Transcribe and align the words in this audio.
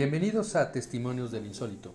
Bienvenidos 0.00 0.56
a 0.56 0.72
Testimonios 0.72 1.30
del 1.30 1.44
Insólito, 1.44 1.94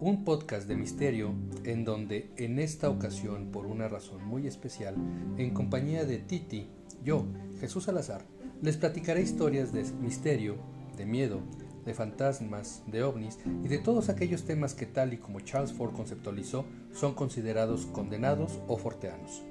un 0.00 0.24
podcast 0.24 0.66
de 0.66 0.76
misterio 0.76 1.34
en 1.62 1.84
donde 1.84 2.30
en 2.38 2.58
esta 2.58 2.88
ocasión, 2.88 3.52
por 3.52 3.66
una 3.66 3.86
razón 3.86 4.24
muy 4.24 4.46
especial, 4.46 4.94
en 5.36 5.52
compañía 5.52 6.06
de 6.06 6.20
Titi, 6.20 6.68
yo, 7.04 7.26
Jesús 7.60 7.84
Salazar, 7.84 8.24
les 8.62 8.78
platicaré 8.78 9.20
historias 9.20 9.74
de 9.74 9.84
misterio, 10.00 10.56
de 10.96 11.04
miedo, 11.04 11.42
de 11.84 11.92
fantasmas, 11.92 12.82
de 12.86 13.02
ovnis 13.02 13.38
y 13.62 13.68
de 13.68 13.76
todos 13.76 14.08
aquellos 14.08 14.44
temas 14.44 14.72
que 14.72 14.86
tal 14.86 15.12
y 15.12 15.18
como 15.18 15.40
Charles 15.40 15.74
Ford 15.74 15.92
conceptualizó 15.92 16.64
son 16.94 17.12
considerados 17.12 17.84
condenados 17.84 18.58
o 18.68 18.78
forteanos. 18.78 19.42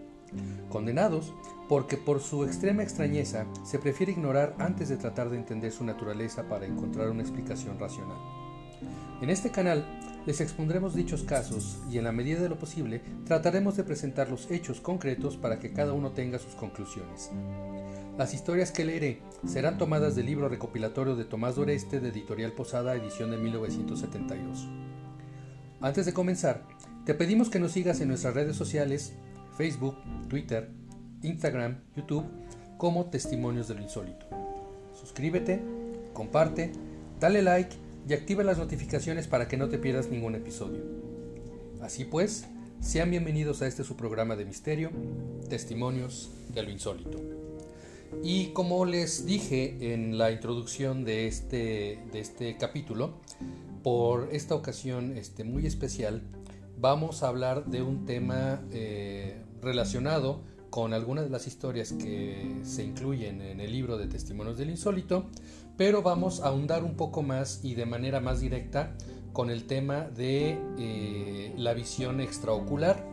Condenados 0.69 1.31
porque 1.67 1.97
por 1.97 2.21
su 2.21 2.45
extrema 2.45 2.83
extrañeza 2.83 3.45
se 3.63 3.79
prefiere 3.79 4.11
ignorar 4.11 4.55
antes 4.59 4.89
de 4.89 4.97
tratar 4.97 5.29
de 5.29 5.37
entender 5.37 5.71
su 5.71 5.83
naturaleza 5.83 6.47
para 6.47 6.65
encontrar 6.65 7.09
una 7.09 7.21
explicación 7.21 7.77
racional. 7.79 8.17
En 9.21 9.29
este 9.29 9.51
canal 9.51 9.85
les 10.27 10.41
expondremos 10.41 10.93
dichos 10.93 11.23
casos 11.23 11.79
y 11.89 11.97
en 11.97 12.03
la 12.03 12.11
medida 12.11 12.41
de 12.41 12.49
lo 12.49 12.59
posible 12.59 13.01
trataremos 13.25 13.77
de 13.77 13.83
presentar 13.83 14.29
los 14.29 14.51
hechos 14.51 14.81
concretos 14.81 15.37
para 15.37 15.57
que 15.57 15.71
cada 15.71 15.93
uno 15.93 16.11
tenga 16.11 16.37
sus 16.37 16.53
conclusiones. 16.53 17.31
Las 18.17 18.33
historias 18.33 18.71
que 18.71 18.83
leeré 18.83 19.21
serán 19.45 19.77
tomadas 19.77 20.15
del 20.15 20.25
libro 20.25 20.49
recopilatorio 20.49 21.15
de 21.15 21.25
Tomás 21.25 21.55
Doreste 21.55 21.99
de 21.99 22.09
Editorial 22.09 22.51
Posada, 22.51 22.95
edición 22.95 23.31
de 23.31 23.37
1972. 23.37 24.67
Antes 25.79 26.05
de 26.05 26.13
comenzar, 26.13 26.67
te 27.05 27.13
pedimos 27.13 27.49
que 27.49 27.59
nos 27.59 27.71
sigas 27.71 28.01
en 28.01 28.09
nuestras 28.09 28.33
redes 28.33 28.55
sociales 28.55 29.13
Facebook, 29.55 29.95
Twitter, 30.27 30.71
Instagram, 31.27 31.81
YouTube 31.95 32.25
como 32.77 33.05
Testimonios 33.05 33.67
de 33.67 33.75
lo 33.75 33.81
Insólito. 33.81 34.25
Suscríbete, 34.99 35.61
comparte, 36.13 36.71
dale 37.19 37.41
like 37.41 37.75
y 38.07 38.13
activa 38.13 38.43
las 38.43 38.57
notificaciones 38.57 39.27
para 39.27 39.47
que 39.47 39.57
no 39.57 39.67
te 39.67 39.77
pierdas 39.77 40.09
ningún 40.09 40.35
episodio. 40.35 40.81
Así 41.81 42.05
pues, 42.05 42.47
sean 42.79 43.11
bienvenidos 43.11 43.61
a 43.61 43.67
este 43.67 43.83
su 43.83 43.95
programa 43.95 44.35
de 44.35 44.45
misterio, 44.45 44.91
Testimonios 45.49 46.31
de 46.53 46.63
lo 46.63 46.71
Insólito. 46.71 47.19
Y 48.23 48.47
como 48.47 48.85
les 48.85 49.25
dije 49.25 49.93
en 49.93 50.17
la 50.17 50.31
introducción 50.31 51.03
de 51.03 51.27
este, 51.27 51.99
de 52.11 52.19
este 52.19 52.57
capítulo, 52.57 53.15
por 53.83 54.29
esta 54.31 54.55
ocasión 54.55 55.17
este, 55.17 55.43
muy 55.43 55.65
especial, 55.65 56.21
vamos 56.79 57.23
a 57.23 57.27
hablar 57.27 57.65
de 57.65 57.81
un 57.81 58.05
tema 58.05 58.61
eh, 58.71 59.41
relacionado 59.61 60.41
con 60.77 60.93
algunas 60.93 61.23
de 61.23 61.31
las 61.31 61.47
historias 61.47 61.91
que 61.91 62.59
se 62.61 62.83
incluyen 62.83 63.41
en 63.41 63.61
el 63.61 63.71
libro 63.71 63.97
de 63.97 64.05
Testimonios 64.05 64.59
del 64.59 64.69
Insólito, 64.69 65.25
pero 65.75 66.03
vamos 66.03 66.41
a 66.41 66.49
ahondar 66.49 66.83
un 66.83 66.93
poco 66.95 67.23
más 67.23 67.61
y 67.63 67.73
de 67.73 67.87
manera 67.87 68.19
más 68.19 68.41
directa 68.41 68.95
con 69.33 69.49
el 69.49 69.65
tema 69.65 70.01
de 70.01 70.55
eh, 70.77 71.51
la 71.57 71.73
visión 71.73 72.21
extraocular. 72.21 73.03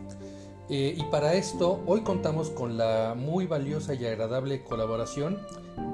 Eh, 0.69 0.93
y 0.95 1.03
para 1.05 1.33
esto 1.33 1.81
hoy 1.87 2.01
contamos 2.01 2.51
con 2.51 2.77
la 2.77 3.15
muy 3.17 3.47
valiosa 3.47 3.95
y 3.95 4.05
agradable 4.05 4.63
colaboración 4.63 5.39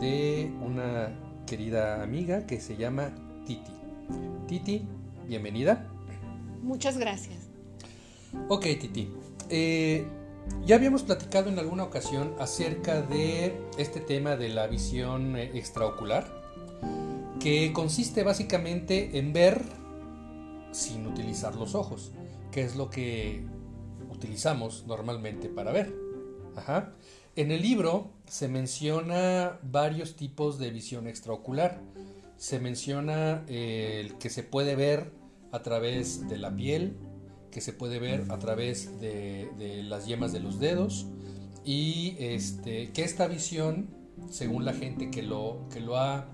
de 0.01 0.51
una 0.61 1.15
querida 1.47 2.03
amiga 2.03 2.45
que 2.47 2.59
se 2.59 2.75
llama 2.75 3.15
Titi. 3.45 3.71
Titi, 4.45 4.81
bienvenida. 5.25 5.87
Muchas 6.61 6.97
gracias. 6.97 7.47
Ok, 8.49 8.63
Titi. 8.77 9.07
Eh, 9.47 10.05
ya 10.65 10.75
habíamos 10.75 11.03
platicado 11.03 11.49
en 11.49 11.59
alguna 11.59 11.83
ocasión 11.83 12.33
acerca 12.39 13.01
de 13.01 13.59
este 13.77 13.99
tema 13.99 14.35
de 14.35 14.49
la 14.49 14.67
visión 14.67 15.35
eh, 15.35 15.51
extraocular, 15.53 16.41
que 17.39 17.73
consiste 17.73 18.23
básicamente 18.23 19.17
en 19.17 19.33
ver 19.33 19.61
sin 20.71 21.07
utilizar 21.07 21.55
los 21.55 21.75
ojos, 21.75 22.11
que 22.51 22.61
es 22.61 22.75
lo 22.75 22.89
que 22.89 23.43
utilizamos 24.09 24.85
normalmente 24.87 25.49
para 25.49 25.71
ver. 25.71 25.93
En 27.35 27.51
el 27.51 27.61
libro 27.61 28.11
se 28.27 28.47
menciona 28.47 29.59
varios 29.63 30.15
tipos 30.15 30.59
de 30.59 30.69
visión 30.69 31.07
extraocular. 31.07 31.81
Se 32.37 32.59
menciona 32.59 33.43
eh, 33.47 34.01
el 34.03 34.17
que 34.17 34.29
se 34.29 34.43
puede 34.43 34.75
ver 34.75 35.11
a 35.51 35.61
través 35.61 36.27
de 36.29 36.37
la 36.37 36.55
piel, 36.55 36.97
que 37.51 37.61
se 37.61 37.73
puede 37.73 37.99
ver 37.99 38.25
a 38.29 38.39
través 38.39 38.99
de, 38.99 39.49
las 39.83 40.07
yemas 40.07 40.31
de 40.31 40.39
los 40.39 40.59
dedos 40.59 41.07
y 41.63 42.15
este, 42.19 42.91
que 42.91 43.03
esta 43.03 43.27
visión, 43.27 43.89
según 44.29 44.65
la 44.65 44.73
gente 44.73 45.11
que 45.11 45.21
lo, 45.21 45.67
que 45.71 45.79
lo 45.79 45.97
ha 45.97 46.27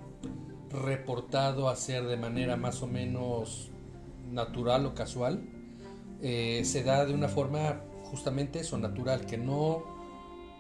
reportado 0.70 1.70
hacer 1.70 2.06
de 2.06 2.18
manera 2.18 2.56
más 2.56 2.82
o 2.82 2.88
menos 2.88 3.72
natural 4.32 4.86
o 4.86 4.94
casual, 4.94 5.42
eh, 6.22 6.62
se 6.66 6.84
da 6.84 7.06
de 7.06 7.14
una 7.14 7.28
forma 7.28 7.82
justamente 8.06 8.60
eso, 8.60 8.78
natural, 8.78 9.26
que 9.26 9.38
no, 9.38 9.84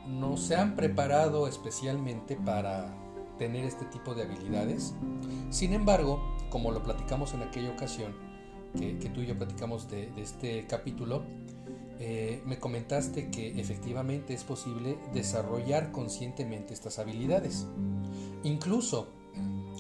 no 0.07 0.37
se 0.37 0.55
han 0.55 0.75
preparado 0.75 1.47
especialmente 1.47 2.35
para 2.35 2.93
tener 3.37 3.65
este 3.65 3.85
tipo 3.85 4.15
de 4.15 4.23
habilidades. 4.23 4.95
Sin 5.49 5.73
embargo, 5.73 6.35
como 6.49 6.71
lo 6.71 6.83
platicamos 6.83 7.33
en 7.33 7.43
aquella 7.43 7.71
ocasión, 7.71 8.26
que, 8.77 9.09
tú 9.09 9.21
y 9.21 9.27
yo 9.27 9.37
platicamos 9.37 9.89
de, 9.89 10.09
este 10.17 10.65
capítulo, 10.67 11.23
eh, 11.99 12.41
me 12.45 12.59
comentaste 12.59 13.29
que 13.29 13.59
efectivamente 13.59 14.33
es 14.33 14.43
posible 14.43 14.97
desarrollar 15.13 15.91
conscientemente 15.91 16.73
estas 16.73 16.99
habilidades. 16.99 17.65
Incluso, 18.43 19.09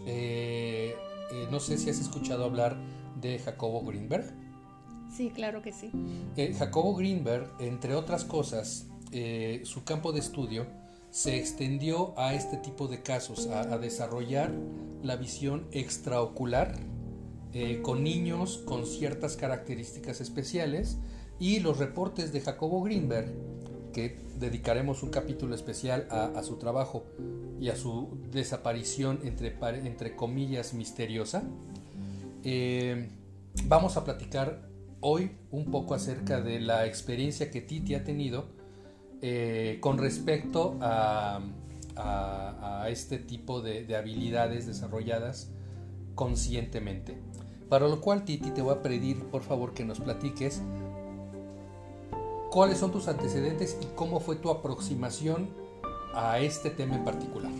eh, 0.05 0.95
eh, 1.31 1.47
no 1.51 1.59
sé 1.59 1.77
si 1.77 1.89
has 1.89 1.99
escuchado 1.99 2.45
hablar 2.45 2.77
de 3.21 3.39
Jacobo 3.39 3.83
Greenberg. 3.83 4.33
Sí, 5.15 5.29
claro 5.29 5.61
que 5.61 5.71
sí. 5.71 5.91
Jacobo 6.57 6.95
Greenberg, 6.95 7.49
entre 7.59 7.95
otras 7.95 8.25
cosas, 8.25 8.87
su 9.63 9.83
campo 9.83 10.11
de 10.11 10.19
estudio 10.19 10.67
se 11.11 11.37
extendió 11.37 12.13
a 12.19 12.33
este 12.33 12.57
tipo 12.57 12.87
de 12.87 13.01
casos, 13.01 13.47
a 13.47 13.77
desarrollar 13.77 14.51
la 15.01 15.15
visión 15.15 15.67
extraocular 15.71 16.75
eh, 17.59 17.81
con 17.81 18.03
niños 18.03 18.59
con 18.59 18.85
ciertas 18.85 19.35
características 19.35 20.21
especiales 20.21 20.99
y 21.39 21.59
los 21.59 21.79
reportes 21.79 22.31
de 22.31 22.39
Jacobo 22.39 22.83
Greenberg, 22.83 23.33
que 23.93 24.19
dedicaremos 24.37 25.01
un 25.01 25.09
capítulo 25.09 25.55
especial 25.55 26.07
a, 26.11 26.43
su 26.43 26.57
trabajo 26.57 27.07
y 27.59 27.69
a 27.69 27.75
su 27.75 28.15
desaparición 28.31 29.21
entre, 29.23 29.57
entre 29.87 30.15
comillas 30.15 30.75
misteriosa. 30.75 31.45
Eh, 32.43 33.09
vamos 33.63 33.97
a 33.97 34.03
platicar 34.03 34.69
hoy 34.99 35.31
un 35.49 35.71
poco 35.71 35.95
acerca 35.95 36.41
de 36.41 36.59
la 36.59 36.85
experiencia 36.85 37.49
que 37.49 37.61
Titi 37.61 37.95
ha 37.95 38.03
tenido 38.03 38.49
eh, 39.23 39.79
con 39.81 39.97
respecto 39.97 40.77
a, 40.79 41.41
este 42.87 43.17
tipo 43.17 43.61
de 43.61 43.95
habilidades 43.95 44.67
desarrolladas 44.67 45.51
conscientemente. 46.17 47.17
Para 47.69 47.87
lo 47.87 47.99
cual, 47.99 48.23
Titi, 48.23 48.51
te 48.51 48.61
voy 48.61 48.73
a 48.73 48.81
pedir, 48.81 49.25
por 49.25 49.41
favor, 49.41 49.73
que 49.73 49.83
nos 49.83 49.99
platiques 49.99 50.61
cuáles 52.49 52.77
son 52.77 52.91
tus 52.91 53.07
antecedentes 53.07 53.77
y 53.81 53.85
cómo 53.95 54.19
fue 54.19 54.37
tu 54.37 54.49
aproximación 54.49 55.49
a 56.13 56.39
este 56.39 56.69
tema 56.69 56.95
en 56.95 57.03
particular. 57.03 57.51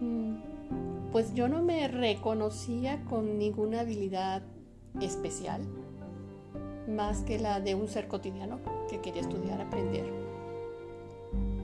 Mm, 0.00 0.34
pues 1.12 1.32
yo 1.34 1.48
no 1.48 1.62
me 1.62 1.86
reconocía 1.86 3.04
con 3.04 3.38
ninguna 3.38 3.80
habilidad 3.80 4.42
especial, 5.00 5.62
más 6.88 7.20
que 7.20 7.38
la 7.38 7.60
de 7.60 7.76
un 7.76 7.86
ser 7.88 8.08
cotidiano 8.08 8.58
que 8.90 9.00
quería 9.00 9.22
estudiar, 9.22 9.60
aprender. 9.60 10.04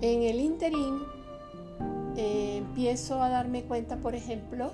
En 0.00 0.22
el 0.22 0.38
interín 0.38 1.02
eh, 2.16 2.58
empiezo 2.58 3.20
a 3.20 3.28
darme 3.28 3.64
cuenta, 3.64 3.96
por 3.96 4.14
ejemplo, 4.14 4.70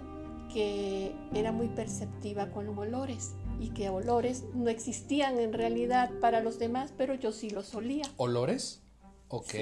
que 0.52 1.14
era 1.34 1.52
muy 1.52 1.68
perceptiva 1.68 2.50
con 2.50 2.66
los 2.66 2.76
olores 2.76 3.34
y 3.60 3.70
que 3.70 3.88
olores 3.88 4.44
no 4.54 4.68
existían 4.68 5.38
en 5.38 5.52
realidad 5.52 6.10
para 6.20 6.40
los 6.40 6.58
demás, 6.58 6.92
pero 6.96 7.14
yo 7.14 7.32
sí 7.32 7.50
los 7.50 7.74
olía. 7.74 8.04
¿Olores? 8.16 8.82
Ok. 9.28 9.54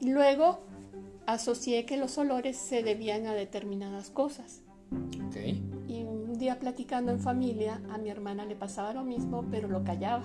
Y 0.00 0.10
luego 0.10 0.60
asocié 1.26 1.84
que 1.84 1.96
los 1.96 2.16
olores 2.18 2.56
se 2.56 2.82
debían 2.82 3.26
a 3.26 3.34
determinadas 3.34 4.10
cosas. 4.10 4.62
Ok. 5.26 5.36
Y 5.88 6.04
un 6.04 6.38
día 6.38 6.58
platicando 6.58 7.12
en 7.12 7.20
familia, 7.20 7.82
a 7.90 7.98
mi 7.98 8.10
hermana 8.10 8.46
le 8.46 8.56
pasaba 8.56 8.92
lo 8.92 9.04
mismo, 9.04 9.44
pero 9.50 9.68
lo 9.68 9.84
callaba. 9.84 10.24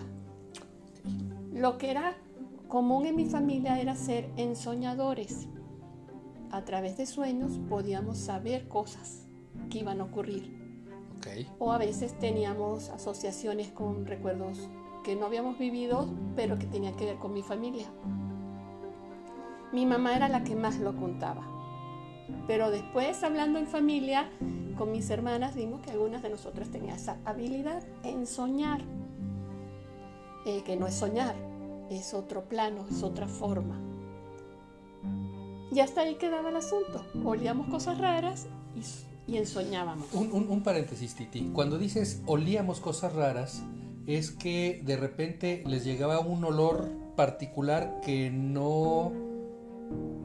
Lo 1.52 1.78
que 1.78 1.92
era 1.92 2.16
común 2.68 3.06
en 3.06 3.16
mi 3.16 3.26
familia 3.26 3.80
era 3.80 3.96
ser 3.96 4.30
ensoñadores 4.38 5.48
a 6.54 6.64
través 6.64 6.98
de 6.98 7.08
sueños 7.08 7.60
podíamos 7.68 8.20
saber 8.20 8.68
cosas 8.68 9.26
que 9.72 9.80
iban 9.80 10.00
a 10.02 10.04
ocurrir. 10.04 10.56
O 11.58 11.72
a 11.72 11.80
veces 11.80 12.18
teníamos 12.20 12.90
asociaciones 12.90 13.72
con 13.72 14.06
recuerdos 14.06 14.70
que 15.04 15.16
no 15.16 15.26
habíamos 15.26 15.58
vivido, 15.58 16.14
pero 16.36 16.60
que 16.60 16.68
tenían 16.68 16.96
que 16.96 17.06
ver 17.06 17.16
con 17.16 17.34
mi 17.34 17.42
familia. 17.42 17.88
Mi 19.72 19.88
mamá 19.88 20.16
era 20.16 20.30
la 20.30 20.44
que 20.44 20.56
más 20.56 20.78
lo 20.78 20.96
contaba. 20.96 21.42
Pero 22.46 22.70
después, 22.70 23.24
hablando 23.24 23.58
en 23.58 23.66
familia, 23.66 24.30
con 24.78 24.92
mis 24.92 25.10
hermanas, 25.10 25.56
vimos 25.56 25.82
que 25.82 25.90
algunas 25.90 26.22
de 26.22 26.30
nosotras 26.30 26.70
tenían 26.70 26.98
esa 26.98 27.18
habilidad 27.26 27.84
en 28.04 28.28
soñar. 28.28 28.82
Eh, 30.46 30.62
que 30.64 30.76
no 30.76 30.86
es 30.86 30.94
soñar, 30.94 31.36
es 31.90 32.14
otro 32.14 32.44
plano, 32.44 32.86
es 32.92 33.02
otra 33.02 33.28
forma. 33.28 33.93
Y 35.74 35.80
hasta 35.80 36.02
ahí 36.02 36.16
quedaba 36.16 36.50
el 36.50 36.56
asunto. 36.56 37.04
Olíamos 37.26 37.68
cosas 37.68 37.98
raras 37.98 38.48
y, 38.76 39.32
y 39.32 39.38
ensoñábamos. 39.38 40.08
Un, 40.14 40.32
un, 40.32 40.50
un 40.50 40.62
paréntesis, 40.62 41.16
Titi. 41.16 41.50
Cuando 41.54 41.78
dices 41.78 42.22
olíamos 42.28 42.80
cosas 42.80 43.14
raras, 43.14 43.64
es 44.06 44.32
que 44.32 44.82
de 44.86 44.98
repente 44.98 45.64
les 45.66 45.84
llegaba 45.84 46.20
un 46.20 46.44
olor 46.44 46.92
particular 47.16 48.02
que 48.04 48.30
no 48.30 49.12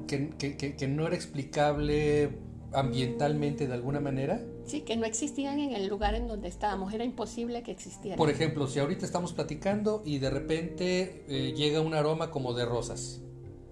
que, 0.07 0.31
que, 0.31 0.57
que, 0.57 0.75
que, 0.75 0.89
no 0.89 1.07
era 1.07 1.15
explicable 1.15 2.31
ambientalmente 2.73 3.67
de 3.67 3.75
alguna 3.75 4.01
manera. 4.01 4.43
Sí, 4.65 4.83
que 4.83 4.97
no 4.97 5.07
existían 5.07 5.59
en 5.61 5.73
el 5.73 5.87
lugar 5.87 6.15
en 6.15 6.27
donde 6.27 6.49
estábamos, 6.49 6.93
era 6.93 7.05
imposible 7.05 7.63
que 7.63 7.71
existieran. 7.71 8.19
Por 8.19 8.31
ejemplo, 8.31 8.67
si 8.67 8.81
ahorita 8.81 9.05
estamos 9.07 9.33
platicando 9.33 10.03
y 10.05 10.19
de 10.19 10.31
repente 10.31 11.25
eh, 11.29 11.55
llega 11.55 11.81
un 11.81 11.95
aroma 11.95 12.31
como 12.31 12.55
de 12.55 12.65
rosas, 12.65 13.21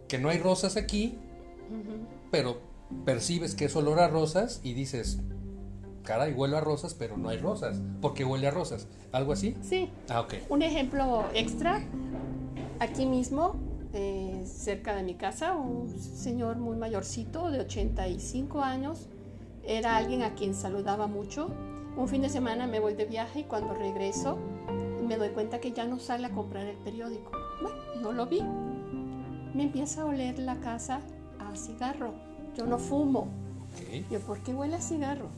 que 0.08 0.18
no 0.18 0.28
hay 0.28 0.38
rosas 0.38 0.76
aquí, 0.76 1.18
uh 1.70 1.74
-huh. 1.74 2.06
pero 2.30 2.60
percibes 3.04 3.54
que 3.54 3.66
es 3.66 3.76
olor 3.76 4.00
a 4.00 4.08
rosas 4.08 4.60
y 4.62 4.74
dices, 4.74 5.20
caray, 6.04 6.32
huele 6.32 6.56
a 6.56 6.60
rosas, 6.60 6.94
pero 6.94 7.16
no 7.16 7.28
hay 7.28 7.38
rosas, 7.38 7.80
porque 8.00 8.24
huele 8.24 8.46
a 8.46 8.50
rosas, 8.50 8.88
¿algo 9.12 9.32
así? 9.32 9.56
Sí. 9.62 9.90
Ah, 10.08 10.20
ok. 10.20 10.34
Un 10.48 10.62
ejemplo 10.62 11.24
extra, 11.34 11.82
aquí 12.78 13.06
mismo 13.06 13.56
eh, 13.92 14.42
cerca 14.46 14.94
de 14.94 15.02
mi 15.02 15.14
casa, 15.14 15.54
un 15.54 15.88
señor 15.88 16.56
muy 16.56 16.76
mayorcito 16.76 17.50
de 17.50 17.60
85 17.60 18.62
años, 18.62 19.08
era 19.64 19.96
alguien 19.96 20.22
a 20.22 20.34
quien 20.34 20.54
saludaba 20.54 21.06
mucho. 21.06 21.50
Un 21.96 22.08
fin 22.08 22.22
de 22.22 22.28
semana 22.28 22.66
me 22.66 22.78
voy 22.78 22.94
de 22.94 23.06
viaje 23.06 23.40
y 23.40 23.44
cuando 23.44 23.74
regreso 23.74 24.38
me 25.06 25.16
doy 25.16 25.30
cuenta 25.30 25.60
que 25.60 25.72
ya 25.72 25.86
no 25.86 25.98
sale 25.98 26.26
a 26.26 26.30
comprar 26.30 26.66
el 26.66 26.76
periódico. 26.76 27.30
Bueno, 27.62 27.78
no 28.00 28.12
lo 28.12 28.26
vi. 28.26 28.42
Me 29.54 29.62
empieza 29.62 30.02
a 30.02 30.04
oler 30.04 30.38
la 30.38 30.56
casa 30.60 31.00
a 31.56 31.58
cigarro. 31.58 32.14
Yo 32.56 32.66
no 32.66 32.78
fumo. 32.78 33.28
Yo, 34.10 34.20
¿por 34.20 34.40
qué 34.40 34.54
huele 34.54 34.76
a 34.76 34.80
cigarro? 34.80 35.28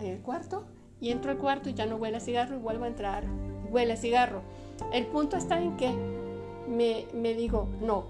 En 0.00 0.06
el 0.06 0.20
cuarto. 0.20 0.64
Y 1.00 1.10
entro 1.10 1.30
al 1.30 1.38
cuarto 1.38 1.68
y 1.68 1.74
ya 1.74 1.86
no 1.86 1.96
huele 1.96 2.16
a 2.16 2.20
cigarro 2.20 2.56
y 2.56 2.58
vuelvo 2.58 2.84
a 2.84 2.88
entrar. 2.88 3.24
Huele 3.70 3.92
a 3.92 3.96
cigarro. 3.96 4.42
El 4.92 5.06
punto 5.06 5.36
está 5.36 5.60
en 5.60 5.76
que 5.76 5.94
me, 6.68 7.06
me 7.14 7.34
digo, 7.34 7.68
no, 7.80 8.04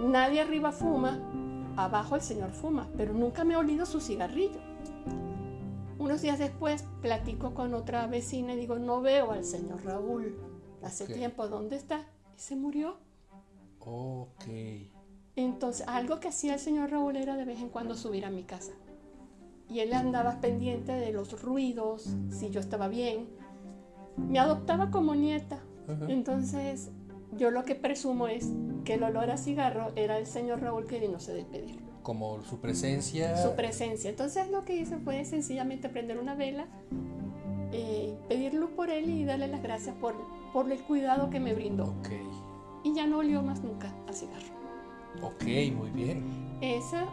nadie 0.00 0.40
arriba 0.40 0.72
fuma, 0.72 1.18
abajo 1.76 2.16
el 2.16 2.22
señor 2.22 2.52
fuma, 2.52 2.88
pero 2.96 3.12
nunca 3.12 3.44
me 3.44 3.54
he 3.54 3.56
olido 3.56 3.86
su 3.86 4.00
cigarrillo. 4.00 4.60
Unos 5.98 6.22
días 6.22 6.38
después 6.38 6.84
platico 7.02 7.54
con 7.54 7.74
otra 7.74 8.06
vecina 8.06 8.54
y 8.54 8.56
digo, 8.56 8.78
no 8.78 9.00
veo 9.00 9.32
al 9.32 9.44
señor 9.44 9.84
Raúl. 9.84 10.38
Hace 10.82 11.04
okay. 11.04 11.16
tiempo, 11.16 11.48
¿dónde 11.48 11.76
está? 11.76 12.06
Y 12.36 12.40
se 12.40 12.54
murió. 12.54 12.98
Ok. 13.80 14.44
Entonces, 15.38 15.86
algo 15.86 16.18
que 16.18 16.26
hacía 16.26 16.54
el 16.54 16.58
señor 16.58 16.90
Raúl 16.90 17.14
era 17.14 17.36
de 17.36 17.44
vez 17.44 17.60
en 17.60 17.68
cuando 17.68 17.94
subir 17.94 18.24
a 18.24 18.30
mi 18.30 18.42
casa. 18.42 18.72
Y 19.70 19.78
él 19.78 19.92
andaba 19.94 20.40
pendiente 20.40 20.90
de 20.90 21.12
los 21.12 21.40
ruidos, 21.40 22.16
si 22.28 22.50
yo 22.50 22.58
estaba 22.58 22.88
bien. 22.88 23.28
Me 24.16 24.40
adoptaba 24.40 24.90
como 24.90 25.14
nieta. 25.14 25.60
Uh 25.86 25.92
-huh. 25.92 26.10
Entonces, 26.10 26.90
yo 27.36 27.52
lo 27.52 27.64
que 27.64 27.76
presumo 27.76 28.26
es 28.26 28.48
que 28.84 28.94
el 28.94 29.04
olor 29.04 29.30
a 29.30 29.36
cigarro 29.36 29.92
era 29.94 30.18
el 30.18 30.26
señor 30.26 30.60
Raúl 30.60 30.88
queriéndose 30.88 31.32
despedir. 31.32 31.78
Como 32.02 32.42
su 32.42 32.58
presencia. 32.58 33.36
Su 33.36 33.54
presencia. 33.54 34.10
Entonces 34.10 34.50
lo 34.50 34.64
que 34.64 34.74
hice 34.74 34.98
fue 34.98 35.24
sencillamente 35.24 35.88
prender 35.88 36.18
una 36.18 36.34
vela, 36.34 36.66
eh, 37.70 38.16
pedir 38.28 38.54
luz 38.54 38.70
por 38.70 38.90
él 38.90 39.08
y 39.08 39.24
darle 39.24 39.46
las 39.46 39.62
gracias 39.62 39.94
por, 40.00 40.16
por 40.52 40.72
el 40.72 40.80
cuidado 40.80 41.30
que 41.30 41.38
me 41.38 41.54
brindó. 41.54 41.94
Okay. 42.00 42.26
Y 42.82 42.92
ya 42.92 43.06
no 43.06 43.18
olió 43.18 43.40
más 43.42 43.62
nunca 43.62 43.94
a 44.08 44.12
cigarro. 44.12 44.57
Ok, 45.22 45.42
muy 45.74 45.90
bien. 45.90 46.22
Esa, 46.60 47.06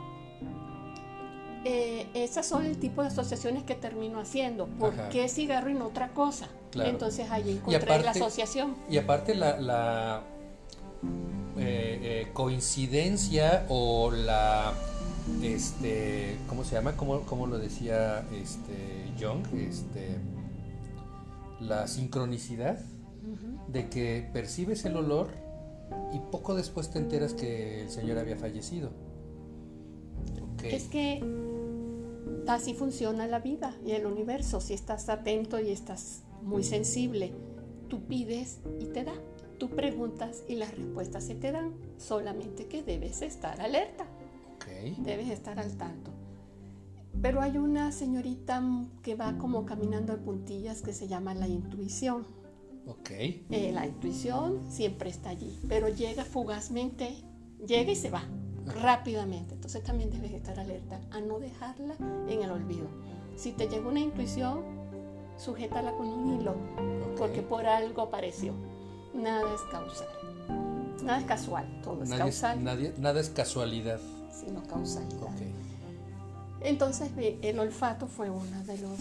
eh, 1.66 2.08
esas 2.14 2.46
son 2.46 2.66
el 2.66 2.78
tipo 2.78 3.02
de 3.02 3.08
asociaciones 3.08 3.64
que 3.64 3.76
termino 3.76 4.20
haciendo. 4.20 4.68
¿Por 4.68 4.94
Ajá. 4.94 5.10
qué 5.10 5.28
cigarro 5.30 5.70
y 5.70 5.74
no 5.74 5.88
otra 5.88 6.10
cosa? 6.10 6.48
Claro. 6.72 6.90
Entonces 6.90 7.30
ahí 7.32 7.52
encontré 7.52 7.78
aparte, 7.78 8.04
la 8.04 8.12
asociación. 8.12 8.76
Y 8.90 8.98
aparte 8.98 9.34
la, 9.36 9.60
la 9.60 10.24
eh, 11.58 12.00
eh, 12.02 12.28
coincidencia 12.34 13.66
o 13.70 14.12
la 14.12 14.74
este 15.42 16.38
¿cómo 16.48 16.64
se 16.64 16.76
llama? 16.76 16.96
¿Cómo, 16.98 17.22
cómo 17.22 17.48
lo 17.48 17.58
decía 17.58 18.26
este 18.32 19.12
Jung? 19.20 19.46
Este 19.56 20.18
la 21.60 21.88
sincronicidad 21.88 22.80
uh 22.80 23.36
-huh. 23.36 23.68
de 23.72 23.90
que 23.90 24.30
percibes 24.34 24.86
el 24.86 24.98
olor 24.98 25.45
y 26.16 26.20
poco 26.32 26.56
después 26.56 26.90
te 26.90 27.00
enteras 27.00 27.34
que 27.34 27.82
el 27.82 27.90
señor 27.90 28.18
había 28.18 28.38
fallecido. 28.38 28.92
Okay. 30.56 30.74
Es 30.74 30.86
que 30.86 31.22
así 32.48 32.74
funciona 32.74 33.28
la 33.28 33.40
vida 33.40 33.76
y 33.86 33.92
el 33.92 34.06
universo. 34.06 34.62
Si 34.62 34.74
estás 34.74 35.10
atento 35.10 35.60
y 35.60 35.72
estás 35.72 36.24
muy 36.42 36.64
sensible. 36.64 37.34
Tú 37.90 38.02
pides 38.04 38.60
y 38.80 38.86
te 38.86 39.04
da. 39.04 39.14
Tú 39.58 39.70
preguntas 39.70 40.44
y 40.48 40.56
las 40.56 40.76
respuestas 40.78 41.26
se 41.26 41.36
te 41.36 41.52
dan. 41.52 41.74
Solamente 41.98 42.68
que 42.68 42.82
debes 42.82 43.22
estar 43.22 43.60
alerta. 43.60 44.06
Okay. 44.56 44.96
Debes 45.00 45.30
estar 45.30 45.60
al 45.60 45.76
tanto. 45.76 46.12
Pero 47.22 47.42
hay 47.42 47.58
una 47.58 47.92
señorita 47.92 48.64
que 49.02 49.16
va 49.16 49.38
como 49.38 49.66
caminando 49.66 50.14
de 50.14 50.20
puntillas 50.20 50.82
que 50.82 50.94
se 50.94 51.08
llama 51.08 51.34
la 51.34 51.48
intuición. 51.48 52.26
Okay. 52.88 53.46
Eh, 53.50 53.72
la 53.72 53.88
intuición 53.88 54.62
siempre 54.70 55.10
está 55.10 55.30
allí, 55.30 55.60
pero 55.68 55.90
llega 55.90 56.24
fugazmente, 56.24 57.16
llega 57.66 57.92
y 57.92 57.96
se 57.96 58.10
va 58.10 58.24
rápidamente. 58.82 59.56
Entonces 59.56 59.84
también 59.84 60.12
debes 60.12 60.32
estar 60.32 60.60
alerta 60.60 61.02
a 61.12 61.20
no 61.20 61.40
dejarla 61.40 61.96
en 62.30 62.44
el 62.44 62.52
olvido. 62.52 62.88
Si 63.36 63.52
te 63.52 63.68
llega 63.68 63.88
una 63.88 64.00
intuición, 64.00 64.64
sujétala 65.38 65.94
con 65.94 66.08
un 66.08 66.40
hilo, 66.40 66.52
okay. 66.52 67.16
porque 67.18 67.42
por 67.42 67.66
algo 67.66 68.04
apareció. 68.04 68.54
Nada 69.14 69.54
es 69.54 69.62
causal. 69.72 70.08
Nada 71.04 71.20
es 71.20 71.26
casual, 71.26 71.82
todo 71.84 72.04
es 72.04 72.10
nadie, 72.10 72.24
causal. 72.24 72.64
Nadie, 72.64 72.94
nada 72.98 73.20
es 73.20 73.30
casualidad. 73.30 74.00
Sino 74.32 74.62
causalidad. 74.64 75.24
Okay. 75.24 75.54
Entonces 76.62 77.10
el 77.42 77.60
olfato 77.60 78.08
fue 78.08 78.30
uno 78.30 78.64
de 78.66 78.78
los... 78.78 79.00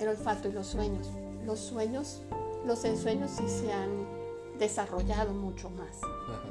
El 0.00 0.08
olfato 0.08 0.48
y 0.48 0.52
los 0.52 0.66
sueños. 0.66 1.08
Los 1.46 1.60
sueños, 1.60 2.22
los 2.66 2.84
ensueños 2.84 3.30
sí 3.30 3.48
se 3.48 3.72
han 3.72 4.06
desarrollado 4.58 5.32
mucho 5.32 5.70
más. 5.70 6.00
Ajá. 6.02 6.42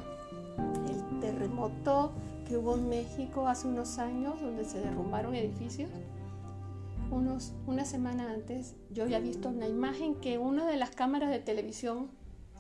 El 0.90 1.20
terremoto 1.20 2.14
que 2.48 2.58
hubo 2.58 2.76
en 2.76 2.88
México 2.88 3.48
hace 3.48 3.68
unos 3.68 3.98
años, 3.98 4.40
donde 4.40 4.64
se 4.64 4.80
derrumbaron 4.80 5.36
edificios, 5.36 5.90
unos, 7.12 7.54
una 7.68 7.86
semana 7.86 8.32
antes 8.32 8.76
yo 8.90 9.04
había 9.04 9.20
visto 9.20 9.50
una 9.50 9.68
imagen 9.68 10.16
que 10.16 10.38
una 10.38 10.66
de 10.66 10.78
las 10.78 10.92
cámaras 10.92 11.30
de 11.30 11.40
televisión 11.40 12.10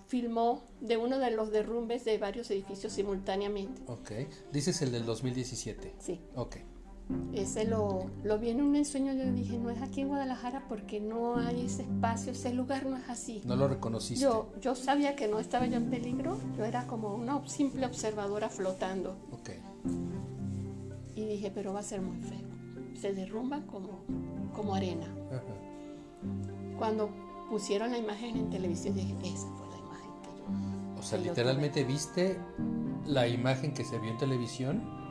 filmó 0.07 0.67
de 0.81 0.97
uno 0.97 1.17
de 1.17 1.31
los 1.31 1.51
derrumbes 1.51 2.05
de 2.05 2.17
varios 2.17 2.51
edificios 2.51 2.93
simultáneamente. 2.93 3.81
Ok. 3.87 4.11
Dices 4.51 4.81
el 4.81 4.91
del 4.91 5.05
2017. 5.05 5.95
Sí. 5.99 6.19
Ok. 6.35 6.57
Ese 7.33 7.65
lo, 7.65 8.09
lo 8.23 8.39
vi 8.39 8.49
en 8.49 8.61
un 8.61 8.75
ensueño, 8.75 9.13
yo 9.13 9.31
dije, 9.31 9.59
no 9.59 9.69
es 9.69 9.81
aquí 9.81 10.01
en 10.01 10.07
Guadalajara 10.07 10.65
porque 10.67 10.99
no 10.99 11.37
hay 11.37 11.65
ese 11.65 11.83
espacio, 11.83 12.31
ese 12.31 12.53
lugar 12.53 12.85
no 12.85 12.97
es 12.97 13.07
así. 13.09 13.41
No 13.45 13.55
lo 13.55 13.67
reconociste. 13.67 14.23
Yo, 14.23 14.51
yo 14.59 14.75
sabía 14.75 15.15
que 15.15 15.27
no 15.27 15.39
estaba 15.39 15.67
yo 15.67 15.77
en 15.77 15.89
peligro, 15.89 16.37
yo 16.57 16.65
era 16.65 16.87
como 16.87 17.13
una 17.13 17.47
simple 17.47 17.85
observadora 17.85 18.49
flotando. 18.49 19.17
Ok. 19.31 19.51
Y 21.15 21.25
dije, 21.25 21.51
pero 21.53 21.73
va 21.73 21.81
a 21.81 21.83
ser 21.83 22.01
muy 22.01 22.17
feo. 22.21 22.47
Se 22.99 23.13
derrumba 23.13 23.61
como, 23.67 23.99
como 24.55 24.73
arena. 24.73 25.07
Ajá. 25.31 25.43
Cuando 26.77 27.09
pusieron 27.49 27.91
la 27.91 27.99
imagen 27.99 28.35
en 28.35 28.49
televisión, 28.49 28.95
dije, 28.95 29.15
esa 29.23 29.47
fue 29.55 29.67
la 29.67 29.77
imagen 29.77 30.11
que 30.23 30.39
yo. 30.39 30.99
O 30.99 31.03
sea, 31.03 31.19
literalmente 31.19 31.83
viste 31.83 32.39
la 33.05 33.27
imagen 33.27 33.73
que 33.73 33.83
se 33.83 33.99
vio 33.99 34.11
en 34.11 34.17
televisión, 34.17 35.04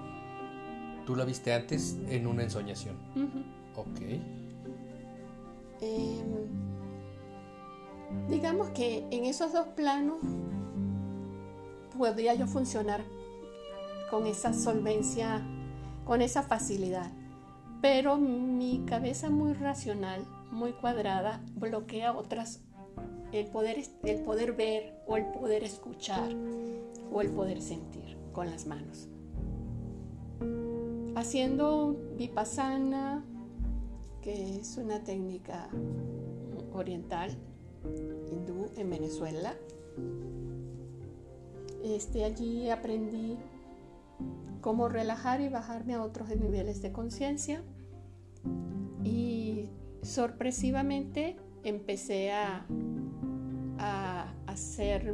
tú 1.05 1.17
la 1.17 1.25
viste 1.25 1.53
antes 1.53 1.97
en 2.09 2.27
una 2.27 2.43
ensoñación. 2.43 2.97
Ok. 3.77 4.01
Eh, 5.81 6.23
digamos 8.29 8.71
que 8.71 9.07
en 9.11 9.25
esos 9.25 9.53
dos 9.53 9.69
planos 9.69 10.19
podría 11.97 12.35
yo 12.35 12.47
funcionar 12.47 13.03
con 14.11 14.27
esa 14.27 14.53
solvencia, 14.53 15.43
con 16.05 16.23
esa 16.23 16.43
facilidad. 16.43 17.11
Pero 17.81 18.17
mi 18.17 18.85
cabeza 18.87 19.29
muy 19.29 19.53
racional, 19.53 20.25
muy 20.51 20.73
cuadrada, 20.73 21.43
bloquea 21.55 22.13
otras, 22.13 22.61
el 23.33 23.47
poder, 23.47 23.83
el 24.05 24.21
poder 24.23 24.53
ver 24.53 25.03
o 25.07 25.17
el 25.17 25.27
poder 25.27 25.65
escuchar 25.65 26.31
o 27.13 27.21
el 27.21 27.31
poder 27.31 27.61
sentir 27.61 28.17
con 28.33 28.51
las 28.51 28.67
manos. 28.67 29.09
Haciendo 31.15 31.97
vipassana, 32.17 33.25
que 34.23 34.57
es 34.57 34.77
una 34.77 35.03
técnica 35.05 35.69
oriental 36.73 37.31
hindú 38.31 38.71
en 38.77 38.91
Venezuela. 38.91 39.55
Este, 41.85 42.25
allí 42.25 42.71
aprendí 42.71 43.37
cómo 44.61 44.89
relajar 44.89 45.41
y 45.41 45.49
bajarme 45.49 45.95
a 45.95 46.03
otros 46.03 46.29
niveles 46.31 46.81
de 46.81 46.93
conciencia 46.93 47.63
y 49.05 49.69
sorpresivamente 50.03 51.37
empecé 51.63 52.33
a, 52.33 52.65
a 53.79 54.33
hacer, 54.47 55.13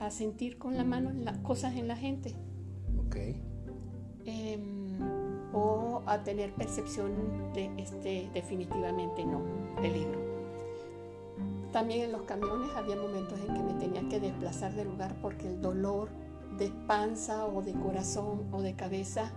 a 0.00 0.10
sentir 0.10 0.58
con 0.58 0.76
la 0.76 0.84
mano 0.84 1.12
cosas 1.42 1.74
en 1.76 1.88
la 1.88 1.96
gente. 1.96 2.34
Ok. 3.06 3.16
Em, 4.26 4.83
o 5.54 6.02
a 6.06 6.22
tener 6.22 6.52
percepción 6.52 7.12
de 7.54 7.70
este 7.78 8.28
definitivamente 8.34 9.24
no, 9.24 9.40
peligro. 9.80 10.18
También 11.72 12.02
en 12.02 12.12
los 12.12 12.22
camiones 12.22 12.70
había 12.76 12.96
momentos 12.96 13.38
en 13.40 13.54
que 13.54 13.62
me 13.62 13.74
tenía 13.74 14.08
que 14.08 14.20
desplazar 14.20 14.74
del 14.74 14.88
lugar 14.88 15.16
porque 15.22 15.48
el 15.48 15.60
dolor 15.60 16.08
de 16.58 16.70
panza 16.86 17.46
o 17.46 17.62
de 17.62 17.72
corazón 17.72 18.48
o 18.52 18.62
de 18.62 18.74
cabeza 18.74 19.32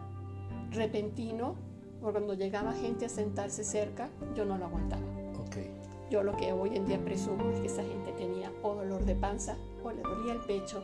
repentino, 0.71 1.55
o 2.01 2.11
cuando 2.11 2.33
llegaba 2.33 2.73
gente 2.73 3.05
a 3.05 3.09
sentarse 3.09 3.63
cerca, 3.63 4.09
yo 4.35 4.45
no 4.45 4.57
lo 4.57 4.65
aguantaba. 4.65 5.01
Okay. 5.47 5.71
Yo 6.11 6.23
lo 6.23 6.35
que 6.37 6.51
hoy 6.51 6.75
en 6.75 6.85
día 6.85 7.03
presumo 7.03 7.49
es 7.51 7.59
que 7.61 7.67
esa 7.67 7.83
gente 7.83 8.11
tenía 8.11 8.51
o 8.61 8.75
dolor 8.75 9.05
de 9.05 9.15
panza, 9.15 9.55
o 9.83 9.91
le 9.91 10.01
dolía 10.01 10.33
el 10.33 10.41
pecho, 10.41 10.83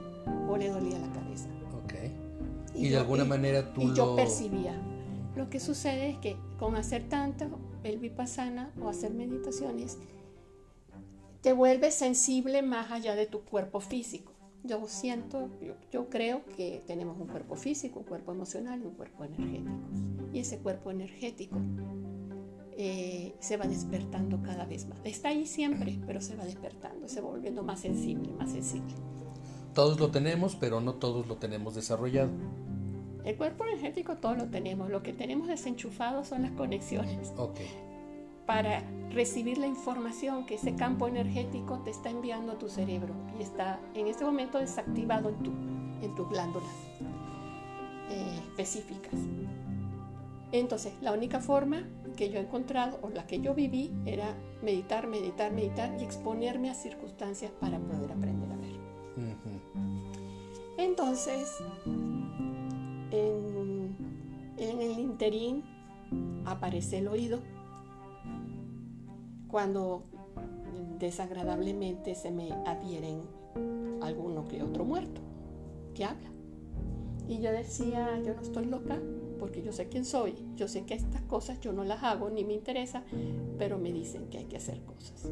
o 0.50 0.58
le 0.58 0.70
dolía 0.70 0.98
la 1.00 1.12
cabeza. 1.12 1.50
Okay. 1.86 2.12
Y, 2.74 2.90
de 2.90 2.98
alguna 2.98 3.26
manera 3.26 3.74
tú 3.74 3.82
y 3.82 3.88
lo... 3.88 3.94
yo 3.94 4.16
percibía. 4.16 4.74
Lo 5.36 5.50
que 5.50 5.60
sucede 5.60 6.10
es 6.10 6.18
que 6.20 6.38
con 6.60 6.76
hacer 6.76 7.10
tanto 7.10 7.46
el 7.84 7.98
vipassana 7.98 8.72
o 8.82 8.90
hacer 8.90 9.14
meditaciones, 9.14 9.98
te 11.42 11.54
vuelves 11.54 11.96
sensible 11.96 12.62
más 12.62 12.92
allá 12.92 13.16
de 13.16 13.26
tu 13.26 13.42
cuerpo 13.42 13.80
físico. 13.80 14.32
Yo 14.64 14.88
siento, 14.88 15.50
yo, 15.92 16.10
creo 16.10 16.46
que 16.56 16.82
tenemos 16.88 17.20
un 17.20 17.28
cuerpo 17.28 17.56
físico, 17.56 18.00
un 18.00 18.06
cuerpo 18.06 18.32
emocional 18.32 18.82
y 18.82 18.86
un 18.86 18.94
cuerpo 18.94 19.26
energético. 19.26 19.72
Y 20.32 20.40
ese 20.40 20.60
cuerpo 20.60 20.90
energético 20.90 21.58
eh, 22.78 23.36
se 23.40 23.58
va 23.58 23.66
despertando 23.66 24.42
cada 24.42 24.66
vez 24.66 24.88
más. 24.88 25.00
Está 25.04 25.30
ahí 25.30 25.46
siempre, 25.46 26.00
pero 26.08 26.22
se 26.22 26.38
va 26.38 26.46
despertando, 26.46 27.10
se 27.10 27.20
va 27.20 27.30
volviendo 27.30 27.62
más 27.62 27.82
sensible, 27.82 28.32
más 28.34 28.52
sensible. 28.52 28.94
Todos 29.74 30.00
lo 30.00 30.12
tenemos, 30.12 30.56
pero 30.56 30.80
no 30.80 30.94
todos 30.96 31.28
lo 31.28 31.36
tenemos 31.36 31.76
desarrollado. 31.76 32.32
El 33.24 33.38
cuerpo 33.38 33.66
energético 33.66 34.18
todos 34.18 34.38
lo 34.38 34.50
tenemos, 34.50 34.90
lo 34.90 35.02
que 35.02 35.14
tenemos 35.14 35.48
desenchufado 35.48 36.24
son 36.24 36.42
las 36.42 36.52
conexiones. 36.52 37.34
Okay 37.38 37.68
para 38.46 38.84
recibir 39.12 39.58
la 39.58 39.68
información 39.68 40.46
que 40.46 40.56
ese 40.56 40.76
campo 40.76 41.08
energético 41.08 41.80
te 41.80 41.92
está 41.92 42.10
enviando 42.10 42.54
a 42.54 42.60
tu 42.60 42.68
cerebro 42.68 43.14
y 43.40 43.44
está 43.44 43.80
en 43.94 44.08
este 44.08 44.26
momento 44.26 44.58
desactivado 44.58 45.30
en, 45.30 45.38
tu, 45.38 45.52
en 46.02 46.16
tus 46.16 46.30
glándulas 46.30 46.70
eh, 48.10 48.40
específicas. 48.50 49.14
Entonces, 50.52 50.94
la 51.02 51.14
única 51.14 51.40
forma 51.40 51.84
que 52.16 52.30
yo 52.30 52.38
he 52.38 52.42
encontrado 52.42 53.00
o 53.02 53.10
la 53.10 53.26
que 53.26 53.40
yo 53.40 53.56
viví 53.56 53.92
era 54.06 54.36
meditar, 54.62 55.08
meditar, 55.08 55.52
meditar 55.52 55.96
y 56.00 56.04
exponerme 56.04 56.70
a 56.70 56.76
circunstancias 56.76 57.52
para 57.60 57.80
poder 57.80 58.12
aprender 58.12 58.52
a 58.52 58.58
ver. 58.58 58.74
Entonces, 60.78 61.58
en, 63.14 63.96
el 64.58 65.00
interín 65.00 65.64
aparece 66.46 67.00
el 67.00 67.08
oído 67.08 67.40
cuando 69.48 70.04
desagradablemente 71.00 72.16
se 72.16 72.32
me 72.32 72.52
adhieren 72.52 73.22
alguno 74.02 74.48
que 74.48 74.64
otro 74.64 74.84
muerto 74.84 75.22
que 75.94 76.06
habla. 76.06 76.30
Y 77.28 77.40
yo 77.40 77.52
decía, 77.52 78.20
yo 78.26 78.34
no 78.34 78.42
estoy 78.42 78.66
loca 78.66 79.00
porque 79.40 79.62
yo 79.62 79.72
sé 79.72 79.88
quién 79.88 80.06
soy, 80.06 80.36
yo 80.56 80.68
sé 80.68 80.86
que 80.86 80.94
estas 80.94 81.22
cosas 81.24 81.60
yo 81.62 81.72
no 81.72 81.84
las 81.84 82.04
hago 82.04 82.30
ni 82.30 82.44
me 82.44 82.54
interesa, 82.54 83.04
pero 83.58 83.78
me 83.78 83.92
dicen 83.92 84.28
que 84.30 84.40
hay 84.40 84.46
que 84.46 84.58
hacer 84.58 84.82
cosas. 84.82 85.30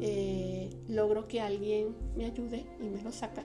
Eh, 0.00 0.70
logro 0.88 1.26
que 1.26 1.40
alguien 1.40 1.94
me 2.16 2.26
ayude 2.26 2.66
y 2.80 2.88
me 2.88 3.02
lo 3.02 3.12
saca 3.12 3.44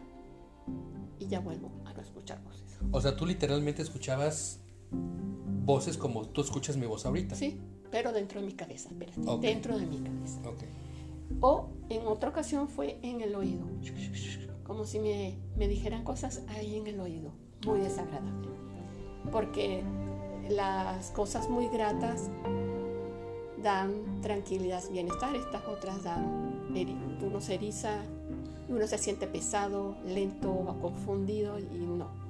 y 1.22 1.28
ya 1.28 1.40
vuelvo 1.40 1.72
a 1.86 1.94
no 1.94 2.02
escuchar 2.02 2.44
voces. 2.44 2.80
O 2.92 3.00
sea, 3.00 3.16
tú 3.16 3.26
literalmente 3.28 3.82
escuchabas 3.84 4.60
voces 4.92 5.98
como 5.98 6.28
tú 6.28 6.42
escuchas 6.42 6.78
mi 6.78 6.88
voz 6.88 7.06
ahorita. 7.06 7.36
Sí, 7.36 7.62
pero 7.92 8.12
dentro 8.12 8.42
de 8.42 8.48
mi 8.48 8.54
cabeza, 8.54 8.90
espérate, 8.90 9.22
dentro 9.40 9.78
de 9.78 9.86
mi 9.86 10.00
cabeza. 10.00 10.40
Okay. 10.40 10.68
O 11.40 11.70
en 11.90 12.08
otra 12.08 12.30
ocasión 12.30 12.68
fue 12.68 12.98
en 13.04 13.22
el 13.22 13.36
oído, 13.36 13.66
como 14.64 14.86
si 14.86 15.00
me, 15.00 15.38
me 15.56 15.68
dijeran 15.68 16.04
cosas 16.04 16.42
ahí 16.50 16.76
en 16.76 16.88
el 16.88 17.00
oído, 17.00 17.32
muy 17.66 17.80
desagradable. 17.80 18.50
Porque 19.32 19.84
las 20.50 21.12
cosas 21.12 21.50
muy 21.50 21.68
gratas 21.68 22.32
dan 23.62 24.22
tranquilidad, 24.22 24.84
bienestar, 24.90 25.36
estas 25.36 25.64
otras 25.68 26.04
dan, 26.04 26.74
uno 27.22 27.42
se 27.42 27.54
eriza, 27.54 28.04
uno 28.70 28.88
se 28.88 28.98
siente 28.98 29.28
pesado, 29.28 29.96
lento, 30.06 30.78
confundido 30.82 31.60
y 31.60 31.64
no 31.64 32.22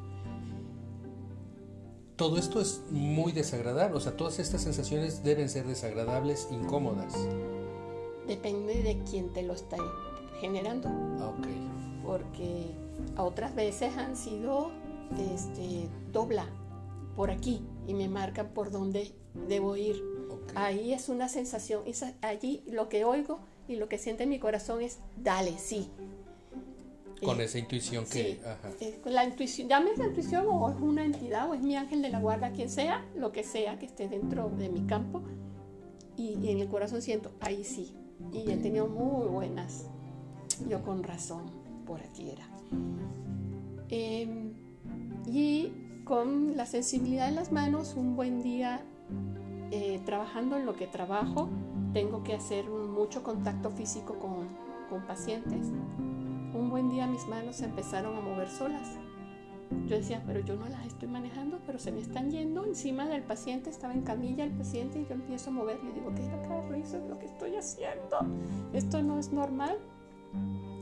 todo 2.22 2.38
esto 2.38 2.62
es 2.62 2.84
muy 2.92 3.32
desagradable, 3.32 3.98
o 3.98 4.00
sea, 4.00 4.16
todas 4.16 4.38
estas 4.38 4.62
sensaciones 4.62 5.24
deben 5.24 5.50
ser 5.50 5.66
desagradables, 5.66 6.50
incómodas. 6.52 7.16
Depende 8.28 8.84
de 8.84 9.00
quién 9.10 9.34
te 9.34 9.42
lo 9.42 9.54
está 9.54 9.78
generando. 10.40 10.88
Ah, 11.20 11.34
ok. 11.36 11.48
Porque 12.06 12.68
a 13.16 13.24
otras 13.24 13.56
veces 13.56 13.98
han 13.98 14.16
sido 14.16 14.70
este, 15.34 15.90
dobla 16.14 16.46
por 17.16 17.32
aquí 17.32 17.64
y 17.88 17.96
me 17.96 18.08
marcan 18.08 18.50
por 18.50 18.70
dónde 18.70 19.12
debo 19.48 19.76
ir. 19.76 20.00
Ahí 20.54 20.94
es 20.94 21.10
una 21.10 21.28
sensación, 21.28 21.82
allí 22.22 22.62
lo 22.68 22.88
que 22.88 23.04
oigo 23.04 23.40
y 23.68 23.78
lo 23.78 23.90
que 23.90 23.98
siente 23.98 24.28
mi 24.28 24.38
corazón 24.38 24.84
es, 24.84 25.00
dale, 25.18 25.58
sí, 25.58 25.90
con 27.24 27.40
esa 27.42 27.60
intuición 27.60 28.06
que... 28.06 28.40
Sí, 28.80 28.96
la 29.06 29.24
intuición, 29.24 29.68
llame 29.68 29.92
la 29.98 30.08
intuición 30.08 30.46
o 30.50 30.70
es 30.70 30.76
una 30.80 31.06
entidad 31.06 31.50
o 31.50 31.54
es 31.54 31.62
mi 31.62 31.76
ángel 31.76 32.02
de 32.02 32.10
la 32.10 32.20
guarda, 32.20 32.52
quien 32.52 32.70
sea, 32.70 33.06
lo 33.16 33.32
que 33.32 33.44
sea 33.44 33.78
que 33.78 33.86
esté 33.86 34.08
dentro 34.08 34.50
de 34.50 34.70
mi 34.70 34.82
campo. 34.82 35.22
Y, 36.18 36.50
en 36.50 36.60
el 36.60 36.68
corazón 36.68 37.02
siento, 37.02 37.32
ahí 37.40 37.64
sí. 37.64 37.96
Y 38.32 38.52
he 38.52 38.58
tenido 38.58 38.88
muy 38.88 39.28
buenas. 39.28 39.88
Yo 40.68 40.84
con 40.84 41.04
razón, 41.04 41.52
por 41.86 42.02
aquí 42.02 42.30
era. 42.30 42.48
Em, 43.90 44.54
y 45.26 45.72
con 46.04 46.58
la 46.58 46.66
sensibilidad 46.66 47.30
en 47.30 47.36
las 47.36 47.52
manos, 47.52 47.96
un 47.96 48.16
buen 48.16 48.42
día 48.44 48.82
eh, 49.72 50.00
trabajando 50.06 50.58
en 50.58 50.66
lo 50.66 50.76
que 50.76 50.88
trabajo, 50.88 51.50
tengo 51.94 52.24
que 52.24 52.34
hacer 52.34 52.66
mucho 52.66 53.24
contacto 53.24 53.70
físico 53.72 54.18
con, 54.20 54.48
con 54.90 55.06
pacientes 55.06 55.72
un 56.54 56.70
buen 56.70 56.90
día 56.90 57.08
mis 57.08 57.28
manos 57.28 57.62
empezaron 57.62 58.16
a 58.18 58.22
mover 58.22 58.50
solas. 58.50 58.98
Yo 59.88 59.96
decía, 59.96 60.22
pero 60.28 60.42
yo 60.42 60.56
no 60.56 60.68
las 60.68 60.86
estoy 60.86 61.08
manejando, 61.08 61.60
pero 61.66 61.80
se 61.80 61.92
me 61.92 62.02
están 62.02 62.30
yendo 62.30 62.66
encima 62.66 63.08
del 63.08 63.24
paciente, 63.24 63.70
estaba 63.70 63.94
en 63.94 64.02
camilla 64.02 64.44
el 64.44 64.52
paciente 64.52 65.00
y 65.00 65.06
yo 65.06 65.14
empiezo 65.14 65.50
a 65.50 65.54
mover 65.54 65.80
y 65.82 65.94
digo, 65.94 66.14
¿qué 66.14 66.24
es 66.24 66.30
lo 66.30 66.42
que 66.42 66.80
es 66.80 66.94
lo 67.10 67.18
que 67.18 67.26
estoy 67.26 67.56
haciendo? 67.56 68.18
Esto 68.74 69.02
no 69.02 69.18
es 69.18 69.32
normal, 69.32 69.78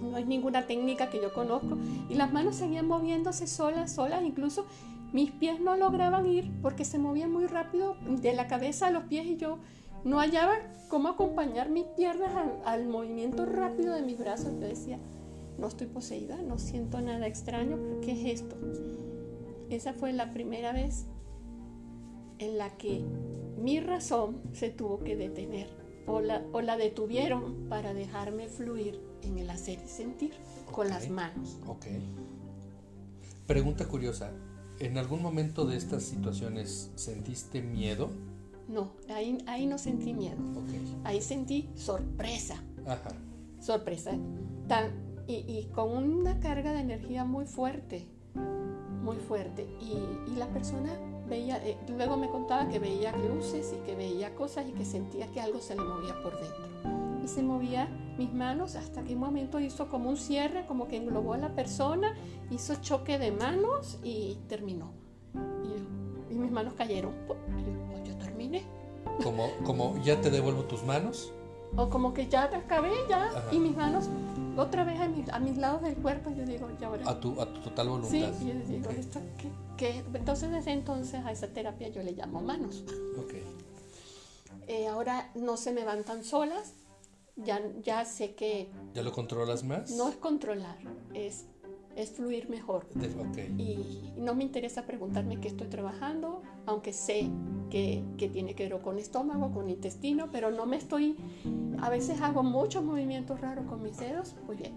no 0.01 0.15
hay 0.15 0.25
ninguna 0.25 0.65
técnica 0.65 1.09
que 1.09 1.21
yo 1.21 1.33
conozco. 1.33 1.77
Y 2.09 2.15
las 2.15 2.33
manos 2.33 2.55
seguían 2.55 2.87
moviéndose 2.87 3.45
solas, 3.45 3.93
solas, 3.93 4.23
incluso 4.23 4.65
mis 5.13 5.31
pies 5.31 5.59
no 5.59 5.75
lograban 5.75 6.25
ir 6.25 6.51
porque 6.61 6.83
se 6.83 6.97
movían 6.97 7.31
muy 7.31 7.45
rápido 7.45 7.95
de 8.07 8.33
la 8.33 8.47
cabeza 8.47 8.87
a 8.87 8.91
los 8.91 9.03
pies 9.03 9.25
y 9.27 9.37
yo 9.37 9.59
no 10.03 10.17
hallaba 10.17 10.55
cómo 10.87 11.09
acompañar 11.09 11.69
mis 11.69 11.85
piernas 11.85 12.33
al, 12.35 12.59
al 12.65 12.87
movimiento 12.87 13.45
rápido 13.45 13.93
de 13.93 14.01
mis 14.01 14.17
brazos. 14.17 14.53
Yo 14.59 14.67
decía, 14.67 14.99
no 15.59 15.67
estoy 15.67 15.87
poseída, 15.87 16.41
no 16.41 16.57
siento 16.57 17.01
nada 17.01 17.27
extraño, 17.27 17.77
¿qué 18.01 18.11
es 18.13 18.41
esto? 18.41 18.55
Esa 19.69 19.93
fue 19.93 20.13
la 20.13 20.33
primera 20.33 20.71
vez 20.71 21.05
en 22.39 22.57
la 22.57 22.77
que 22.77 23.03
mi 23.61 23.79
razón 23.79 24.41
se 24.53 24.69
tuvo 24.69 25.03
que 25.03 25.15
detener 25.15 25.67
o 26.07 26.21
la, 26.21 26.43
o 26.53 26.61
la 26.61 26.77
detuvieron 26.77 27.67
para 27.69 27.93
dejarme 27.93 28.47
fluir 28.47 28.99
en 29.21 29.37
el 29.37 29.49
hacer 29.49 29.79
y 29.85 29.87
sentir 29.87 30.33
con 30.71 30.89
las 30.89 31.09
manos. 31.09 31.59
Ok. 31.67 31.85
Pregunta 33.45 33.87
curiosa, 33.87 34.31
¿en 34.79 34.97
algún 34.97 35.21
momento 35.21 35.65
de 35.65 35.77
estas 35.77 36.03
situaciones 36.03 36.91
sentiste 36.95 37.61
miedo? 37.61 38.09
No, 38.67 38.91
ahí, 39.09 39.37
ahí 39.47 39.65
no 39.65 39.77
sentí 39.77 40.13
miedo. 40.13 40.37
Ahí 41.03 41.21
sentí 41.21 41.69
sorpresa. 41.75 42.63
Ajá. 42.85 43.09
Sorpresa. 43.59 44.11
Tan, 44.67 45.08
y, 45.29 45.69
con 45.75 45.91
una 45.91 46.39
carga 46.39 46.73
de 46.73 46.79
energía 46.79 47.23
muy 47.23 47.45
fuerte, 47.45 48.07
muy 49.03 49.17
fuerte. 49.17 49.67
Y, 49.79 50.31
y 50.31 50.35
la 50.35 50.47
persona 50.47 50.91
veía, 51.29 51.57
eh, 51.65 51.77
luego 51.87 52.17
me 52.17 52.29
contaba 52.29 52.67
que 52.67 52.79
veía 52.79 53.15
luces 53.15 53.73
y 53.77 53.85
que 53.85 53.95
veía 53.95 54.33
cosas 54.33 54.67
y 54.67 54.71
que 54.71 54.85
sentía 54.85 55.27
que 55.27 55.39
algo 55.39 55.61
se 55.61 55.75
le 55.75 55.83
movía 55.83 56.15
por 56.23 56.33
dentro. 56.39 57.21
Y 57.23 57.27
se 57.27 57.43
movía 57.43 57.87
mis 58.17 58.33
manos 58.33 58.75
hasta 58.75 59.03
que 59.03 59.13
un 59.13 59.19
momento 59.19 59.59
hizo 59.59 59.87
como 59.87 60.09
un 60.09 60.17
cierre, 60.17 60.65
como 60.65 60.87
que 60.87 60.97
englobó 60.97 61.33
a 61.33 61.37
la 61.37 61.53
persona, 61.53 62.15
hizo 62.49 62.75
choque 62.81 63.19
de 63.19 63.31
manos 63.31 63.99
y 64.03 64.39
terminó. 64.47 64.91
Y, 65.63 66.33
y 66.33 66.37
mis 66.37 66.51
manos 66.51 66.73
cayeron. 66.73 67.13
Y 67.57 68.03
yo, 68.03 68.13
yo 68.13 68.17
terminé. 68.17 68.63
Como, 69.23 69.47
como 69.63 70.01
ya 70.01 70.19
te 70.19 70.31
devuelvo 70.31 70.63
tus 70.63 70.83
manos. 70.83 71.33
O 71.75 71.89
como 71.89 72.13
que 72.13 72.27
ya 72.27 72.43
acabé 72.43 72.91
ya 73.07 73.25
Ajá. 73.27 73.43
y 73.51 73.59
mis 73.59 73.75
manos 73.75 74.09
otra 74.57 74.83
vez 74.83 74.99
a, 74.99 75.07
mi, 75.07 75.23
a, 75.31 75.39
mis 75.39 75.57
lados 75.57 75.81
del 75.81 75.95
cuerpo. 75.95 76.31
Yo 76.31 76.45
digo, 76.45 76.67
ya 76.79 76.87
ahora. 76.87 77.09
A 77.09 77.19
tu, 77.19 77.39
a 77.39 77.45
tu 77.45 77.61
total 77.61 77.89
voluntad. 77.89 78.11
Sí, 78.11 78.17
y 78.17 78.47
yo 78.47 78.53
digo, 78.67 78.89
okay. 78.89 78.99
¿esto 78.99 79.21
qué, 79.37 79.49
qué? 79.77 80.03
Entonces, 80.13 80.51
desde 80.51 80.71
entonces 80.71 81.23
a 81.25 81.31
esa 81.31 81.47
terapia 81.47 81.89
yo 81.89 82.03
le 82.03 82.11
llamo 82.11 82.41
manos. 82.41 82.83
Ok. 83.17 83.33
Eh, 84.67 84.87
ahora 84.87 85.31
no 85.35 85.57
se 85.57 85.71
me 85.71 85.83
van 85.83 86.03
tan 86.03 86.23
solas. 86.23 86.73
Ya, 87.35 87.61
ya 87.81 88.03
sé 88.03 88.35
que. 88.35 88.69
¿Ya 88.93 89.01
lo 89.01 89.13
controlas 89.13 89.63
más? 89.63 89.91
No 89.91 90.09
es 90.09 90.15
controlar, 90.17 90.77
es 91.13 91.45
es 91.95 92.11
fluir 92.11 92.49
mejor. 92.49 92.85
Okay. 93.29 93.53
Y 93.57 94.19
no 94.19 94.35
me 94.35 94.43
interesa 94.43 94.85
preguntarme 94.85 95.39
qué 95.39 95.47
estoy 95.47 95.67
trabajando, 95.67 96.41
aunque 96.65 96.93
sé 96.93 97.29
que, 97.69 98.03
que, 98.17 98.29
tiene 98.29 98.55
que 98.55 98.67
ver 98.67 98.81
con 98.81 98.97
estómago, 98.97 99.51
con 99.51 99.69
intestino, 99.69 100.29
pero 100.31 100.51
no 100.51 100.65
me 100.65 100.77
estoy, 100.77 101.17
a 101.81 101.89
veces 101.89 102.21
hago 102.21 102.43
muchos 102.43 102.83
movimientos 102.83 103.41
raros 103.41 103.65
con 103.65 103.83
mis 103.83 103.97
dedos. 103.97 104.35
Muy 104.45 104.55
bien, 104.55 104.73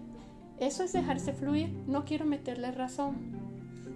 eso 0.59 0.83
es 0.83 0.93
dejarse 0.93 1.33
fluir, 1.33 1.73
no 1.87 2.05
quiero 2.05 2.25
meterle 2.25 2.71
razón. 2.71 3.41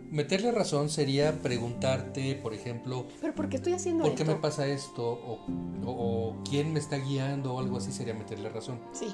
Meterle 0.10 0.54
razón 0.54 0.90
sería 0.90 1.42
preguntarte, 1.42 2.36
por 2.36 2.54
ejemplo, 2.54 3.06
¿pero 3.20 3.36
por 3.36 3.50
qué 3.50 3.58
estoy 3.58 3.74
haciendo 3.74 4.04
¿por 4.04 4.14
esto? 4.14 4.24
qué 4.24 4.32
me 4.32 4.38
pasa 4.38 4.66
esto? 4.66 5.04
O, 5.04 5.40
o, 5.86 5.92
o, 5.92 6.36
quién 6.50 6.72
me 6.72 6.80
está 6.80 6.98
guiando 6.98 7.54
o 7.54 7.60
algo 7.60 7.76
así 7.76 7.92
sería 7.92 8.14
meterle 8.14 8.48
razón. 8.48 8.80
Sí. 8.94 9.08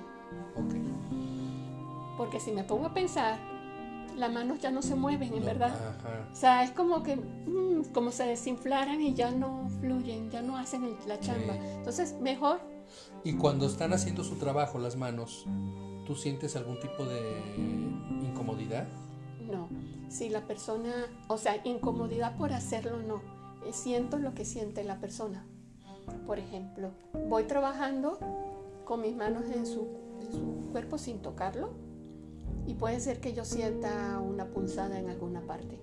Ok. 0.55 0.75
Porque 2.15 2.39
si 2.39 2.51
me 2.51 2.63
pongo 2.63 2.86
a 2.86 2.93
pensar, 2.93 3.39
las 4.17 4.32
manos 4.32 4.60
ya 4.60 4.72
no 4.72 4.82
se 4.82 4.96
mueven, 4.96 5.34
en 5.34 5.43
verdad. 5.46 5.74
Ajá. 6.00 6.27
O 6.32 6.36
sea, 6.36 6.63
es 6.63 6.72
como 6.72 7.03
que, 7.03 7.15
mm, 7.15 7.91
como 7.93 8.12
se 8.12 8.24
desinflaran 8.25 9.01
y 9.01 9.13
ya 9.13 9.32
no 9.32 9.70
fluyen, 9.79 10.29
ya 10.32 10.41
no 10.41 10.58
hacen 10.58 10.84
el- 10.84 10.96
la 11.08 11.20
chamba. 11.20 11.53
Sí. 11.53 11.60
Entonces, 11.77 12.15
mejor, 12.22 12.60
Y 13.24 13.34
cuando 13.34 13.65
están 13.65 13.91
haciendo 13.93 14.24
su 14.24 14.36
trabajo 14.36 14.77
las 14.77 14.96
manos, 14.98 15.46
¿tú 16.05 16.13
sientes 16.15 16.55
algún 16.55 16.79
tipo 16.79 17.05
de 17.05 17.41
incomodidad? 18.22 18.88
no. 19.50 19.67
Si 20.10 20.29
la 20.29 20.41
persona, 20.46 20.91
o 21.27 21.38
sea, 21.39 21.55
incomodidad 21.63 22.38
por 22.38 22.53
hacerlo, 22.53 23.01
no. 23.01 23.15
Eh, 23.65 23.74
Siento 23.74 24.17
lo 24.20 24.36
que 24.36 24.46
siente 24.46 24.84
la 24.84 25.00
persona. 25.00 25.43
Por 26.27 26.38
ejemplo, 26.38 26.91
voy 27.29 27.46
trabajando 27.46 28.20
con 28.86 29.01
mis 29.01 29.15
manos 29.15 29.46
en 29.55 29.65
su, 29.65 29.88
en 30.22 30.32
su 30.32 30.70
cuerpo 30.72 30.98
sin 31.00 31.20
tocarlo 31.20 31.72
y 32.68 32.74
puede 32.75 33.00
ser 33.00 33.20
que 33.20 33.33
yo 33.33 33.46
sienta 33.46 34.20
una 34.20 34.48
punzada 34.48 35.00
en 35.00 35.09
alguna 35.09 35.42
parte. 35.42 35.79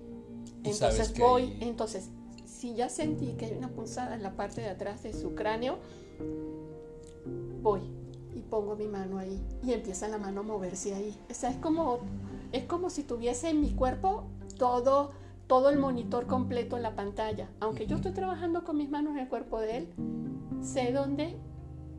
Entonces 0.63 1.13
voy, 1.19 1.41
hay- 1.43 1.57
entonces, 1.61 2.09
si 2.45 2.75
ya 2.75 2.89
sentí 2.89 3.33
que 3.33 3.45
hay 3.45 3.53
una 3.57 3.69
punzada 3.69 4.15
en 4.15 4.23
la 4.23 4.35
parte 4.35 4.61
de 4.61 4.69
atrás 4.69 5.03
de 5.03 5.13
su 5.13 5.33
cráneo, 5.35 5.77
voy 7.61 7.81
y 8.35 8.41
pongo 8.41 8.75
mi 8.75 8.87
mano 8.87 9.17
ahí 9.17 9.41
y 9.63 9.73
empieza 9.73 10.07
la 10.07 10.17
mano 10.17 10.41
a 10.41 10.43
moverse 10.43 10.93
ahí. 10.93 11.15
O 11.29 11.33
sea, 11.33 11.49
es 11.49 11.57
como, 11.57 11.99
es 12.51 12.63
como 12.65 12.89
si 12.89 13.03
tuviese 13.03 13.49
en 13.49 13.61
mi 13.61 13.71
cuerpo 13.71 14.23
todo, 14.57 15.11
todo 15.47 15.69
el 15.69 15.79
monitor 15.79 16.27
completo 16.27 16.77
en 16.77 16.83
la 16.83 16.95
pantalla. 16.95 17.49
Aunque 17.59 17.87
yo 17.87 17.97
estoy 17.97 18.11
trabajando 18.13 18.63
con 18.63 18.77
mis 18.77 18.89
manos 18.89 19.13
en 19.13 19.19
el 19.19 19.27
cuerpo 19.29 19.59
de 19.59 19.77
él, 19.77 19.87
sé 20.61 20.91
dónde, 20.91 21.35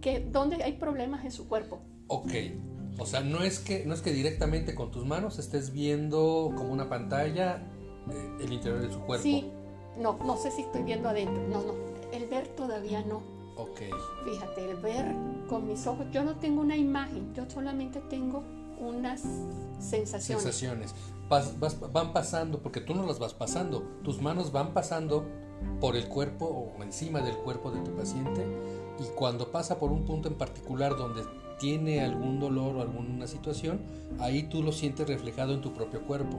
que, 0.01 0.21
dónde 0.21 0.63
hay 0.63 0.75
problemas 0.75 1.25
en 1.25 1.33
su 1.33 1.49
cuerpo. 1.49 1.81
Ok. 2.09 2.33
O 2.99 3.07
sea, 3.07 3.21
no 3.21 3.43
es 3.43 3.59
que 3.59 3.85
no 3.87 3.95
es 3.95 4.03
que 4.03 4.13
directamente 4.13 4.75
con 4.75 4.91
tus 4.91 5.05
manos 5.05 5.39
estés 5.39 5.73
viendo 5.73 6.53
como 6.57 6.73
una 6.73 6.89
pantalla 6.89 7.67
eh, 8.11 8.31
el 8.41 8.53
interior 8.53 8.81
de 8.81 8.93
su 8.93 9.01
cuerpo. 9.01 9.23
Sí, 9.23 9.51
no, 9.99 10.19
no 10.25 10.37
sé 10.37 10.51
si 10.51 10.63
estoy 10.63 10.83
viendo 10.83 11.09
adentro. 11.09 11.43
No, 11.49 11.63
no, 11.63 11.75
el 12.13 12.27
ver 12.29 12.49
todavía 12.49 13.03
no. 13.05 13.23
Ok. 13.57 13.81
Fíjate, 14.25 14.71
el 14.71 14.77
ver 14.79 15.15
con 15.49 15.67
mis 15.67 15.87
ojos, 15.87 16.07
yo 16.13 16.23
no 16.23 16.37
tengo 16.37 16.61
una 16.61 16.77
imagen, 16.77 17.33
yo 17.35 17.49
solamente 17.51 18.01
tengo 18.09 18.43
unas 18.79 19.23
sensaciones. 19.79 20.43
Sensaciones. 20.43 20.95
Vas- 21.29 21.59
vas- 21.59 21.79
van 21.93 22.13
pasando, 22.13 22.59
porque 22.63 22.81
tú 22.81 22.95
no 22.95 23.07
las 23.07 23.19
vas 23.19 23.33
pasando. 23.35 23.83
Tus 24.03 24.21
manos 24.21 24.53
van 24.53 24.75
pasando 24.75 25.25
por 25.81 25.97
el 25.97 26.09
cuerpo 26.09 26.47
o 26.77 26.83
encima 26.83 27.21
del 27.21 27.37
cuerpo 27.37 27.71
de 27.71 27.81
tu 27.81 27.93
paciente 27.93 28.45
y 28.99 29.05
cuando 29.15 29.51
pasa 29.53 29.79
por 29.79 29.93
un 29.93 30.05
punto 30.05 30.29
en 30.29 30.35
particular 30.35 30.97
donde 30.97 31.23
tiene 31.63 32.01
algún 32.01 32.41
dolor 32.41 32.75
o 32.77 32.83
alguna 32.83 33.29
situación, 33.29 33.81
ahí 34.19 34.43
tú 34.43 34.65
lo 34.65 34.73
sientes 34.73 35.07
reflejado 35.07 35.55
en 35.55 35.61
tu 35.61 35.73
propio 35.73 36.03
cuerpo. 36.03 36.37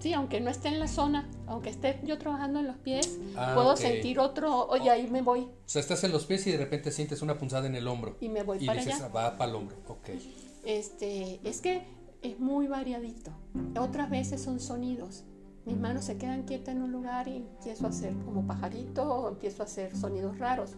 Sí, 0.00 0.14
aunque 0.14 0.40
no 0.40 0.48
esté 0.48 0.68
en 0.68 0.78
la 0.80 0.86
zona, 0.88 1.28
aunque 1.46 1.68
esté 1.68 2.00
yo 2.04 2.16
trabajando 2.18 2.58
en 2.60 2.68
los 2.68 2.76
pies, 2.78 3.18
Ah, 3.36 3.52
puedo 3.54 3.72
ok. 3.72 3.76
sentir 3.76 4.18
otro, 4.18 4.66
oye, 4.68 4.88
ahí 4.90 5.08
me 5.10 5.20
voy 5.22 5.40
O 5.40 5.50
sea, 5.66 5.80
estás 5.80 6.02
en 6.04 6.12
los 6.12 6.24
pies 6.24 6.46
y 6.46 6.52
de 6.52 6.56
repente 6.56 6.90
sientes 6.90 7.20
una 7.20 7.36
punzada 7.36 7.66
en 7.66 7.74
el 7.74 7.86
hombro. 7.86 8.16
y 8.20 8.28
me 8.30 8.42
voy 8.44 8.58
Y 8.62 8.66
para 8.66 8.80
dices, 8.80 8.94
allá. 8.94 9.06
"Ah, 9.06 9.12
va 9.14 9.36
para 9.36 9.50
el 9.50 9.56
hombro. 9.56 9.76
Ok. 9.88 10.08
Este, 10.64 11.40
es 11.44 11.60
que 11.60 11.82
es 12.22 12.38
muy 12.40 12.66
variadito. 12.66 13.30
Otras 13.78 14.08
veces 14.08 14.40
son 14.40 14.58
sonidos. 14.60 15.24
Mis 15.66 15.76
manos 15.76 16.04
se 16.04 16.16
quedan 16.16 16.44
quietas 16.44 16.74
en 16.76 16.82
un 16.82 16.92
lugar 16.92 17.28
y 17.28 17.36
empiezo 17.36 17.84
a 17.86 17.90
hacer 17.90 18.14
como 18.24 18.46
pajarito 18.46 19.02
o 19.02 19.28
empiezo 19.28 19.62
a 19.62 19.66
hacer 19.66 19.94
sonidos 19.96 20.38
raros. 20.38 20.70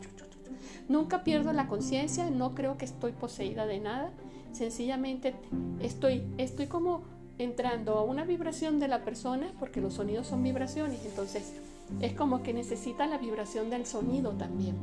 Nunca 0.89 1.25
pierdo 1.25 1.53
la 1.53 1.69
conciencia, 1.69 2.31
no 2.31 2.55
creo 2.55 2.77
que 2.77 2.85
estoy 2.85 3.13
poseída 3.13 3.67
de 3.67 3.81
nada. 3.81 4.11
Sencillamente 4.53 5.35
estoy, 5.81 6.25
estoy 6.39 6.67
como 6.67 7.03
entrando 7.39 7.95
a 7.95 8.05
una 8.05 8.25
vibración 8.25 8.81
de 8.81 8.89
la 8.89 9.05
persona, 9.05 9.53
porque 9.59 9.81
los 9.81 9.95
sonidos 9.95 10.27
son 10.27 10.43
vibraciones, 10.43 11.05
entonces 11.05 11.55
es 12.01 12.13
como 12.13 12.43
que 12.43 12.53
necesita 12.53 13.07
la 13.07 13.19
vibración 13.19 13.71
del 13.71 13.87
sonido 13.87 14.33
también. 14.33 14.77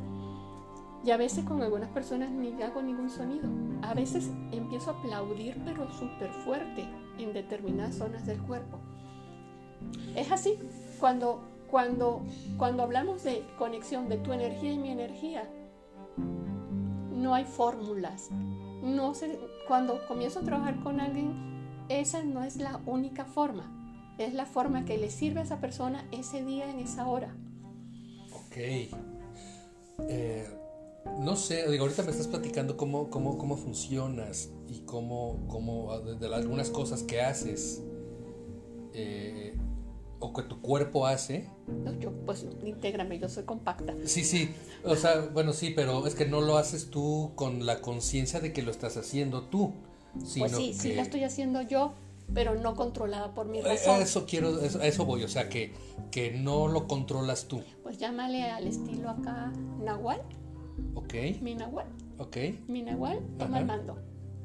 Y 1.06 1.12
a 1.12 1.18
veces 1.18 1.46
con 1.46 1.62
algunas 1.62 1.90
personas 1.90 2.32
ni 2.32 2.62
hago 2.62 2.82
ningún 2.82 3.10
sonido. 3.10 3.48
A 3.82 3.94
veces 3.94 4.30
empiezo 4.52 4.92
a 4.92 4.94
aplaudir, 4.96 5.56
pero 5.64 5.90
súper 5.94 6.30
fuerte 6.44 6.86
en 7.18 7.34
determinadas 7.34 7.96
zonas 7.96 8.26
del 8.26 8.40
cuerpo. 8.40 8.80
Es 10.16 10.32
así, 10.32 10.60
cuando, 11.00 11.44
cuando, 11.70 12.22
cuando 12.58 12.84
hablamos 12.84 13.24
de 13.24 13.46
conexión 13.58 14.10
de 14.10 14.18
tu 14.18 14.34
energía 14.34 14.74
y 14.74 14.80
mi 14.80 14.90
energía, 14.90 15.48
no 17.18 17.34
hay 17.34 17.46
fórmulas. 17.46 18.30
No 18.82 19.14
sé, 19.14 19.40
cuando 19.68 20.06
comienzo 20.08 20.40
a 20.40 20.44
trabajar 20.44 20.82
con 20.84 21.00
alguien, 21.00 21.34
esa 21.90 22.24
no 22.24 22.44
es 22.44 22.58
la 22.58 22.80
única 22.86 23.26
forma. 23.26 23.74
Es 24.18 24.34
la 24.34 24.46
forma 24.46 24.86
que 24.86 24.98
le 24.98 25.10
sirve 25.10 25.42
a 25.42 25.44
esa 25.44 25.60
persona 25.60 26.08
ese 26.12 26.44
día, 26.44 26.70
en 26.70 26.80
esa 26.80 27.08
hora. 27.08 27.36
Ok. 28.32 28.58
Eh, 30.10 30.48
no 31.20 31.36
sé, 31.36 31.70
digo, 31.70 31.84
ahorita 31.84 32.04
me 32.04 32.12
estás 32.12 32.28
platicando 32.28 32.78
cómo, 32.78 33.10
cómo, 33.10 33.38
cómo 33.38 33.58
funcionas 33.58 34.50
y 34.68 34.82
cómo, 34.82 35.48
cómo 35.48 36.00
de, 36.02 36.16
de 36.16 36.36
algunas 36.36 36.70
cosas 36.70 37.04
que 37.04 37.22
haces 37.22 37.84
eh, 38.94 39.56
o 40.20 40.34
que 40.34 40.42
tu 40.44 40.62
cuerpo 40.62 41.06
hace. 41.08 41.50
No, 41.68 41.94
Yo, 42.00 42.12
pues, 42.26 42.46
intégrame, 42.66 43.20
yo 43.20 43.30
soy 43.30 43.44
compacta. 43.44 43.94
Sí, 44.06 44.24
sí, 44.24 44.50
o 44.84 44.96
sea, 44.96 45.22
bueno, 45.34 45.54
sí, 45.54 45.72
pero 45.76 46.06
es 46.08 46.16
que 46.16 46.26
no 46.26 46.42
lo 46.42 46.58
haces 46.58 46.90
tú 46.90 47.32
con 47.36 47.66
la 47.66 47.82
conciencia 47.82 48.40
de 48.40 48.54
que 48.54 48.62
lo 48.62 48.72
estás 48.72 48.98
haciendo 48.98 49.44
tú, 49.44 49.74
sino 50.24 50.48
Pues 50.48 50.58
sí, 50.58 50.74
sí 50.74 50.94
la 50.94 51.04
estoy 51.04 51.24
haciendo 51.24 51.62
yo, 51.62 51.94
pero 52.34 52.56
no 52.56 52.76
controlada 52.76 53.34
por 53.34 53.48
mi 53.48 53.60
Eh, 53.60 53.64
razón. 53.64 54.02
Eso 54.02 54.26
quiero, 54.26 54.60
eso, 54.62 54.80
a 54.80 54.86
eso 54.88 55.06
voy, 55.06 55.24
o 55.24 55.28
sea, 55.28 55.50
que, 55.50 55.74
que 56.12 56.32
no 56.32 56.68
lo 56.68 56.88
controlas 56.88 57.48
tú, 57.48 57.62
Pues 57.84 57.98
llámale 58.00 58.44
al 58.50 58.66
estilo 58.68 59.10
acá 59.10 59.52
Nahual, 59.84 60.22
¿ok? 60.96 61.14
mi 61.42 61.56
Nahual, 61.56 61.88
¿Ok? 62.18 62.38
mi 62.68 62.82
Nahual 62.82 63.20
toma 63.38 63.60
el 63.60 63.66
mando. 63.66 63.98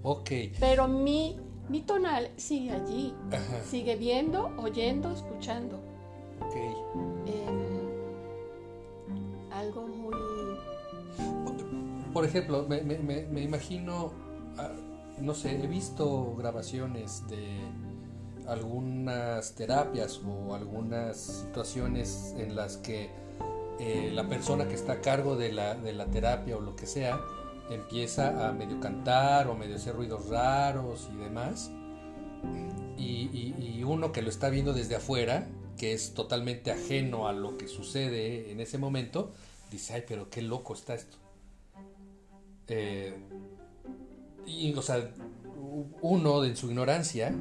Ok. 0.02 0.30
Pero 0.60 0.88
mi, 0.88 1.38
mi 1.72 1.80
tonal 1.80 2.30
sigue 2.36 2.70
allí, 2.70 3.14
Ajá. 3.32 3.64
sigue 3.64 3.96
viendo, 3.96 4.50
oyendo, 4.58 5.10
escuchando. 5.10 5.80
Ok. 6.40 6.54
Em, 7.26 7.82
algo 9.50 9.86
muy... 9.88 10.14
Por 12.12 12.24
ejemplo, 12.26 12.66
me, 12.68 12.82
me- 12.82 12.98
me- 12.98 13.22
me 13.26 13.40
imagino, 13.40 14.12
ah, 14.58 14.68
no 15.18 15.32
sé, 15.34 15.64
he 15.64 15.66
visto 15.66 16.34
grabaciones 16.36 17.26
de 17.28 17.58
algunas 18.46 19.54
terapias 19.54 20.20
o 20.26 20.54
algunas 20.54 21.16
situaciones 21.16 22.34
en 22.36 22.54
las 22.54 22.76
que 22.76 23.08
eh, 23.80 24.10
la 24.12 24.28
persona 24.28 24.68
que 24.68 24.74
está 24.74 24.92
a 24.94 25.00
cargo 25.00 25.36
de 25.36 25.52
la, 25.52 25.74
de 25.74 25.92
la 25.94 26.04
terapia 26.06 26.56
o 26.58 26.60
lo 26.60 26.76
que 26.76 26.86
sea 26.86 27.18
empieza 27.70 28.48
a 28.48 28.52
medio 28.52 28.80
cantar 28.80 29.48
o 29.48 29.54
medio 29.54 29.76
hacer 29.76 29.94
ruidos 29.94 30.28
raros 30.28 31.08
y 31.12 31.16
demás. 31.16 31.70
y, 32.98 33.82
uno 33.82 34.12
que 34.12 34.22
lo 34.22 34.30
está 34.30 34.48
viendo 34.48 34.72
desde 34.72 34.94
afuera, 34.94 35.48
que 35.76 35.92
es 35.92 36.14
totalmente 36.14 36.70
ajeno 36.70 37.26
a 37.26 37.32
lo 37.32 37.58
que 37.58 37.66
sucede 37.66 38.52
en 38.52 38.60
ese 38.60 38.78
momento, 38.78 39.32
dice, 39.72 39.94
ay, 39.94 40.04
pero 40.06 40.30
qué 40.30 40.40
loco 40.40 40.74
está 40.74 40.94
esto. 40.94 41.16
Eh, 42.68 43.14
y, 44.46 44.72
o 44.74 44.82
sea, 44.82 45.10
uno 46.00 46.44
en 46.44 46.56
su 46.56 46.68
ignorancia 46.68 47.34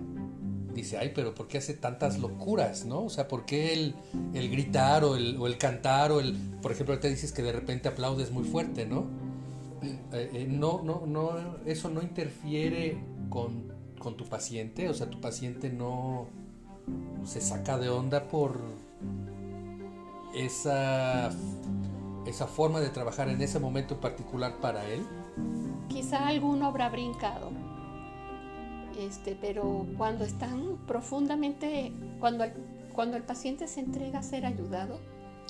dice, 0.73 0.97
ay, 0.97 1.11
pero 1.13 1.35
¿por 1.35 1.47
qué 1.47 1.57
hace 1.57 1.73
tantas 1.73 2.19
locuras, 2.19 2.85
no? 2.85 3.03
O 3.03 3.09
sea, 3.09 3.27
¿por 3.27 3.45
qué 3.45 3.73
el, 3.73 3.95
el 4.33 4.49
gritar 4.49 5.03
o 5.03 5.15
el, 5.15 5.37
o 5.37 5.47
el, 5.47 5.57
cantar 5.57 6.11
o 6.11 6.19
el, 6.19 6.35
por 6.61 6.71
ejemplo, 6.71 6.97
te 6.99 7.09
dices 7.09 7.31
que 7.31 7.43
de 7.43 7.51
repente 7.51 7.89
aplaudes 7.89 8.31
muy 8.31 8.43
fuerte, 8.43 8.85
¿no? 8.85 9.05
Eh, 9.81 10.29
eh, 10.33 10.47
no, 10.49 10.81
no, 10.83 11.05
no, 11.05 11.57
eso 11.65 11.89
no 11.89 12.01
interfiere 12.01 12.97
con, 13.29 13.73
con, 13.99 14.15
tu 14.15 14.25
paciente, 14.25 14.89
o 14.89 14.93
sea, 14.93 15.09
tu 15.09 15.19
paciente 15.19 15.69
no 15.69 16.27
se 17.23 17.41
saca 17.41 17.77
de 17.77 17.89
onda 17.89 18.27
por 18.27 18.59
esa, 20.35 21.31
esa 22.25 22.47
forma 22.47 22.79
de 22.79 22.89
trabajar 22.89 23.29
en 23.29 23.41
ese 23.41 23.59
momento 23.59 23.99
particular 23.99 24.59
para 24.61 24.85
él. 24.87 25.05
Quizá 25.89 26.27
alguno 26.27 26.67
habrá 26.67 26.89
brincado 26.89 27.51
este, 28.97 29.37
pero 29.39 29.85
cuando 29.97 30.25
están 30.25 30.77
profundamente, 30.85 31.91
cuando 32.19 32.43
el, 32.43 32.53
cuando 32.93 33.17
el 33.17 33.23
paciente 33.23 33.67
se 33.67 33.79
entrega 33.79 34.19
a 34.19 34.23
ser 34.23 34.45
ayudado, 34.45 34.99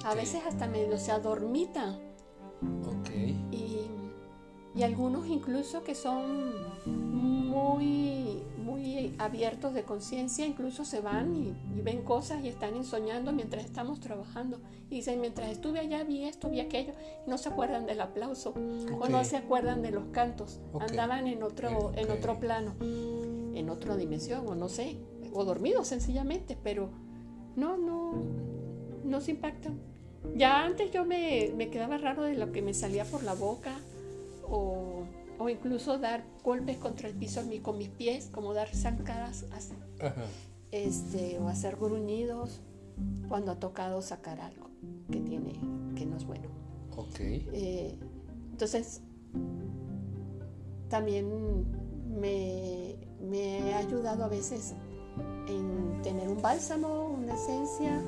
a 0.06 0.16
veces 0.16 0.42
hasta 0.48 0.68
medio 0.68 0.98
se 0.98 1.12
adormita. 1.12 2.00
Y, 3.52 3.71
y, 4.76 4.84
algunos 4.84 5.28
incluso 5.28 5.84
que 5.84 5.96
son 5.96 6.54
muy, 6.86 8.44
muy 8.58 9.16
abiertos 9.18 9.74
de 9.74 9.84
conciencia, 9.84 10.46
incluso 10.46 10.86
se 10.86 11.02
van 11.02 11.36
y, 11.36 11.82
ven 11.82 12.04
cosas 12.04 12.44
y 12.44 12.48
están 12.48 12.84
soñando 12.84 13.32
mientras 13.32 13.66
estamos 13.66 14.00
trabajando. 14.00 14.60
Y 14.90 14.96
dicen, 14.96 15.20
mientras 15.20 15.50
estuve 15.50 15.80
allá 15.80 16.04
vi 16.04 16.26
esto, 16.26 16.50
vi 16.50 16.60
aquello, 16.60 16.94
y 17.26 17.30
no 17.30 17.38
se 17.38 17.50
acuerdan 17.50 17.86
del 17.86 18.02
aplauso 18.02 18.54
o 19.00 19.08
no 19.08 19.24
se 19.24 19.38
acuerdan 19.38 19.82
de 19.82 19.92
los 19.92 20.06
cantos, 20.12 20.60
andaban 20.80 21.28
en 21.28 21.44
otro, 21.44 21.92
en 21.96 22.12
otro 22.12 22.40
plano 22.40 22.76
en 23.56 23.70
otra 23.70 23.96
dimensión 23.96 24.48
o 24.48 24.56
no 24.56 24.70
sé, 24.70 24.98
o 25.34 25.44
dormido 25.46 25.84
sencillamente, 25.84 26.58
pero 26.62 26.90
no, 27.56 27.78
no, 27.78 28.14
no 29.04 29.22
se 29.22 29.32
impactan. 29.32 29.80
Ya 30.36 30.64
antes 30.64 30.92
yo 30.92 31.06
me, 31.06 31.52
me 31.56 31.70
quedaba 31.70 31.98
raro 31.98 32.24
de 32.24 32.36
lo 32.36 32.52
que 32.52 32.62
me 32.62 32.74
salía 32.74 33.06
por 33.06 33.24
la 33.24 33.34
boca 33.34 33.76
o, 34.52 35.04
o 35.40 35.50
incluso 35.50 35.98
dar 35.98 36.24
golpes 36.44 36.78
contra 36.78 37.08
el 37.08 37.16
piso 37.16 37.42
con 37.64 37.78
mis 37.78 37.90
pies, 37.90 38.30
como 38.32 38.54
dar 38.54 38.68
zancadas 38.76 39.46
así, 39.52 39.74
este, 40.72 41.40
o 41.40 41.48
hacer 41.48 41.78
gruñidos 41.78 42.62
cuando 43.28 43.52
ha 43.52 43.60
tocado 43.60 44.02
sacar 44.02 44.40
algo 44.42 44.70
que 45.10 45.20
tiene 45.22 45.54
que 45.96 46.06
no 46.06 46.18
es 46.18 46.26
bueno. 46.26 46.50
Ok. 46.96 47.20
Eh, 47.20 47.98
entonces, 48.52 49.02
también 50.90 51.66
me, 52.20 52.96
me 53.22 53.74
ha 53.74 53.78
ayudado 53.80 54.26
a 54.26 54.28
veces 54.28 54.76
en 55.48 56.02
tener 56.02 56.28
un 56.28 56.42
bálsamo, 56.42 57.08
una 57.08 57.34
esencia. 57.34 58.02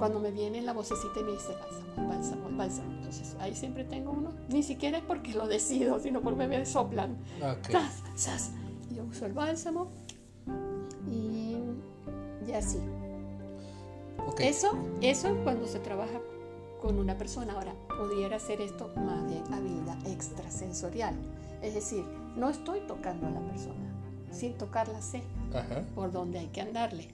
Cuando 0.00 0.18
me 0.18 0.30
viene 0.30 0.62
la 0.62 0.72
vocecita 0.72 1.20
y 1.20 1.24
me 1.24 1.32
dice 1.32 1.52
bálsamo, 1.52 2.08
bálsamo, 2.08 2.56
bálsamo. 2.56 2.90
Entonces 2.94 3.36
ahí 3.38 3.54
siempre 3.54 3.84
tengo 3.84 4.12
uno. 4.12 4.32
Ni 4.48 4.62
siquiera 4.62 4.96
es 4.96 5.04
porque 5.04 5.34
lo 5.34 5.46
decido, 5.46 6.00
sino 6.00 6.22
porque 6.22 6.48
me 6.48 6.64
soplan. 6.64 7.18
Yo 8.96 9.04
uso 9.04 9.26
el 9.26 9.34
bálsamo 9.34 9.88
y, 11.06 11.54
y 12.48 12.52
así. 12.54 12.78
Eso, 14.38 14.70
eso 15.02 15.36
cuando 15.44 15.66
se 15.66 15.80
trabaja 15.80 16.18
con 16.80 16.98
una 16.98 17.18
persona. 17.18 17.52
Ahora, 17.52 17.74
pudiera 17.98 18.38
ser 18.38 18.62
esto 18.62 18.90
más 18.96 19.26
bien 19.28 19.44
habilidad 19.52 19.98
extrasensorial. 20.06 21.14
Es 21.60 21.74
decir, 21.74 22.04
no 22.36 22.48
estoy 22.48 22.80
tocando 22.88 23.26
a 23.26 23.30
la 23.30 23.40
persona, 23.40 23.92
sin 24.32 24.54
tocarla 24.54 25.02
sé 25.02 25.22
por 25.94 26.10
dónde 26.10 26.38
hay 26.38 26.46
que 26.46 26.62
andarle. 26.62 27.08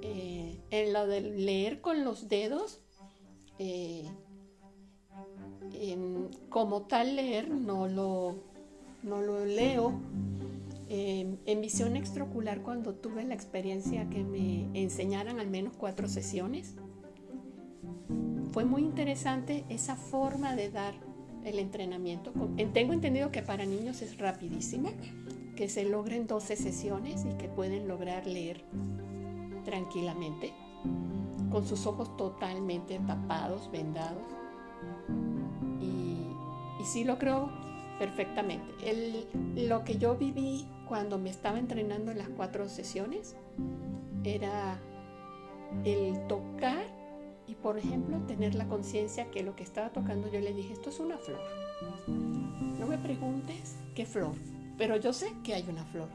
Eh, 0.00 0.41
en 0.72 0.92
lo 0.92 1.06
de 1.06 1.20
leer 1.20 1.80
con 1.82 2.02
los 2.02 2.28
dedos, 2.28 2.80
eh, 3.58 4.10
como 6.48 6.82
tal 6.82 7.14
leer 7.14 7.50
no 7.50 7.86
lo, 7.86 8.36
no 9.02 9.20
lo 9.20 9.44
leo. 9.44 9.92
en 10.88 11.60
visión 11.60 11.96
extraocular, 11.96 12.62
cuando 12.62 12.94
tuve 12.94 13.24
la 13.24 13.34
experiencia 13.34 14.10
que 14.10 14.24
me 14.24 14.68
enseñaran 14.74 15.40
al 15.40 15.48
menos 15.48 15.74
cuatro 15.76 16.08
sesiones, 16.08 16.74
fue 18.52 18.64
muy 18.64 18.82
interesante 18.82 19.64
esa 19.68 19.96
forma 19.96 20.54
de 20.54 20.70
dar 20.70 20.94
el 21.44 21.58
entrenamiento. 21.58 22.32
Tengo 22.72 22.92
entendido 22.92 23.30
que 23.30 23.42
para 23.42 23.64
niños 23.64 24.02
es 24.02 24.18
rapidísimo, 24.18 24.90
que 25.56 25.68
se 25.68 25.84
logren 25.84 26.26
12 26.26 26.56
sesiones 26.56 27.24
y 27.24 27.36
que 27.36 27.48
pueden 27.48 27.88
lograr 27.88 28.26
leer 28.26 28.64
tranquilamente, 29.64 30.52
con 31.50 31.66
sus 31.66 31.86
ojos 31.86 32.16
totalmente 32.16 32.98
tapados, 33.06 33.70
vendados. 33.70 34.22
Y, 35.80 36.26
y 36.80 36.84
sí 36.84 37.04
lo 37.04 37.18
creo 37.18 37.50
perfectamente. 37.98 38.72
Lo 39.56 39.84
que 39.84 39.98
yo 39.98 40.16
viví 40.16 40.66
cuando 40.88 41.18
me 41.18 41.30
estaba 41.30 41.58
entrenando 41.58 42.10
en 42.10 42.18
las 42.18 42.28
cuatro 42.28 42.68
sesiones 42.68 43.36
era 44.24 44.78
el 45.84 46.26
tocar 46.26 46.84
y 47.46 47.54
por 47.54 47.78
ejemplo 47.78 48.18
tener 48.26 48.54
la 48.54 48.66
conciencia 48.66 49.30
que 49.30 49.42
lo 49.42 49.56
que 49.56 49.62
estaba 49.62 49.90
tocando 49.90 50.30
yo 50.30 50.40
le 50.40 50.52
dije, 50.52 50.72
esto 50.72 50.90
es 50.90 51.00
una 51.00 51.18
flor. 51.18 51.40
No 52.78 52.86
me 52.86 52.98
preguntes 52.98 53.76
qué 53.94 54.06
flor, 54.06 54.34
pero 54.78 54.96
yo 54.96 55.12
sé 55.12 55.32
que 55.44 55.54
hay 55.54 55.64
una 55.68 55.84
flor. 55.84 56.08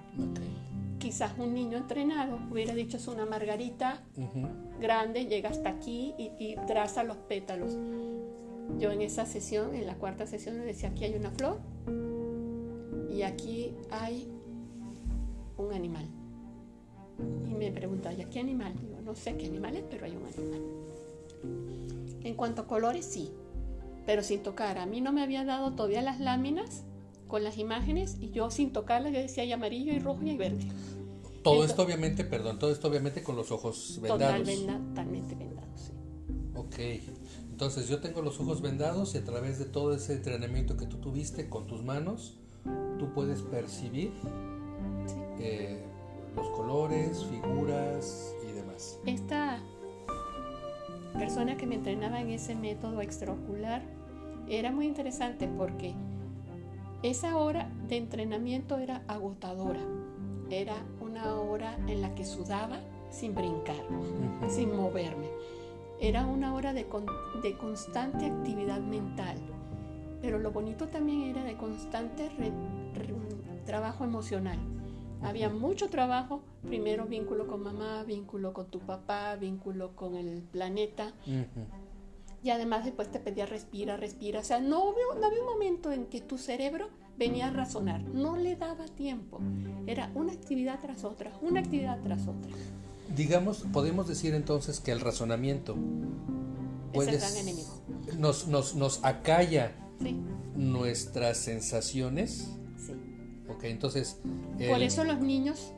Quizás 0.99 1.37
un 1.37 1.53
niño 1.53 1.77
entrenado 1.77 2.39
hubiera 2.51 2.73
dicho 2.73 2.97
es 2.97 3.07
una 3.07 3.25
margarita 3.25 4.01
grande, 4.79 5.25
llega 5.25 5.49
hasta 5.49 5.69
aquí 5.69 6.13
y, 6.17 6.31
y, 6.39 6.55
traza 6.67 7.03
los 7.03 7.17
pétalos. 7.17 7.77
Yo 8.79 8.91
en 8.91 9.01
esa 9.01 9.25
sesión, 9.25 9.75
en 9.75 9.87
la 9.87 9.95
cuarta 9.95 10.27
sesión, 10.27 10.57
le 10.57 10.65
decía, 10.65 10.89
aquí 10.89 11.05
hay 11.05 11.15
una 11.15 11.31
flor 11.31 11.59
y 13.09 13.21
aquí 13.21 13.73
hay 13.89 14.27
un 15.57 15.73
animal. 15.73 16.05
Y 17.47 17.55
me 17.55 17.71
preguntaba, 17.71 18.13
¿y 18.15 18.25
qué 18.25 18.39
animal? 18.39 18.73
Digo, 18.79 19.01
no 19.01 19.15
sé 19.15 19.35
qué 19.37 19.47
animal 19.47 19.75
es, 19.75 19.83
pero 19.89 20.05
hay 20.05 20.15
un 20.15 20.25
animal. 20.25 20.61
En 22.23 22.35
cuanto 22.35 22.63
a 22.63 22.67
colores, 22.67 23.05
sí, 23.05 23.31
pero 24.05 24.21
sin 24.21 24.43
tocar. 24.43 24.77
A 24.77 24.85
mí 24.85 25.01
no 25.01 25.11
me 25.13 25.23
había 25.23 25.45
dado 25.45 25.73
todavía 25.73 26.01
las 26.01 26.19
láminas 26.19 26.83
con 27.27 27.43
las 27.43 27.57
imágenes 27.57 28.17
y 28.19 28.31
yo 28.31 28.49
sin 28.49 28.71
tocarlas 28.71 29.13
yo 29.13 29.19
decía 29.19 29.43
hay 29.43 29.51
amarillo 29.51 29.93
y 29.93 29.99
rojo 29.99 30.23
y 30.23 30.37
verde. 30.37 30.67
Todo 31.43 31.63
esto 31.63 31.83
obviamente, 31.83 32.25
perdón, 32.25 32.59
todo 32.59 32.71
esto 32.71 32.87
obviamente 32.87 33.23
con 33.23 33.35
los 33.35 33.51
ojos 33.51 33.99
vendados. 34.01 34.43
totalmente 34.43 35.35
vendados, 35.35 35.79
sí. 35.79 35.93
Ok, 36.55 36.79
entonces 37.49 37.87
yo 37.87 37.99
tengo 38.01 38.21
los 38.21 38.39
ojos 38.39 38.61
vendados 38.61 39.15
y 39.15 39.19
a 39.19 39.23
través 39.23 39.57
de 39.57 39.65
todo 39.65 39.93
ese 39.93 40.13
entrenamiento 40.13 40.75
que 40.75 40.85
tú 40.85 40.97
tuviste 40.97 41.49
con 41.49 41.67
tus 41.67 41.83
manos, 41.83 42.37
tú 42.99 43.13
puedes 43.13 43.41
percibir 43.43 44.11
eh, 45.39 45.81
los 46.35 46.49
colores, 46.49 47.25
figuras 47.25 48.33
y 48.47 48.51
demás. 48.51 48.99
Esta 49.05 49.59
persona 51.17 51.57
que 51.57 51.65
me 51.65 51.75
entrenaba 51.75 52.21
en 52.21 52.29
ese 52.29 52.55
método 52.55 53.01
extraocular 53.01 53.81
era 54.47 54.71
muy 54.71 54.85
interesante 54.85 55.47
porque 55.47 55.95
esa 57.03 57.37
hora 57.37 57.69
de 57.87 57.97
entrenamiento 57.97 58.77
era 58.77 59.03
agotadora. 59.07 59.81
Era 60.49 60.75
una 61.01 61.35
hora 61.35 61.77
en 61.87 62.01
la 62.01 62.15
que 62.15 62.25
sudaba 62.25 62.79
sin 63.09 63.35
brincar, 63.35 63.83
sin 64.49 64.75
moverme. 64.75 65.29
Era 65.99 66.25
una 66.25 66.53
hora 66.53 66.73
de, 66.73 66.85
de, 67.43 67.57
constante 67.57 68.25
actividad 68.25 68.79
mental. 68.79 69.37
Pero 70.21 70.39
lo 70.39 70.51
bonito 70.51 70.87
también 70.87 71.23
era 71.23 71.43
de 71.43 71.55
constante 71.55 72.29
trabajo 73.65 74.03
emocional. 74.03 74.57
Había 75.21 75.49
mucho 75.49 75.89
trabajo, 75.89 76.41
primero 76.65 77.05
vínculo 77.05 77.47
con 77.47 77.63
mamá, 77.63 78.03
vínculo 78.03 78.53
con 78.53 78.67
tu 78.67 78.79
papá, 78.79 79.35
vínculo 79.35 79.95
con 79.95 80.15
el 80.15 80.41
planeta. 80.41 81.13
Y 82.43 82.49
además 82.51 82.85
después 82.85 83.11
te 83.11 83.19
pedía 83.19 83.45
respira, 83.45 83.97
respira. 83.97 84.39
O 84.39 84.43
sea, 84.43 84.59
no, 84.59 84.93
no 85.19 85.25
había 85.25 85.41
un 85.41 85.45
momento 85.45 85.91
en 85.91 86.05
que 86.05 86.21
tu 86.21 86.37
cerebro 86.37 86.89
venía 87.17 87.47
a 87.47 87.51
razonar. 87.51 88.01
No 88.03 88.37
le 88.37 88.55
daba 88.55 88.85
tiempo. 88.85 89.39
Era 89.85 90.11
una 90.13 90.33
actividad 90.33 90.79
tras 90.79 91.03
otra, 91.03 91.31
una 91.41 91.59
actividad 91.59 91.99
tras 92.03 92.27
otra. 92.27 92.51
Digamos, 93.15 93.65
podemos 93.73 94.07
decir 94.07 94.33
entonces 94.33 94.79
que 94.79 94.91
el 94.91 94.99
razonamiento 94.99 95.75
es 96.93 97.07
el 97.07 97.17
gran 97.17 97.35
enemigo. 97.37 97.81
Nos, 98.17 98.47
nos, 98.47 98.75
nos 98.75 99.03
acalla 99.03 99.73
nuestras 100.55 101.37
sensaciones 101.37 102.57
Ok, 103.49 103.63
entonces... 103.63 104.17
Por 104.57 104.81
eso 104.81 105.03
los 105.03 105.19
niños 105.19 105.73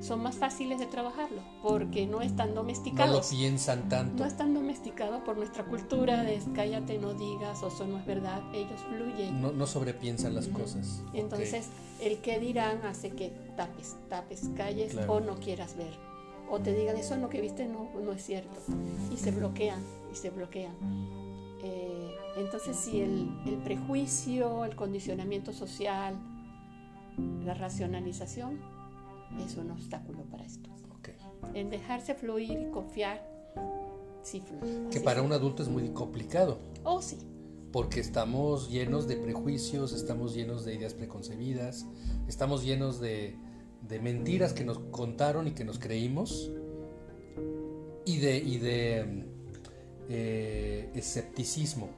son 0.00 0.22
más 0.22 0.36
fáciles 0.36 0.78
de 0.78 0.86
trabajarlo, 0.86 1.40
porque 1.62 2.06
no 2.06 2.20
están 2.20 2.54
domesticados. 2.54 3.14
No 3.14 3.22
lo 3.22 3.28
piensan 3.28 3.88
tanto. 3.88 4.22
No 4.22 4.28
están 4.28 4.54
domesticados 4.54 5.22
por 5.22 5.36
nuestra 5.36 5.64
cultura 5.64 6.22
de 6.22 6.40
cállate, 6.54 6.98
no 6.98 7.14
digas, 7.14 7.62
o 7.62 7.68
eso 7.68 7.86
no 7.86 7.98
es 7.98 8.06
verdad. 8.06 8.42
Ellos 8.54 8.80
fluyen. 8.88 9.40
No, 9.40 9.52
no 9.52 9.66
sobrepiensan 9.66 10.34
las 10.34 10.48
cosas. 10.48 11.02
Entonces, 11.14 11.68
el 12.00 12.18
que 12.18 12.38
dirán 12.38 12.84
hace 12.84 13.10
que 13.10 13.30
tapes, 13.56 13.96
tapes, 14.08 14.50
calles 14.56 14.96
o 15.08 15.20
no 15.20 15.36
quieras 15.36 15.76
ver. 15.76 15.98
O 16.48 16.60
te 16.60 16.74
digan, 16.74 16.96
eso 16.96 17.16
lo 17.16 17.28
que 17.28 17.40
viste 17.40 17.66
no, 17.66 17.90
no 18.00 18.12
es 18.12 18.22
cierto. 18.22 18.60
Y 19.12 19.16
se 19.16 19.30
bloquean, 19.32 19.82
y 20.12 20.14
se 20.14 20.30
bloquean. 20.30 20.74
Eh, 21.62 22.14
entonces, 22.36 22.76
si 22.76 23.00
el, 23.00 23.28
el 23.46 23.56
prejuicio, 23.56 24.64
el 24.64 24.76
condicionamiento 24.76 25.52
social, 25.52 26.16
la 27.44 27.54
racionalización 27.54 28.75
es 29.44 29.56
un 29.56 29.70
obstáculo 29.70 30.22
para 30.24 30.44
esto. 30.44 30.70
En 31.54 31.70
dejarse 31.70 32.14
fluir 32.14 32.58
y 32.60 32.70
confiar, 32.70 33.22
sí 34.22 34.40
fluye. 34.40 34.88
Que 34.90 35.00
para 35.00 35.22
un 35.22 35.32
adulto 35.32 35.62
es 35.62 35.68
muy 35.68 35.88
complicado. 35.90 36.58
Oh, 36.84 37.00
sí. 37.00 37.18
Porque 37.72 38.00
estamos 38.00 38.70
llenos 38.70 39.06
de 39.06 39.16
prejuicios, 39.16 39.92
estamos 39.92 40.34
llenos 40.34 40.64
de 40.64 40.74
ideas 40.74 40.94
preconcebidas, 40.94 41.86
estamos 42.26 42.64
llenos 42.64 43.00
de, 43.00 43.36
de 43.88 44.00
mentiras 44.00 44.52
que 44.52 44.64
nos 44.64 44.78
contaron 44.78 45.46
y 45.46 45.52
que 45.52 45.64
nos 45.64 45.78
creímos, 45.78 46.50
y 48.04 48.18
de, 48.18 48.38
y 48.38 48.58
de 48.58 49.26
eh, 50.08 50.90
escepticismo. 50.94 51.90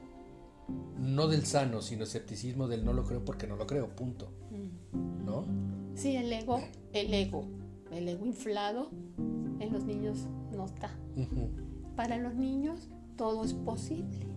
No 0.97 1.27
del 1.27 1.45
sano, 1.45 1.81
sino 1.81 2.03
escepticismo 2.03 2.67
del 2.67 2.85
no 2.85 2.93
lo 2.93 3.03
creo 3.03 3.23
porque 3.23 3.47
no 3.47 3.55
lo 3.55 3.65
creo, 3.65 3.95
punto. 3.95 4.31
Mm. 4.51 5.25
¿No? 5.25 5.45
Sí, 5.95 6.15
el 6.15 6.31
ego, 6.31 6.61
el 6.93 7.13
ego, 7.13 7.45
el 7.91 8.07
ego 8.07 8.25
inflado 8.25 8.89
en 9.59 9.73
los 9.73 9.83
niños 9.83 10.27
no 10.55 10.65
está. 10.65 10.91
Para 11.95 12.17
los 12.17 12.35
niños 12.35 12.89
todo 13.17 13.43
es 13.43 13.53
posible. 13.53 14.27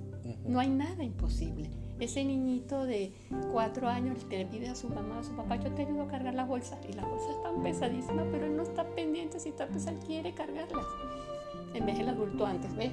No 0.47 0.61
hay 0.61 0.69
nada 0.69 1.05
imposible. 1.05 1.71
Ese 2.01 2.25
niñito 2.25 2.85
de 2.85 3.13
cuatro 3.53 3.89
años 3.89 4.25
que 4.25 4.39
le 4.39 4.47
pide 4.47 4.69
a 4.69 4.75
su 4.75 4.89
mamá, 4.89 5.21
a 5.21 5.23
su 5.23 5.33
papá, 5.37 5.57
yo 5.57 5.73
te 5.73 5.83
ayudo 5.83 6.03
a 6.03 6.09
cargar 6.09 6.35
la 6.35 6.45
bolsa. 6.45 6.79
Y 6.89 6.93
la 6.95 7.05
bolsa 7.05 7.31
es 7.31 7.43
tan 7.43 7.63
pesadísima, 7.63 8.25
pero 8.31 8.47
él 8.47 8.57
no 8.57 8.63
está 8.63 8.85
pendiente 8.95 9.39
si 9.39 9.51
está 9.51 9.69
pesada, 9.69 9.99
quiere 10.01 10.35
cargarlas. 10.35 10.87
En 11.75 11.87
vez 11.87 11.99
del 11.99 12.09
adulto 12.09 12.45
antes, 12.45 12.75
ve, 12.75 12.93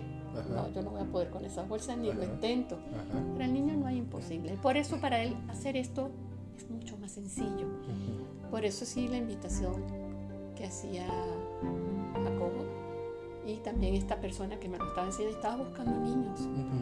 no, 0.50 0.72
yo 0.72 0.82
no 0.84 0.92
voy 0.92 1.02
a 1.02 1.06
poder 1.06 1.30
con 1.30 1.44
esa 1.44 1.64
bolsa 1.64 1.96
ni 1.96 2.14
lo 2.14 2.24
intento. 2.24 2.78
Para 3.34 3.46
el 3.46 3.54
niño 3.54 3.76
no 3.76 3.88
hay 3.88 3.98
imposible. 3.98 4.58
Por 4.62 4.78
eso 4.78 4.98
para 5.02 5.24
él 5.24 5.36
hacer 5.50 5.76
esto 5.76 6.12
es 6.56 6.70
mucho 6.70 6.98
más 6.98 7.12
sencillo. 7.12 7.68
Por 8.50 8.66
eso 8.66 8.86
sí 8.86 9.08
la 9.08 9.18
invitación 9.18 9.84
que 10.56 10.66
hacía 10.66 11.08
Jacobo 12.14 12.66
y 13.46 13.58
también 13.58 13.96
esta 13.96 14.20
persona 14.20 14.60
que 14.60 14.70
me 14.70 14.78
lo 14.78 14.88
estaba 14.88 15.08
enseñando 15.08 15.38
estaba 15.38 15.56
buscando 15.64 16.00
niños. 16.00 16.40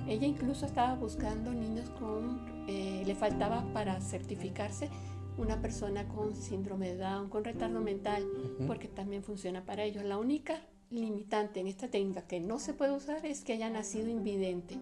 Ella 0.08 0.28
incluso 0.28 0.66
estaba 0.66 0.96
buscando 0.96 1.52
niños 1.54 1.90
con, 1.92 2.66
eh, 2.68 3.04
le 3.06 3.16
faltaba 3.16 3.64
para 3.74 4.02
certificarse 4.02 4.90
una 5.38 5.62
persona 5.62 6.08
con 6.08 6.36
síndrome 6.36 6.90
de 6.90 6.98
Down, 6.98 7.30
con 7.30 7.44
retardo 7.44 7.80
mental, 7.80 8.26
porque 8.66 8.88
también 8.88 9.24
funciona 9.24 9.64
para 9.66 9.84
ellos. 9.84 10.04
La 10.04 10.18
única 10.18 10.60
limitante 10.90 11.60
en 11.60 11.68
esta 11.68 11.90
técnica 11.90 12.24
que 12.24 12.40
no 12.40 12.60
se 12.60 12.74
puede 12.74 12.94
usar 12.94 13.26
es 13.26 13.42
que 13.42 13.54
haya 13.54 13.70
nacido 13.70 14.10
invidente. 14.10 14.78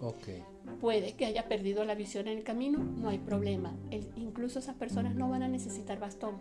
Okay. 0.00 0.42
Puede 0.80 1.14
que 1.14 1.26
haya 1.26 1.48
perdido 1.48 1.84
la 1.84 1.94
visión 1.94 2.28
en 2.28 2.38
el 2.38 2.44
camino, 2.44 2.78
no 2.78 3.08
hay 3.08 3.18
problema. 3.18 3.74
incluso 4.16 4.58
esas 4.58 4.76
personas 4.76 5.14
no 5.14 5.28
van 5.28 5.42
a 5.42 5.48
necesitar 5.48 5.98
bastón. 5.98 6.36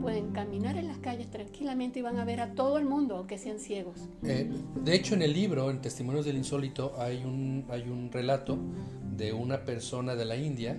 Pueden 0.00 0.32
caminar 0.32 0.76
en 0.76 0.88
las 0.88 0.98
calles 0.98 1.30
tranquilamente 1.30 2.00
y 2.00 2.02
van 2.02 2.18
a 2.18 2.24
ver 2.24 2.40
a 2.40 2.54
todo 2.54 2.78
el 2.78 2.84
mundo, 2.84 3.16
aunque 3.16 3.38
sean 3.38 3.60
ciegos. 3.60 4.08
Eh, 4.24 4.50
de 4.82 4.94
hecho, 4.94 5.14
en 5.14 5.22
el 5.22 5.32
libro, 5.32 5.70
en 5.70 5.80
Testimonios 5.80 6.24
del 6.24 6.36
Insólito, 6.36 6.94
hay 6.98 7.24
un, 7.24 7.64
hay 7.68 7.82
un 7.82 8.10
relato 8.10 8.58
de 9.16 9.32
una 9.32 9.64
persona 9.64 10.16
de 10.16 10.24
la 10.24 10.36
India 10.36 10.76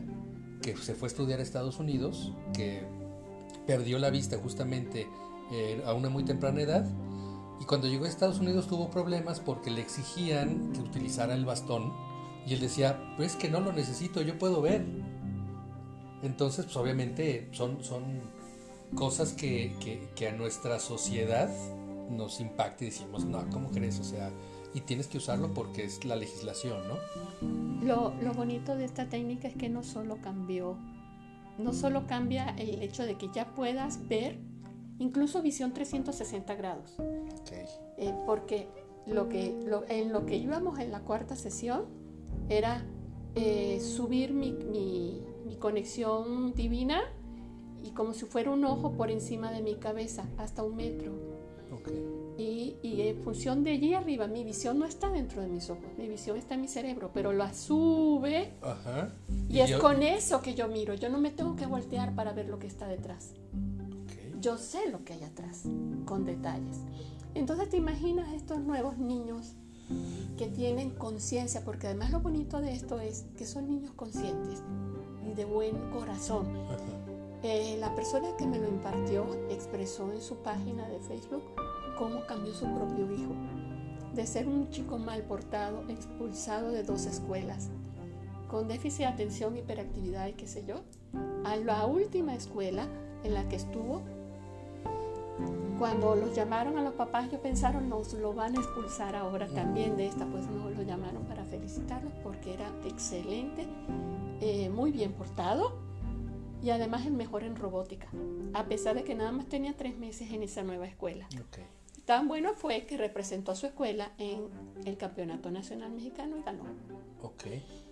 que 0.62 0.76
se 0.76 0.96
fue 0.96 1.08
a 1.08 1.12
estudiar 1.12 1.40
a 1.40 1.44
Estados 1.44 1.80
Unidos, 1.80 2.34
que 2.54 2.82
perdió 3.66 4.00
la 4.00 4.10
vista 4.10 4.38
justamente 4.38 5.08
eh, 5.52 5.82
a 5.86 5.94
una 5.94 6.10
muy 6.10 6.26
temprana 6.26 6.62
edad 6.62 6.86
y 7.66 7.68
cuando 7.68 7.88
llegó 7.88 8.06
a 8.06 8.08
Estados 8.08 8.40
Unidos 8.40 8.68
tuvo 8.68 8.92
problemas 8.92 9.40
porque 9.40 9.72
le 9.72 9.82
exigían 9.82 10.72
que 10.72 10.82
utilizara 10.82 11.34
el 11.34 11.46
bastón 11.46 11.92
y 12.46 12.54
él 12.54 12.60
decía, 12.60 13.16
pues 13.18 13.36
que 13.36 13.50
no 13.50 13.60
lo 13.60 13.74
necesito, 13.74 14.22
yo 14.22 14.38
puedo 14.38 14.62
ver. 14.62 14.86
Entonces, 16.22 16.66
pues 16.66 16.78
obviamente 16.78 17.50
son, 17.54 17.84
son 17.84 18.22
cosas 18.94 19.34
que, 19.34 19.74
que, 20.16 20.28
a 20.28 20.32
nuestra 20.34 20.80
sociedad 20.80 21.50
nos 22.12 22.40
impacta 22.40 22.84
y 22.84 22.90
decimos, 22.90 23.26
no, 23.26 23.44
¿cómo 23.50 23.72
crees? 23.72 24.00
O 24.00 24.04
sea, 24.04 24.30
y 24.76 24.82
tienes 24.82 25.08
que 25.08 25.18
usarlo 25.18 25.52
porque 25.52 25.86
es 25.86 26.06
la 26.06 26.16
legislación, 26.16 26.78
¿no? 26.88 27.84
Lo, 27.84 28.14
lo 28.22 28.34
bonito 28.36 28.76
de 28.76 28.86
esta 28.86 29.10
técnica 29.10 29.48
es 29.48 29.56
que 29.56 29.70
no 29.70 29.82
solo 29.82 30.20
cambió, 30.22 30.78
no 31.58 31.74
solo 31.74 32.06
cambia 32.06 32.50
el 32.60 32.84
hecho 32.84 33.08
de 33.08 33.16
que 33.18 33.30
ya 33.34 33.56
puedas 33.56 34.08
ver 34.08 34.38
incluso 35.00 35.42
visión 35.42 35.74
360 35.74 36.56
grados. 36.56 36.96
Eh, 37.98 38.14
porque 38.26 38.68
lo 39.06 39.30
que, 39.30 39.56
en 39.90 40.12
lo 40.12 40.26
que 40.26 40.38
íbamos 40.38 40.80
en 40.80 40.92
la 40.92 41.02
cuarta 41.02 41.36
sesión 41.36 41.86
era 42.50 42.84
eh, 43.36 43.80
subir 43.82 44.34
mi, 44.34 44.52
mi, 44.52 45.22
conexión 45.60 46.54
divina 46.54 47.02
y 47.82 47.92
como 47.92 48.14
si 48.14 48.26
fuera 48.26 48.52
un 48.52 48.66
ojo 48.66 48.92
por 48.92 49.10
encima 49.10 49.52
de 49.52 49.62
mi 49.62 49.76
cabeza, 49.76 50.26
hasta 50.38 50.64
un 50.64 50.76
metro. 50.76 51.14
Y, 52.38 52.76
y, 52.84 53.02
en 53.02 53.18
función 53.24 53.64
de 53.64 53.72
allí 53.72 53.94
arriba, 53.94 54.28
mi 54.28 54.44
visión 54.44 54.78
no 54.78 54.86
está 54.86 55.10
dentro 55.10 55.42
de 55.42 55.48
mis 55.48 55.70
ojos, 55.70 55.86
mi 55.98 56.08
visión 56.08 56.38
está 56.38 56.56
en 56.56 56.62
mi 56.62 56.68
cerebro, 56.68 57.12
pero 57.14 57.32
la 57.32 57.54
sube. 57.54 58.52
Y, 59.50 59.60
es 59.60 59.76
con 59.78 60.04
eso 60.04 60.42
que 60.42 60.54
yo 60.54 60.68
miro, 60.68 60.94
yo 60.94 61.10
no 61.10 61.18
me 61.20 61.32
tengo 61.32 61.56
que 61.56 61.66
voltear 61.66 62.14
para 62.14 62.34
ver 62.34 62.50
lo 62.50 62.60
que 62.60 62.68
está 62.68 62.88
detrás 62.88 63.34
yo 64.46 64.60
sé 64.60 64.92
lo 64.92 65.04
que 65.04 65.14
hay 65.14 65.24
atrás, 65.24 65.64
con 66.06 66.24
detalles. 66.24 66.78
Entonces 67.34 67.68
te 67.68 67.78
imaginas 67.78 68.32
estos 68.32 68.60
nuevos 68.60 69.00
niños 69.00 69.56
que 70.38 70.46
tienen 70.46 70.92
conciencia, 70.92 71.66
porque 71.66 71.88
además 71.88 72.12
lo 72.12 72.20
bonito 72.20 72.62
de 72.62 72.72
esto 72.72 73.00
es 73.00 73.26
que 73.40 73.48
son 73.48 73.68
niños 73.68 73.94
conscientes 73.96 74.62
y 75.28 75.34
de 75.34 75.46
buen 75.46 75.90
corazón. 75.90 76.46
Eh, 77.42 77.78
la 77.80 77.96
persona 77.96 78.38
que 78.38 78.46
me 78.46 78.60
lo 78.60 78.68
impartió 78.68 79.26
expresó 79.50 80.14
en 80.14 80.22
su 80.22 80.36
página 80.36 80.88
de 80.90 81.00
Facebook 81.00 81.42
cómo 81.98 82.24
cambió 82.28 82.54
su 82.54 82.66
propio 82.66 83.12
hijo. 83.12 83.34
De 84.14 84.28
ser 84.28 84.48
un 84.48 84.70
chico 84.70 85.00
mal 85.00 85.24
portado, 85.24 85.90
expulsado 85.90 86.70
de 86.70 86.84
dos 86.84 87.08
escuelas, 87.08 87.72
con 88.48 88.68
déficit 88.68 89.00
de 89.00 89.06
atención, 89.08 89.58
hiperactividad 89.58 90.28
y 90.28 90.34
qué 90.34 90.46
sé 90.46 90.64
yo, 90.68 90.82
a 91.46 91.56
la 91.56 91.88
última 91.88 92.36
escuela 92.36 92.88
en 93.24 93.34
la 93.34 93.50
que 93.50 93.56
estuvo 93.56 94.04
cuando 95.78 96.16
los 96.16 96.36
llamaron 96.36 96.78
a 96.78 96.82
los 96.82 96.94
papás, 96.94 97.28
ellos 97.28 97.42
pensaron, 97.42 97.90
nos 97.90 98.14
lo 98.14 98.34
van 98.34 98.56
a 98.56 98.60
expulsar 98.60 99.16
ahora 99.16 99.48
también 99.48 99.98
de 99.98 100.08
esta, 100.08 100.26
pues 100.26 100.48
no 100.48 100.70
lo 100.70 100.82
llamaron 100.84 101.26
para 101.26 101.44
felicitarlos 101.44 102.14
porque 102.24 102.54
era 102.54 102.70
excelente, 102.86 103.68
eh, 104.42 104.70
muy 104.70 104.92
bien 104.92 105.12
portado 105.14 105.78
y 106.64 106.70
además 106.70 107.06
el 107.06 107.14
mejor 107.14 107.44
en 107.44 107.56
robótica, 107.56 108.08
a 108.54 108.66
pesar 108.66 108.96
de 108.96 109.04
que 109.04 109.16
nada 109.16 109.32
más 109.32 109.48
tenía 109.48 109.76
tres 109.76 109.98
meses 109.98 110.32
en 110.32 110.44
esa 110.44 110.64
nueva 110.64 110.88
escuela. 110.88 111.28
Tan 112.06 112.28
bueno 112.28 112.54
fue 112.54 112.86
que 112.86 112.98
representó 112.98 113.52
a 113.52 113.56
su 113.56 113.66
escuela 113.66 114.12
en 114.18 114.48
el 114.86 114.96
Campeonato 114.98 115.52
Nacional 115.52 115.92
Mexicano 115.92 116.38
y 116.38 116.44
ganó. 116.44 116.64
Okay 117.22 117.85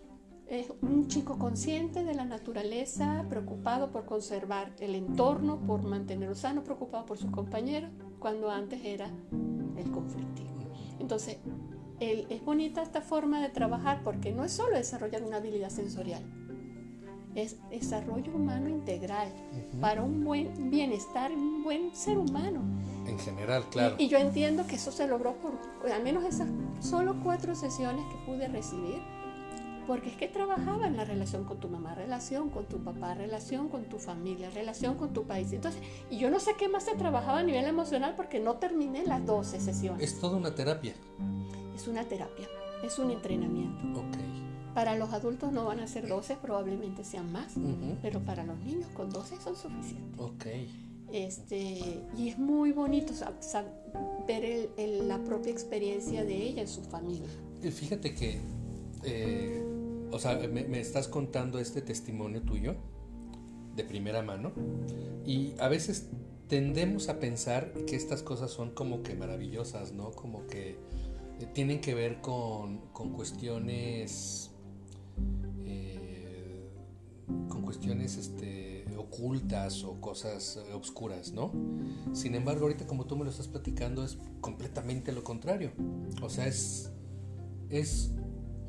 es 0.47 0.71
un 0.82 1.08
chico 1.08 1.38
consciente 1.38 2.03
de 2.03 2.13
la 2.13 2.25
naturaleza, 2.25 3.25
preocupado 3.29 3.91
por 3.91 4.06
conservar 4.06 4.71
el 4.79 4.95
entorno, 4.95 5.60
por 5.65 5.84
mantenerlo 5.84 6.36
sano, 6.36 6.63
preocupado 6.63 7.06
por 7.06 7.17
sus 7.17 7.32
compañeros, 7.32 7.89
cuando 8.19 8.51
antes 8.51 8.84
era 8.84 9.10
el 9.77 9.91
conflictivo. 9.91 10.49
Entonces, 10.99 11.38
es 11.99 12.43
bonita 12.43 12.82
esta 12.82 13.01
forma 13.01 13.41
de 13.41 13.49
trabajar 13.49 14.01
porque 14.03 14.32
no 14.32 14.43
es 14.43 14.51
solo 14.51 14.75
desarrollar 14.75 15.23
una 15.23 15.38
habilidad 15.38 15.69
sensorial, 15.69 16.23
es 17.36 17.58
desarrollo 17.69 18.36
humano 18.36 18.69
integral 18.69 19.27
para 19.82 20.03
un 20.03 20.23
buen 20.23 20.69
bienestar, 20.69 21.32
un 21.32 21.63
buen 21.63 21.95
ser 21.95 22.17
humano. 22.17 22.62
En 23.08 23.17
general, 23.17 23.63
claro. 23.71 23.95
Y, 23.97 24.03
y, 24.03 24.08
yo 24.08 24.17
entiendo 24.17 24.67
que 24.67 24.75
eso 24.75 24.91
se 24.91 25.08
logró 25.08 25.36
por 25.38 25.53
al 25.91 26.03
menos 26.03 26.23
esas 26.25 26.47
solo 26.79 27.15
cuatro 27.23 27.56
sesiones 27.56 28.06
que 28.06 28.32
pude 28.32 28.47
recibir 28.47 29.01
porque 29.88 30.10
es 30.10 30.15
que 30.15 30.28
trabajaba 30.28 30.88
en 30.88 30.98
la 30.98 31.06
relación 31.06 31.43
con 31.43 31.60
tu 31.60 31.69
mamá, 31.69 31.96
relación 31.96 32.50
con 32.50 32.65
tu 32.65 32.84
papá, 32.84 33.13
relación 33.13 33.69
con 33.69 33.86
tu 33.86 34.00
familia, 34.00 34.50
relación 34.50 34.96
con 34.96 35.13
tu 35.13 35.24
país. 35.24 35.52
Entonces, 35.54 35.82
y 36.10 36.17
yo 36.17 36.30
no 36.30 36.39
sé 36.39 36.56
qué 36.58 36.69
más 36.69 36.84
se 36.84 36.96
trabajaba 36.96 37.39
a 37.39 37.43
nivel 37.43 37.65
emocional 37.65 38.13
porque 38.15 38.39
no 38.39 38.56
terminé 38.56 39.06
las 39.06 39.26
12 39.26 39.60
sesiones. 39.60 40.04
Es 40.04 40.19
toda 40.19 40.38
una 40.38 40.54
terapia. 40.54 40.93
Es 41.76 41.88
una 41.88 42.04
terapia, 42.04 42.48
es 42.84 43.00
un 43.00 43.12
entrenamiento. 43.12 44.00
Ok. 44.00 44.17
Para 44.74 44.96
los 44.96 45.13
adultos 45.13 45.52
no 45.52 45.65
van 45.65 45.80
a 45.80 45.88
ser 45.88 46.08
12, 46.08 46.38
probablemente 46.41 47.04
sean 47.04 47.32
más, 47.32 47.54
pero 48.02 48.19
para 48.22 48.43
los 48.43 48.58
niños 48.60 48.88
con 48.96 49.10
12 49.12 49.38
son 49.39 49.56
suficientes. 49.56 50.19
Ok. 50.19 50.46
Este, 51.12 52.02
y 52.17 52.30
es 52.30 52.39
muy 52.39 52.72
bonito 52.72 53.13
ver 54.28 54.72
la 54.78 55.24
propia 55.24 55.52
experiencia 55.52 56.24
de 56.24 56.36
ella 56.36 56.63
en 56.63 56.67
su 56.67 56.82
familia. 56.82 57.30
Fíjate 57.62 58.15
que, 58.15 58.41
eh, 59.04 59.63
o 60.13 60.19
sea, 60.19 60.38
me, 60.47 60.80
estás 60.80 61.08
contando 61.08 61.60
este 61.60 61.82
testimonio 61.82 62.43
tuyo 62.43 62.76
de 63.76 63.84
primera 63.84 64.21
mano 64.21 64.52
y 65.26 65.56
a 65.60 65.67
veces 65.67 66.10
tendemos 66.47 67.10
a 67.10 67.19
pensar 67.19 67.73
que 67.88 67.95
estas 67.95 68.21
cosas 68.21 68.52
son 68.52 68.71
como 68.71 69.02
que 69.02 69.15
maravillosas, 69.15 69.91
¿no? 69.91 70.12
Como 70.12 70.45
que 70.45 70.78
eh, 71.39 71.47
tienen 71.54 71.82
que 71.82 71.95
ver 71.95 72.21
con, 72.21 72.78
con 72.93 73.12
cuestiones 73.12 74.52
eh, 75.65 76.69
con 77.49 77.63
cuestiones 77.63 78.17
este, 78.17 78.86
ocultas 78.95 79.84
o 79.84 79.99
cosas 79.99 80.58
eh, 80.58 80.73
obscuras, 80.73 81.32
¿no? 81.32 81.52
Sin 82.12 82.36
embargo, 82.36 82.63
ahorita 82.63 82.86
como 82.86 83.08
tú 83.08 83.15
me 83.15 83.23
lo 83.23 83.32
estás 83.32 83.47
platicando 83.47 84.04
es 84.04 84.19
completamente 84.41 85.12
lo 85.12 85.23
contrario. 85.23 85.71
O 86.21 86.30
sea, 86.30 86.45
es, 86.45 86.91
es 87.69 88.12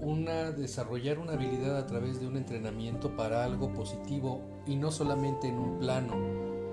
una 0.04 0.52
desarrollar 0.52 1.18
una 1.18 1.32
habilidad 1.32 1.76
a 1.78 1.86
través 1.86 2.20
de 2.20 2.26
un 2.26 2.36
entrenamiento 2.36 3.16
para 3.16 3.44
algo 3.44 3.72
positivo 3.72 4.42
y 4.66 4.76
no 4.76 4.90
solamente 4.90 5.48
en 5.48 5.58
un 5.58 5.78
plano. 5.78 6.14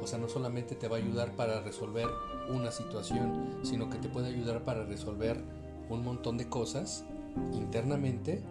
O 0.02 0.08
sea, 0.08 0.20
no 0.20 0.28
solamente 0.28 0.76
te 0.76 0.88
va 0.88 0.98
a 0.98 1.00
ayudar 1.00 1.36
para 1.36 1.62
resolver 1.62 2.08
una 2.50 2.72
situación, 2.72 3.60
sino 3.64 3.90
que 3.90 3.98
te 3.98 4.10
puede 4.10 4.28
ayudar 4.28 4.64
para 4.64 4.84
resolver 4.84 5.42
un 5.90 6.04
montón 6.04 6.38
de 6.38 6.50
cosas 6.50 7.06
internamente 7.54 8.44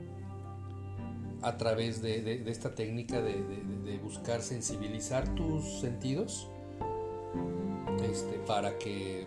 a 1.42 1.56
través 1.56 2.00
de, 2.02 2.42
esta 2.46 2.74
técnica 2.74 3.20
de, 3.20 4.00
buscar 4.02 4.40
sensibilizar 4.40 5.34
tus 5.34 5.80
sentidos 5.80 6.48
este, 8.02 8.38
para 8.46 8.78
que 8.78 9.26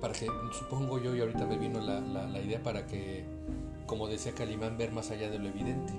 para 0.00 0.12
que 0.12 0.26
supongo 0.52 1.00
yo 1.00 1.14
y 1.14 1.20
ahorita 1.20 1.46
me 1.46 1.58
vino 1.58 1.80
la, 1.80 2.00
la, 2.00 2.40
idea 2.40 2.62
para 2.62 2.86
que 2.86 3.24
como 3.86 4.08
decía 4.08 4.34
Calimán 4.34 4.76
ver 4.76 4.92
más 4.92 5.10
allá 5.10 5.30
de 5.30 5.38
lo 5.38 5.48
evidente. 5.48 5.92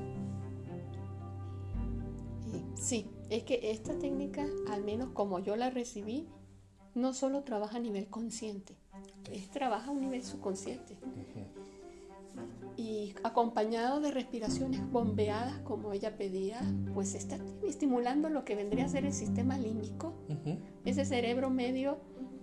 Sí 2.75 3.09
es 3.29 3.43
que 3.43 3.71
esta 3.71 3.97
técnica 3.97 4.45
al 4.69 4.83
menos 4.83 5.09
como 5.09 5.39
yo 5.39 5.55
la 5.55 5.69
recibí 5.69 6.27
no 6.95 7.13
solo 7.13 7.43
trabaja 7.43 7.77
a 7.77 7.79
nivel 7.79 8.07
consciente 8.07 8.75
es 9.31 9.49
trabaja 9.49 9.89
a 9.89 9.91
un 9.91 10.01
nivel 10.01 10.23
subconsciente. 10.23 10.95
Y 12.75 13.15
acompañado 13.23 13.99
de 13.99 14.11
respiraciones 14.11 14.79
bombeadas 14.91 15.57
como 15.59 15.93
ella 15.93 16.15
pedía, 16.15 16.61
pues 16.93 17.15
está 17.15 17.37
estimulando 17.67 18.29
lo 18.29 18.45
que 18.45 18.55
vendría 18.55 18.85
a 18.85 18.89
ser 18.89 19.05
el 19.05 19.13
sistema 19.13 19.57
límbico, 19.57 20.13
ese 20.85 21.03
cerebro 21.05 21.49
medio 21.49 21.97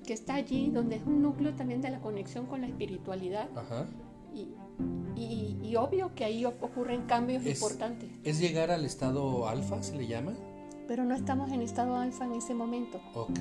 que 0.04 0.12
está 0.12 0.34
allí, 0.34 0.70
donde 0.70 0.96
es 0.96 1.06
un 1.06 1.22
núcleo 1.22 1.54
también 1.54 1.80
de 1.80 1.90
la 1.90 2.00
conexión 2.00 2.46
con 2.46 2.62
la 2.62 2.66
espiritualidad. 2.66 3.48
Y, 4.34 4.54
y, 5.16 5.74
obvio 5.76 6.14
que 6.14 6.24
ahí 6.24 6.44
ocurren 6.44 7.02
cambios 7.06 7.44
importantes. 7.44 8.08
¿Es 8.22 8.38
llegar 8.38 8.70
al 8.70 8.84
estado 8.84 9.48
alfa, 9.48 9.82
se 9.82 9.96
le 9.96 10.06
llama? 10.06 10.32
pero 10.86 11.04
no 11.04 11.14
estamos 11.14 11.50
en 11.50 11.62
estado 11.62 11.96
alfa 11.96 12.24
en 12.24 12.34
ese 12.34 12.54
momento. 12.54 13.00
Ok. 13.14 13.38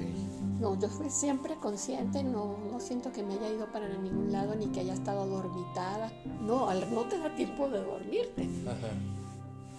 No, 0.60 0.80
yo 0.80 0.88
fui 0.88 1.10
siempre 1.10 1.56
consciente, 1.56 2.24
no, 2.24 2.58
no 2.72 2.80
siento 2.80 3.12
que 3.12 3.24
me 3.24 3.34
haya 3.34 3.50
ido 3.50 3.72
para 3.72 3.88
ningún 3.90 4.32
lado 4.32 4.56
ni 4.56 4.68
que 4.68 4.80
haya 4.80 4.94
estado 4.94 5.28
dormitada. 5.28 6.12
No, 6.42 6.74
no 6.74 7.02
te 7.02 7.18
da 7.18 7.36
tiempo 7.36 7.70
de 7.70 7.84
dormirte. 7.84 8.50
Ajá. 8.66 8.94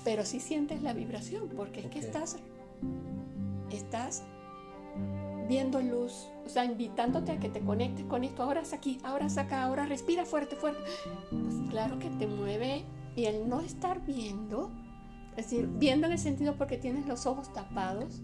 Pero 0.05 0.25
sí 0.27 0.41
sientes 0.41 0.83
la 0.83 0.93
vibración, 0.93 1.49
porque 1.57 1.81
es 1.81 1.87
que 1.87 1.99
estás, 1.99 2.37
estás 3.71 4.23
viendo 5.49 5.81
luz, 5.81 6.29
o 6.45 6.49
sea, 6.49 6.65
invitándote 6.65 7.33
a 7.33 7.41
que 7.41 7.49
te 7.49 7.61
conectes 7.61 8.05
con 8.07 8.25
esto. 8.25 8.43
Ahora 8.43 8.61
es 8.61 8.73
aquí, 8.73 8.99
ahora 9.05 9.27
es 9.27 9.39
acá, 9.39 9.63
ahora 9.63 9.87
respira 9.87 10.25
fuerte, 10.25 10.57
fuerte. 10.57 10.81
Pues 11.31 11.71
claro 11.71 11.99
que 11.99 12.11
te 12.11 12.27
mueve 12.27 12.85
y 13.17 13.25
el 13.25 13.49
no 13.49 13.61
estar 13.61 14.05
viendo 14.05 14.71
es 15.37 15.51
decir, 15.51 15.69
viendo 15.79 16.07
en 16.07 16.13
el 16.13 16.19
sentido 16.19 16.57
porque 16.57 16.79
tienes 16.79 17.07
los 17.07 17.27
ojos 17.27 17.53
tapados, 17.53 18.23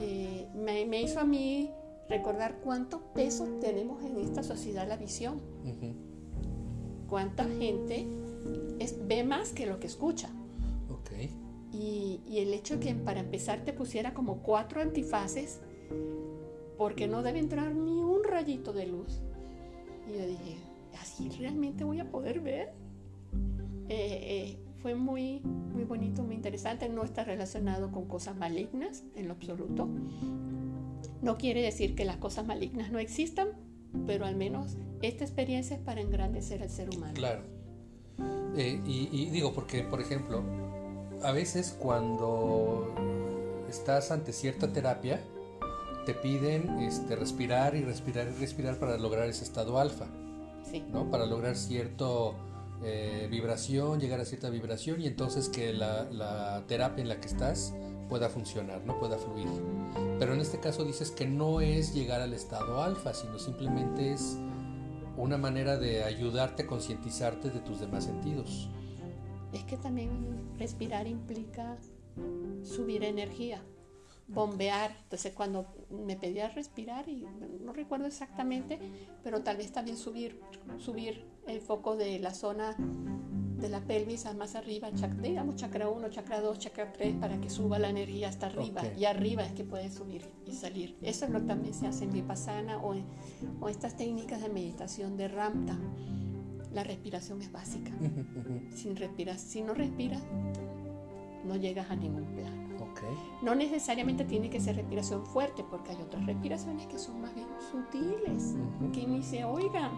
eh, 0.00 0.46
me, 0.54 1.00
hizo 1.00 1.20
a 1.20 1.24
mí 1.24 1.70
recordar 2.08 2.60
cuánto 2.62 3.12
peso 3.14 3.44
tenemos 3.60 4.04
en 4.04 4.18
esta 4.18 4.42
sociedad 4.42 4.86
la 4.86 4.96
visión. 4.96 5.40
Cuánta 7.08 7.44
gente 7.44 8.06
ve 9.06 9.24
más 9.24 9.52
que 9.52 9.64
lo 9.64 9.80
que 9.80 9.86
escucha. 9.86 10.28
Y, 11.72 12.20
el 12.30 12.54
hecho 12.54 12.74
de 12.78 12.80
que 12.80 12.94
para 12.94 13.20
empezar 13.20 13.64
te 13.64 13.72
pusiera 13.72 14.14
como 14.14 14.42
cuatro 14.42 14.80
antifaces, 14.80 15.60
porque 16.76 17.08
no 17.08 17.22
debe 17.22 17.38
entrar 17.38 17.74
ni 17.74 18.02
un 18.02 18.24
rayito 18.24 18.72
de 18.72 18.86
luz. 18.86 19.20
Y 20.08 20.18
yo 20.18 20.26
dije, 20.26 20.56
¿así 21.00 21.28
realmente 21.30 21.84
voy 21.84 22.00
a 22.00 22.10
poder 22.10 22.40
ver? 22.40 22.72
Eh, 23.88 24.56
eh, 24.58 24.58
fue 24.82 24.94
muy, 24.94 25.40
muy 25.40 25.84
bonito, 25.84 26.22
muy 26.22 26.34
interesante. 26.34 26.88
No 26.88 27.02
está 27.04 27.24
relacionado 27.24 27.90
con 27.90 28.06
cosas 28.06 28.36
malignas 28.36 29.04
en 29.16 29.26
lo 29.28 29.34
absoluto. 29.34 29.88
No 31.20 31.36
quiere 31.36 31.62
decir 31.62 31.94
que 31.94 32.04
las 32.04 32.16
cosas 32.16 32.46
malignas 32.46 32.92
no 32.92 32.98
existan, 32.98 33.48
pero 34.06 34.24
al 34.24 34.36
menos 34.36 34.76
esta 35.02 35.24
experiencia 35.24 35.76
es 35.76 35.82
para 35.82 36.00
engrandecer 36.00 36.62
al 36.62 36.70
ser 36.70 36.90
humano. 36.90 37.14
Claro. 37.14 37.42
Eh, 38.56 38.80
y, 38.84 39.26
digo, 39.30 39.52
porque, 39.52 39.82
por 39.82 40.00
ejemplo, 40.00 40.42
a 41.22 41.32
veces 41.32 41.76
cuando 41.78 42.94
estás 43.68 44.10
ante 44.10 44.32
cierta 44.32 44.72
terapia, 44.72 45.20
te 46.06 46.14
piden 46.14 46.80
este, 46.80 47.16
respirar 47.16 47.74
y 47.74 47.82
respirar 47.82 48.28
y 48.28 48.40
respirar 48.40 48.78
para 48.78 48.96
lograr 48.96 49.28
ese 49.28 49.44
estado 49.44 49.78
alfa. 49.78 50.06
Sí. 50.70 50.84
¿no? 50.90 51.10
Para 51.10 51.26
lograr 51.26 51.56
cierto 51.56 52.34
eh, 52.82 53.26
vibración, 53.30 53.98
llegar 53.98 54.20
a 54.20 54.24
cierta 54.24 54.50
vibración 54.50 55.00
y 55.00 55.06
entonces 55.06 55.48
que 55.48 55.72
la, 55.72 56.62
terapia 56.68 57.02
en 57.02 57.08
la 57.08 57.20
que 57.20 57.26
estás 57.26 57.74
pueda 58.08 58.28
funcionar, 58.28 58.82
no 58.84 58.98
pueda 58.98 59.18
fluir. 59.18 59.48
Pero 60.18 60.32
en 60.32 60.40
este 60.40 60.60
caso 60.60 60.84
dices 60.84 61.10
que 61.10 61.26
no 61.26 61.60
es 61.60 61.92
llegar 61.92 62.20
al 62.20 62.32
estado 62.32 62.82
alfa, 62.82 63.12
sino 63.14 63.38
simplemente 63.38 64.12
es 64.12 64.38
una 65.16 65.36
manera 65.36 65.76
de 65.76 66.04
ayudarte 66.04 66.62
a 66.62 66.66
concientizarte 66.66 67.50
de 67.50 67.58
tus 67.60 67.80
demás 67.80 68.04
sentidos. 68.04 68.70
Es 69.52 69.64
que 69.64 69.76
también 69.76 70.56
respirar 70.58 71.06
implica 71.06 71.76
subir 72.62 73.04
energía 73.04 73.62
bombear. 74.28 74.94
Entonces 75.04 75.32
cuando 75.32 75.66
me 75.90 76.16
pedía 76.16 76.48
respirar, 76.50 77.08
y 77.08 77.26
no 77.60 77.72
recuerdo 77.72 78.06
exactamente, 78.06 78.78
pero 79.24 79.42
tal 79.42 79.56
vez 79.56 79.72
también 79.72 79.96
subir, 79.96 80.40
subir 80.78 81.24
el 81.46 81.60
foco 81.60 81.96
de 81.96 82.18
la 82.18 82.32
zona 82.32 82.76
de 82.78 83.68
la 83.68 83.80
pelvis 83.80 84.24
a 84.26 84.34
más 84.34 84.54
arriba, 84.54 84.88
digamos 85.20 85.56
chakra 85.56 85.88
1, 85.88 86.10
chakra 86.10 86.40
2, 86.40 86.58
chakra 86.60 86.92
3, 86.92 87.16
para 87.16 87.40
que 87.40 87.50
suba 87.50 87.80
la 87.80 87.88
energía 87.88 88.28
hasta 88.28 88.46
arriba. 88.46 88.82
Y 88.96 89.04
arriba 89.04 89.42
es 89.42 89.52
que 89.52 89.64
puede 89.64 89.90
subir 89.90 90.22
y 90.46 90.52
salir. 90.52 90.96
Eso 91.02 91.24
es 91.24 91.32
lo 91.32 91.40
que 91.40 91.46
también 91.46 91.74
se 91.74 91.88
hace 91.88 92.04
en 92.04 92.12
Vipassana 92.12 92.78
o, 92.78 92.94
o 93.60 93.68
estas 93.68 93.96
técnicas 93.96 94.42
de 94.42 94.48
meditación 94.48 95.16
de 95.16 95.26
Ramta. 95.26 95.76
La 96.72 96.84
respiración 96.84 97.42
es 97.42 97.50
básica. 97.50 97.92
Sin 98.74 98.96
respirar, 98.96 99.38
si 99.38 99.62
no 99.62 99.74
respiras, 99.74 100.22
no 101.44 101.56
llegas 101.56 101.90
a 101.90 101.96
ningún 101.96 102.24
plano. 102.24 102.68
No 103.42 103.54
necesariamente 103.54 104.24
tiene 104.24 104.50
que 104.50 104.60
ser 104.60 104.76
respiración 104.76 105.24
fuerte, 105.24 105.64
porque 105.68 105.92
hay 105.92 106.02
otras 106.02 106.26
respiraciones 106.26 106.86
que 106.86 106.98
son 106.98 107.20
más 107.20 107.34
bien 107.34 107.46
sutiles, 107.70 108.56
que 108.92 109.06
ni 109.06 109.22
se 109.22 109.44
oigan. 109.44 109.92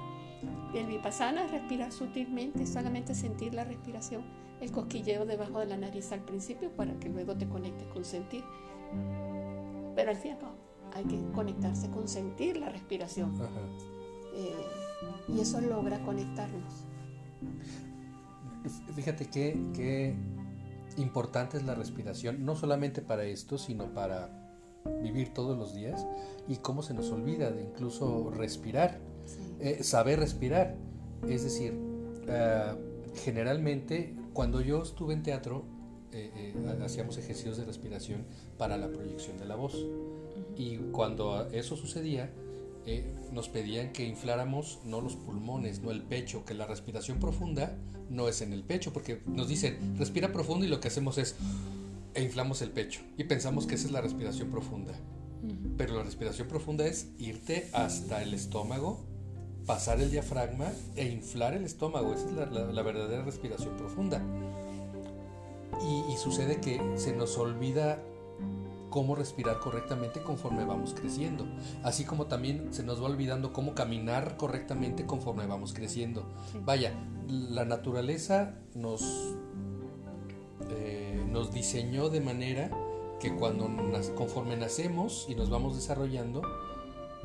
El 0.75 0.87
vipassana 0.87 1.45
es 1.45 1.51
respirar 1.51 1.93
sutilmente, 1.93 2.67
solamente 2.67 3.15
sentir 3.15 3.55
la 3.55 3.65
respiración, 3.65 4.23
el 4.61 4.71
cosquilleo 4.71 5.27
debajo 5.27 5.59
de 5.59 5.67
la 5.67 5.77
nariz 5.77 6.13
al 6.13 6.21
principio 6.21 6.71
para 6.71 6.99
que 6.99 7.09
luego 7.09 7.37
te 7.37 7.49
conectes 7.49 7.89
con 7.89 8.05
sentir. 8.05 8.45
Pero 9.95 10.11
al 10.11 10.17
fin 10.17 10.33
y 10.33 10.35
al 10.35 10.41
cabo, 10.41 10.55
hay 10.95 11.05
que 11.05 11.19
conectarse 11.33 11.91
con 11.91 12.09
sentir 12.09 12.57
la 12.57 12.69
respiración. 12.69 13.33
Eh, 14.35 14.55
y 15.29 15.41
eso 15.41 15.61
logra 15.61 16.03
conectarnos. 16.03 16.85
Fíjate 18.95 19.27
que 19.27 20.15
importante 20.97 21.57
es 21.57 21.65
la 21.65 21.75
respiración, 21.75 22.45
no 22.45 22.57
solamente 22.57 23.03
para 23.03 23.25
esto, 23.25 23.59
sino 23.59 23.93
para 23.95 24.31
vivir 25.03 25.33
todos 25.33 25.57
los 25.57 25.75
días 25.75 26.07
y 26.49 26.57
cómo 26.57 26.83
se 26.83 26.95
nos 26.95 27.11
olvida 27.11 27.51
de 27.51 27.63
incluso 27.63 28.31
respirar, 28.31 28.99
eh, 29.61 29.83
saber 29.83 30.19
respirar. 30.19 30.77
Es 31.29 31.45
decir, 31.45 31.79
eh, 32.27 32.75
generalmente 33.15 34.17
cuando 34.33 34.61
yo 34.61 34.83
estuve 34.83 35.15
en 35.15 35.23
teatro, 35.23 35.65
eh, 36.13 36.55
hacíamos 36.83 37.19
ejercicios 37.19 37.57
de 37.57 37.65
respiración 37.65 38.25
para 38.59 38.77
la 38.77 38.89
proyección 38.89 39.39
de 39.39 39.45
la 39.45 39.57
voz. 39.57 39.77
Y 40.57 40.77
cuando 40.93 41.49
eso 41.51 41.77
sucedía, 41.77 42.31
eh, 42.91 43.05
nos 43.33 43.49
pedían 43.49 43.93
que 43.93 44.05
infláramos 44.05 44.81
no 44.85 45.01
los 45.01 45.15
pulmones, 45.15 45.81
no 45.81 45.93
el 45.93 46.03
pecho, 46.03 46.45
que 46.45 46.55
la 46.55 46.67
respiración 46.67 47.21
profunda 47.21 47.77
no 48.09 48.27
es 48.29 48.43
en 48.43 48.53
el 48.53 48.65
pecho, 48.65 48.93
porque 48.93 49.23
nos 49.27 49.47
dicen 49.47 49.97
respira 49.97 50.33
profundo 50.33 50.67
y 50.67 50.69
lo 50.69 50.81
que 50.81 50.89
hacemos 50.89 51.17
es 51.17 51.37
e 52.15 52.23
inflamos 52.23 52.61
el 52.63 52.71
pecho 52.73 53.01
y 53.17 53.23
pensamos 53.25 53.69
que 53.69 53.77
esa 53.77 53.87
es 53.87 53.93
la 53.93 54.01
respiración 54.01 54.51
profunda. 54.51 54.93
Pero 55.79 55.95
la 55.95 56.03
respiración 56.03 56.49
profunda 56.49 56.85
es 56.85 57.07
irte 57.19 57.71
hasta 57.73 58.23
el 58.23 58.35
estómago, 58.35 59.01
pasar 59.65 60.01
el 60.01 60.11
diafragma 60.11 60.73
e 60.97 61.09
inflar 61.09 61.55
el 61.55 61.65
estómago. 61.65 62.13
Esa 62.13 62.27
es 62.27 62.33
la, 62.35 62.83
verdadera 62.83 63.23
respiración 63.23 63.77
profunda. 63.77 64.21
Y, 65.81 66.13
y, 66.13 66.17
sucede 66.19 66.61
que 66.61 66.79
se 66.97 67.15
nos 67.15 67.39
olvida 67.39 68.03
cómo 68.91 69.15
respirar 69.15 69.59
correctamente 69.61 70.21
conforme 70.21 70.65
vamos 70.65 70.95
creciendo. 70.95 71.47
Así 71.83 72.05
como 72.05 72.27
también 72.27 72.73
se 72.73 72.83
nos 72.83 73.03
va 73.03 73.07
olvidando 73.07 73.53
cómo 73.53 73.75
caminar 73.75 74.37
correctamente 74.37 75.07
conforme 75.07 75.47
vamos 75.47 75.73
creciendo. 75.73 76.25
Vaya, 76.65 76.93
la 77.29 77.65
naturaleza 77.65 78.57
nos, 78.75 79.37
eh, 80.71 81.25
nos 81.31 81.53
diseñó 81.53 82.11
de 82.11 82.21
manera 82.21 82.71
que 83.21 83.35
cuando 83.35 83.69
conforme 84.17 84.57
nacemos 84.57 85.27
y 85.29 85.35
nos 85.35 85.51
vamos 85.51 85.77
desarrollando, 85.77 86.43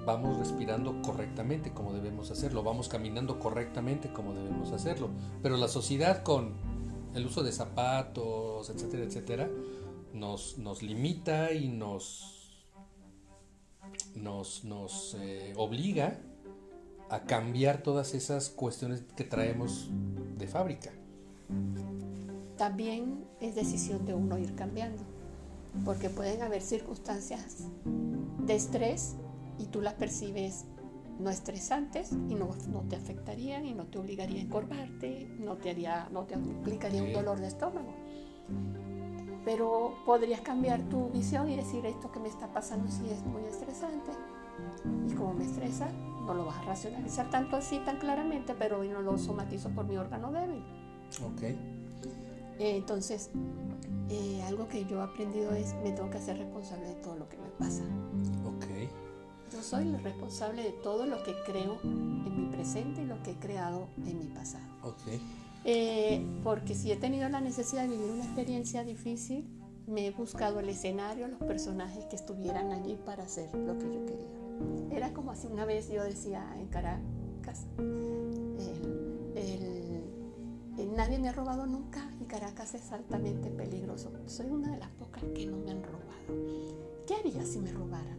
vamos 0.06 0.38
respirando 0.38 1.02
correctamente 1.02 1.72
como 1.72 1.94
debemos 1.94 2.30
hacerlo, 2.32 2.64
vamos 2.64 2.90
caminando 2.90 3.40
correctamente 3.40 4.12
como 4.12 4.34
debemos 4.34 4.72
hacerlo. 4.72 5.10
Pero 5.42 5.58
la 5.58 5.68
sociedad 5.68 6.22
con 6.22 6.54
el 7.16 7.26
uso 7.26 7.44
de 7.44 7.52
zapatos, 7.52 8.70
etcétera, 8.70 9.06
etcétera, 9.06 9.50
nos, 10.16 10.58
nos 10.58 10.82
limita 10.82 11.52
y 11.54 11.68
nos, 11.68 12.66
nos, 14.16 14.64
nos 14.64 15.16
eh, 15.20 15.54
obliga 15.58 16.20
a 17.10 17.24
cambiar 17.24 17.84
todas 17.84 18.14
esas 18.14 18.50
cuestiones 18.50 19.04
que 19.16 19.24
traemos 19.24 19.90
de 20.38 20.48
fábrica. 20.48 20.92
También 22.58 23.26
es 23.42 23.56
decisión 23.56 24.06
de 24.06 24.14
uno 24.14 24.40
ir 24.40 24.56
cambiando, 24.56 25.04
porque 25.84 26.10
pueden 26.10 26.42
haber 26.42 26.62
circunstancias 26.62 27.68
de 27.84 28.56
estrés 28.56 29.16
y 29.60 29.66
tú 29.66 29.82
las 29.82 29.94
percibes 29.94 30.66
no 31.20 31.30
estresantes 31.30 32.12
y 32.12 32.36
no, 32.36 32.50
no 32.70 32.82
te 32.90 32.96
afectarían 32.96 33.66
y 33.66 33.74
no 33.74 33.86
te 33.86 34.00
obligaría 34.00 34.40
a 34.40 34.44
encorvarte, 34.44 35.30
no 35.40 35.56
te, 35.58 35.70
haría, 35.70 36.10
no 36.12 36.24
te 36.24 36.34
implicaría 36.34 37.04
un 37.04 37.14
dolor 37.14 37.40
de 37.40 37.48
estómago 37.48 37.94
pero 39.46 39.94
podrías 40.06 40.42
cambiar 40.42 40.82
tu 40.90 41.10
visión 41.10 41.50
y 41.50 41.56
decir 41.56 41.86
esto 41.86 42.12
que 42.12 42.20
me 42.20 42.28
está 42.28 42.52
pasando 42.52 42.92
sí 42.92 43.08
es 43.10 43.24
muy 43.24 43.44
estresante 43.44 44.12
y 45.08 45.14
como 45.14 45.36
me 45.36 45.46
estresa 45.46 45.88
no 46.26 46.34
lo 46.34 46.46
vas 46.46 46.58
a 46.58 46.64
racionalizar 46.64 47.30
tanto 47.30 47.56
así 47.56 47.80
tan 47.86 47.98
claramente 47.98 48.56
pero 48.58 48.80
hoy 48.80 48.90
no 48.90 49.02
lo 49.02 49.18
somatizo 49.18 49.70
por 49.70 49.86
mi 49.86 49.96
órgano 49.98 50.32
débil. 50.32 50.64
Ok. 51.24 51.44
Eh, 51.44 51.58
entonces 52.78 53.30
eh, 54.10 54.42
algo 54.48 54.68
que 54.68 54.86
yo 54.86 55.00
he 55.00 55.04
aprendido 55.04 55.52
es 55.52 55.76
me 55.84 55.92
tengo 55.92 56.10
que 56.10 56.18
hacer 56.18 56.38
responsable 56.38 56.88
de 56.88 56.96
todo 56.96 57.16
lo 57.16 57.30
que 57.30 57.38
me 57.38 57.50
pasa. 57.60 57.84
Ok. 58.46 58.66
Yo 59.54 59.62
soy 59.62 59.88
el 59.88 60.04
responsable 60.04 60.64
de 60.64 60.72
todo 60.72 61.06
lo 61.06 61.22
que 61.24 61.36
creo 61.46 61.78
en 61.84 62.42
mi 62.42 62.52
presente 62.52 63.04
y 63.04 63.06
lo 63.06 63.22
que 63.22 63.32
he 63.32 63.36
creado 63.36 63.88
en 64.06 64.20
mi 64.20 64.26
pasado. 64.26 64.66
Ok 64.82 65.45
eh, 65.66 66.26
porque 66.44 66.76
si 66.76 66.92
he 66.92 66.96
tenido 66.96 67.28
la 67.28 67.42
necesidad 67.42 67.84
de 67.84 67.90
vivir 67.90 68.10
una 68.10 68.24
experiencia 68.24 68.84
difícil, 68.84 69.46
me 69.88 70.08
he 70.08 70.12
buscado 70.12 70.60
el 70.60 70.70
escenario, 70.70 71.28
los 71.28 71.40
personajes 71.40 72.06
que 72.06 72.16
estuvieran 72.16 72.72
allí 72.72 72.98
para 73.06 73.24
hacer 73.24 73.54
lo 73.54 73.78
que 73.78 73.86
yo 73.86 74.06
quería. 74.06 74.98
Era 74.98 75.14
como 75.14 75.32
así 75.32 75.48
una 75.48 75.66
vez 75.66 75.90
yo 75.90 76.04
decía 76.04 76.56
en 76.58 76.68
Caracas, 76.68 77.68
nadie 80.96 81.20
me 81.20 81.30
ha 81.30 81.34
robado 81.34 81.66
nunca 81.66 82.10
y 82.22 82.26
Caracas 82.26 82.74
es 82.74 82.92
altamente 82.92 83.50
peligroso. 83.50 84.12
Soy 84.28 84.48
una 84.48 84.72
de 84.72 84.78
las 84.78 84.90
pocas 84.92 85.24
que 85.36 85.46
no 85.46 85.58
me 85.58 85.72
han 85.72 85.84
robado. 85.84 86.06
¿Qué 87.06 87.16
haría 87.16 87.46
si 87.46 87.60
me 87.60 87.72
robaran? 87.72 88.18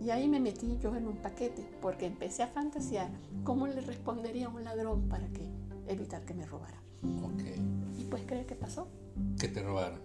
Y 0.00 0.10
ahí 0.10 0.28
me 0.28 0.40
metí 0.40 0.78
yo 0.78 0.94
en 0.96 1.06
un 1.06 1.16
paquete 1.16 1.68
porque 1.80 2.06
empecé 2.06 2.42
a 2.42 2.48
fantasear 2.48 3.10
cómo 3.44 3.66
le 3.66 3.80
respondería 3.80 4.46
a 4.46 4.50
un 4.50 4.64
ladrón 4.64 5.08
para 5.08 5.28
que 5.28 5.46
evitar 5.88 6.24
que 6.24 6.34
me 6.34 6.46
robara. 6.46 6.80
Ok. 7.22 7.42
¿Y 7.98 8.04
pues 8.04 8.24
creer 8.26 8.46
qué 8.46 8.54
pasó? 8.54 8.88
Que 9.38 9.48
te 9.48 9.62
robaron. 9.62 10.00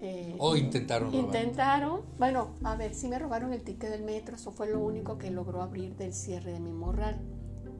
Eh, 0.00 0.36
o 0.38 0.56
intentaron 0.56 1.10
robar. 1.10 1.24
Intentaron, 1.24 2.02
bueno, 2.18 2.50
a 2.64 2.76
ver, 2.76 2.94
si 2.94 3.08
me 3.08 3.18
robaron 3.18 3.52
el 3.52 3.62
ticket 3.62 3.90
del 3.90 4.02
metro, 4.02 4.36
eso 4.36 4.52
fue 4.52 4.68
lo 4.68 4.80
único 4.80 5.16
que 5.18 5.30
logró 5.30 5.62
abrir 5.62 5.96
del 5.96 6.12
cierre 6.12 6.52
de 6.52 6.60
mi 6.60 6.72
morral. 6.72 7.18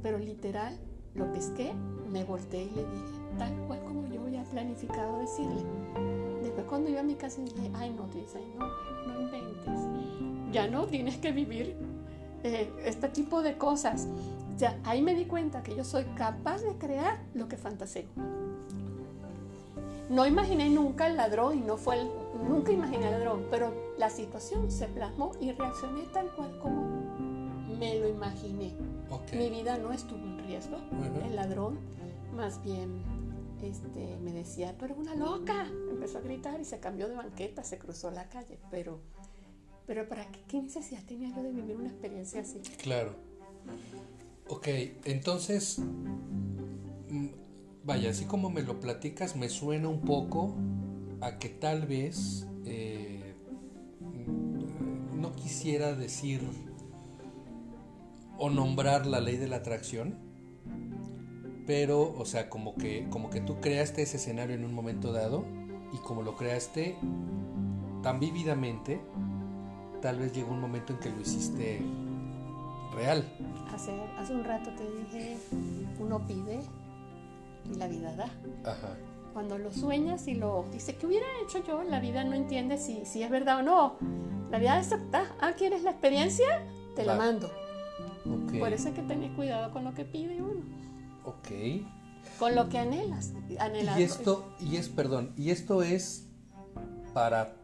Pero 0.02 0.18
literal, 0.18 0.78
lo 1.14 1.30
pesqué, 1.32 1.72
me 2.10 2.24
volteé 2.24 2.64
y 2.64 2.70
le 2.70 2.84
dije, 2.84 3.38
tal 3.38 3.52
cual 3.66 3.82
como 3.84 4.06
yo 4.06 4.22
había 4.22 4.44
planificado 4.44 5.18
decirle. 5.18 5.62
Después 6.42 6.66
cuando 6.66 6.90
iba 6.90 7.00
a 7.00 7.04
mi 7.04 7.14
casa 7.14 7.42
dije, 7.42 7.70
ay 7.74 7.90
no, 7.90 8.06
dice, 8.08 8.40
no, 8.58 8.66
no 9.06 9.20
inventes. 9.20 10.52
Ya 10.52 10.68
no 10.68 10.86
tienes 10.86 11.18
que 11.18 11.32
vivir 11.32 11.76
eh, 12.44 12.70
este 12.84 13.08
tipo 13.08 13.42
de 13.42 13.58
cosas. 13.58 14.08
Sea, 14.56 14.80
ahí 14.84 15.02
me 15.02 15.14
di 15.14 15.26
cuenta 15.26 15.62
que 15.62 15.76
yo 15.76 15.84
soy 15.84 16.04
capaz 16.16 16.62
de 16.62 16.76
crear 16.78 17.20
lo 17.34 17.46
que 17.48 17.56
fantaseo. 17.56 18.06
No 20.08 20.26
imaginé 20.26 20.70
nunca 20.70 21.08
el 21.08 21.16
ladrón 21.16 21.58
y 21.58 21.60
no 21.60 21.76
fue 21.76 22.00
el, 22.00 22.08
nunca 22.48 22.72
imaginé 22.72 23.06
el 23.06 23.12
ladrón, 23.12 23.46
pero 23.50 23.72
la 23.98 24.08
situación 24.08 24.70
se 24.70 24.86
plasmó 24.86 25.32
y 25.40 25.52
reaccioné 25.52 26.02
tal 26.12 26.30
cual 26.30 26.58
como 26.60 26.82
me 27.78 27.98
lo 27.98 28.08
imaginé. 28.08 28.72
Mi 29.32 29.50
vida 29.50 29.76
no 29.78 29.92
estuvo 29.92 30.18
en 30.18 30.38
riesgo. 30.46 30.78
El 31.24 31.36
ladrón 31.36 31.78
más 32.34 32.62
bien 32.62 33.02
este, 33.62 34.16
me 34.22 34.32
decía, 34.32 34.76
tú 34.78 34.84
eres 34.84 34.96
una 34.96 35.14
loca. 35.14 35.66
Empezó 35.90 36.18
a 36.18 36.20
gritar 36.20 36.60
y 36.60 36.64
se 36.64 36.78
cambió 36.78 37.08
de 37.08 37.16
banqueta, 37.16 37.64
se 37.64 37.78
cruzó 37.78 38.10
la 38.10 38.28
calle, 38.28 38.58
pero, 38.70 39.00
pero 39.86 40.08
¿para 40.08 40.26
qué, 40.30 40.40
qué 40.48 40.62
necesidad 40.62 41.02
tenía 41.04 41.34
yo 41.34 41.42
de 41.42 41.52
vivir 41.52 41.76
una 41.76 41.88
experiencia 41.88 42.40
así? 42.42 42.60
Claro. 42.78 43.12
Ok, 44.48 44.68
entonces, 45.04 45.80
mm, 45.80 47.26
vaya, 47.84 48.10
así 48.10 48.26
como 48.26 48.48
me 48.48 48.62
lo 48.62 48.78
platicas, 48.78 49.34
me 49.34 49.48
suena 49.48 49.88
un 49.88 50.02
poco 50.02 50.54
a 51.20 51.38
que 51.38 51.48
tal 51.48 51.86
vez 51.86 52.46
eh, 52.64 53.34
mm, 54.00 55.20
no 55.20 55.34
quisiera 55.34 55.94
decir 55.94 56.42
o 58.38 58.50
nombrar 58.50 59.06
la 59.06 59.20
ley 59.20 59.36
de 59.36 59.48
la 59.48 59.56
atracción, 59.56 60.14
pero, 61.66 62.14
o 62.16 62.24
sea, 62.24 62.48
como 62.48 62.76
que, 62.76 63.08
como 63.10 63.30
que 63.30 63.40
tú 63.40 63.60
creaste 63.60 64.02
ese 64.02 64.18
escenario 64.18 64.54
en 64.54 64.64
un 64.64 64.74
momento 64.74 65.12
dado 65.12 65.44
y 65.92 65.96
como 65.98 66.22
lo 66.22 66.36
creaste 66.36 66.96
tan 68.04 68.20
vívidamente, 68.20 69.00
tal 70.00 70.20
vez 70.20 70.32
llegó 70.32 70.52
un 70.52 70.60
momento 70.60 70.92
en 70.92 71.00
que 71.00 71.10
lo 71.10 71.20
hiciste 71.20 71.80
real. 72.96 73.24
Hace, 73.72 73.92
hace 74.18 74.34
un 74.34 74.42
rato 74.42 74.70
te 74.70 74.90
dije, 74.90 75.36
uno 76.00 76.26
pide 76.26 76.60
y 77.70 77.74
la 77.76 77.86
vida 77.86 78.16
da. 78.16 78.30
Cuando 79.32 79.58
lo 79.58 79.70
sueñas 79.70 80.26
y 80.28 80.34
lo 80.34 80.64
dice, 80.72 80.96
¿qué 80.96 81.06
hubiera 81.06 81.26
hecho 81.44 81.62
yo? 81.64 81.82
La 81.82 82.00
vida 82.00 82.24
no 82.24 82.34
entiende 82.34 82.78
si, 82.78 83.04
si 83.04 83.22
es 83.22 83.30
verdad 83.30 83.58
o 83.58 83.62
no. 83.62 83.96
La 84.50 84.58
vida 84.58 84.78
acepta. 84.78 85.34
Ah, 85.40 85.52
¿quieres 85.52 85.82
la 85.82 85.90
experiencia? 85.90 86.46
Te 86.94 87.04
la 87.04 87.16
mando. 87.16 87.50
Por 88.58 88.72
eso 88.72 88.88
hay 88.88 88.94
que 88.94 89.02
tener 89.02 89.32
cuidado 89.32 89.72
con 89.72 89.84
lo 89.84 89.94
que 89.94 90.04
pide 90.04 90.40
uno. 90.40 90.62
Ok. 91.24 91.48
Con 92.38 92.54
lo 92.54 92.68
que 92.68 92.78
anhelas. 92.78 93.32
y 93.98 94.02
esto, 94.02 94.54
y 94.58 94.76
es, 94.76 94.88
perdón, 94.88 95.32
y 95.36 95.50
esto 95.50 95.82
es 95.82 96.26
para 97.12 97.54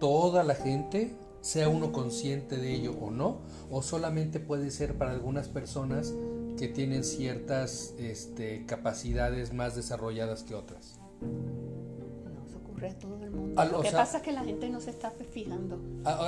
toda 0.00 0.42
la 0.42 0.54
gente 0.54 1.14
sea 1.46 1.68
uno 1.68 1.92
consciente 1.92 2.56
de 2.56 2.74
ello 2.74 2.96
o 3.00 3.12
no, 3.12 3.38
o 3.70 3.80
solamente 3.80 4.40
puede 4.40 4.72
ser 4.72 4.98
para 4.98 5.12
algunas 5.12 5.46
personas 5.46 6.12
que 6.58 6.66
tienen 6.66 7.04
ciertas 7.04 7.94
este, 7.98 8.66
capacidades 8.66 9.52
más 9.52 9.76
desarrolladas 9.76 10.42
que 10.42 10.56
otras. 10.56 10.98
No, 11.22 12.44
eso 12.44 12.56
ocurre 12.56 12.88
a 12.88 12.98
todo 12.98 13.22
el 13.22 13.30
mundo. 13.30 13.64
lo 13.64 13.80
que 13.80 13.92
pasa 13.92 14.16
es 14.16 14.22
que 14.24 14.32
la 14.32 14.42
gente 14.42 14.68
no 14.70 14.80
se 14.80 14.90
está 14.90 15.12
fijando. 15.12 15.78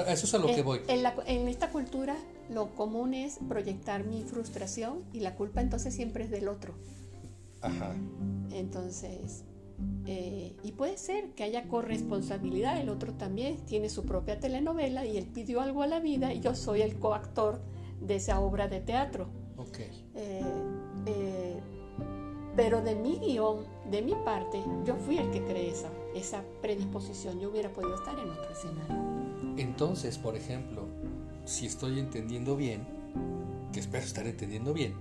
eso 0.07 0.27
es 0.27 0.35
a 0.35 0.39
lo 0.39 0.47
que 0.47 0.63
voy. 0.63 0.83
En, 0.87 1.05
en 1.27 1.49
esta 1.49 1.71
cultura 1.71 2.17
lo 2.49 2.77
común 2.77 3.13
es 3.13 3.41
proyectar 3.49 4.05
mi 4.05 4.23
frustración 4.23 5.03
y 5.13 5.19
la 5.19 5.35
culpa 5.35 5.63
entonces 5.63 5.95
siempre 5.95 6.25
es 6.25 6.31
del 6.31 6.47
otro. 6.47 6.75
Ajá. 7.61 7.93
Entonces, 8.53 9.43
eh, 10.07 10.57
y 10.63 10.73
puede 10.73 10.97
ser 10.97 11.31
que 11.31 11.45
haya 11.45 11.69
corresponsabilidad, 11.69 12.81
el 12.81 12.89
otro 12.89 13.13
también 13.15 13.57
tiene 13.67 13.89
su 13.89 14.05
propia 14.05 14.41
telenovela 14.41 15.05
y 15.05 15.17
él 15.19 15.27
pidió 15.27 15.61
algo 15.61 15.83
a 15.83 15.87
la 15.87 16.01
vida 16.01 16.33
y 16.33 16.41
yo 16.41 16.55
soy 16.55 16.83
el 16.83 16.99
coactor 16.99 17.61
de 18.01 18.17
esa 18.17 18.41
obra 18.41 18.69
de 18.69 18.81
teatro. 18.81 19.29
Okay. 19.57 20.07
Eh, 20.15 20.43
eh, 21.07 21.61
pero 22.57 22.83
de 22.83 22.97
mi 22.97 23.19
guion, 23.19 23.65
de 23.91 24.03
mi 24.03 24.15
parte, 24.25 24.63
yo 24.85 24.97
fui 24.97 25.19
el 25.19 25.31
que 25.31 25.45
creé 25.45 25.71
esa, 25.71 25.91
esa 26.15 26.43
predisposición. 26.61 27.39
Yo 27.39 27.51
hubiera 27.51 27.73
podido 27.73 27.95
estar 27.95 28.19
en 28.19 28.31
otro 28.31 28.51
escenario. 28.51 28.97
Entonces, 29.59 30.19
por 30.19 30.35
ejemplo, 30.35 30.87
si 31.45 31.67
estoy 31.67 31.99
entendiendo 31.99 32.57
bien, 32.57 32.87
que 33.73 33.81
espero 33.81 34.05
estar 34.05 34.27
entendiendo 34.27 34.73
bien, 34.73 34.95